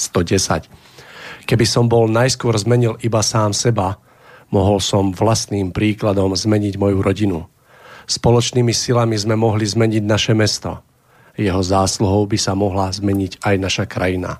[1.43, 3.99] Keby som bol najskôr zmenil iba sám seba,
[4.51, 7.47] Mohol som vlastným príkladom zmeniť moju rodinu.
[8.03, 10.83] Spoločnými silami sme mohli zmeniť naše mesto.
[11.41, 14.37] Jeho zásluhou by sa mohla zmeniť aj naša krajina.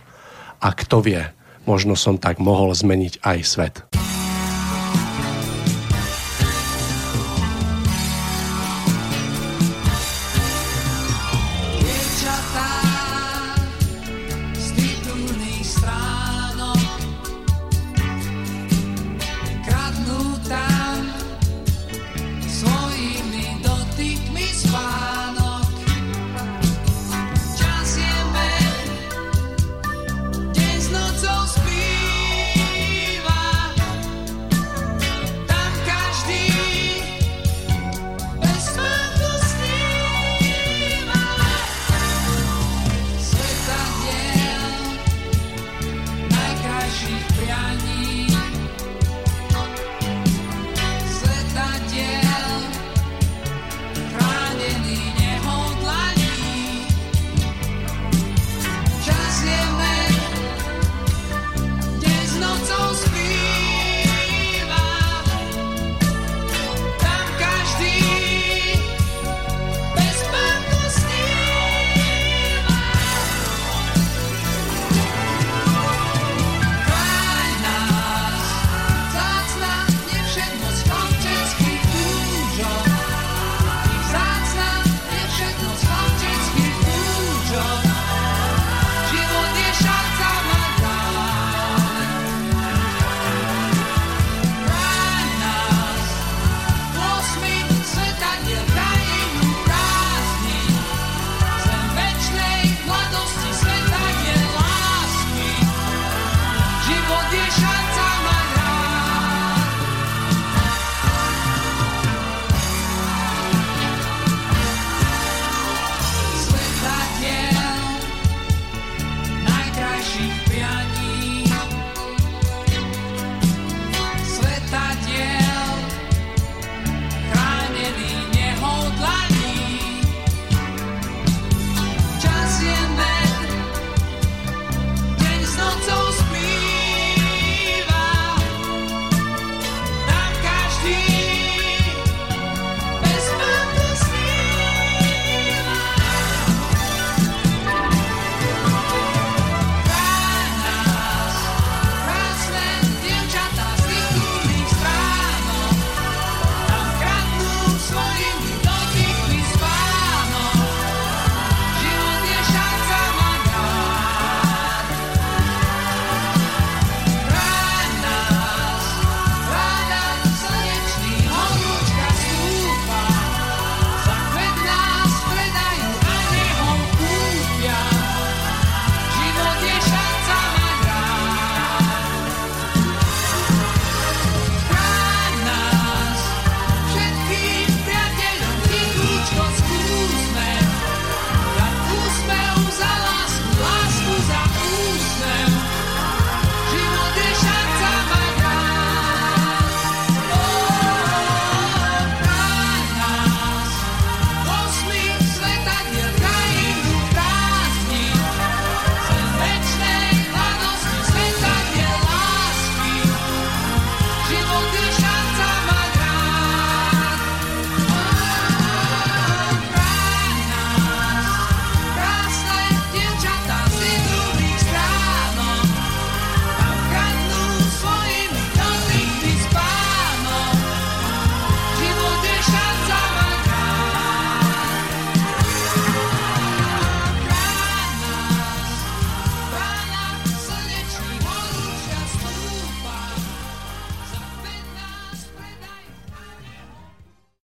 [0.62, 1.22] A kto vie,
[1.66, 3.76] možno som tak mohol zmeniť aj svet.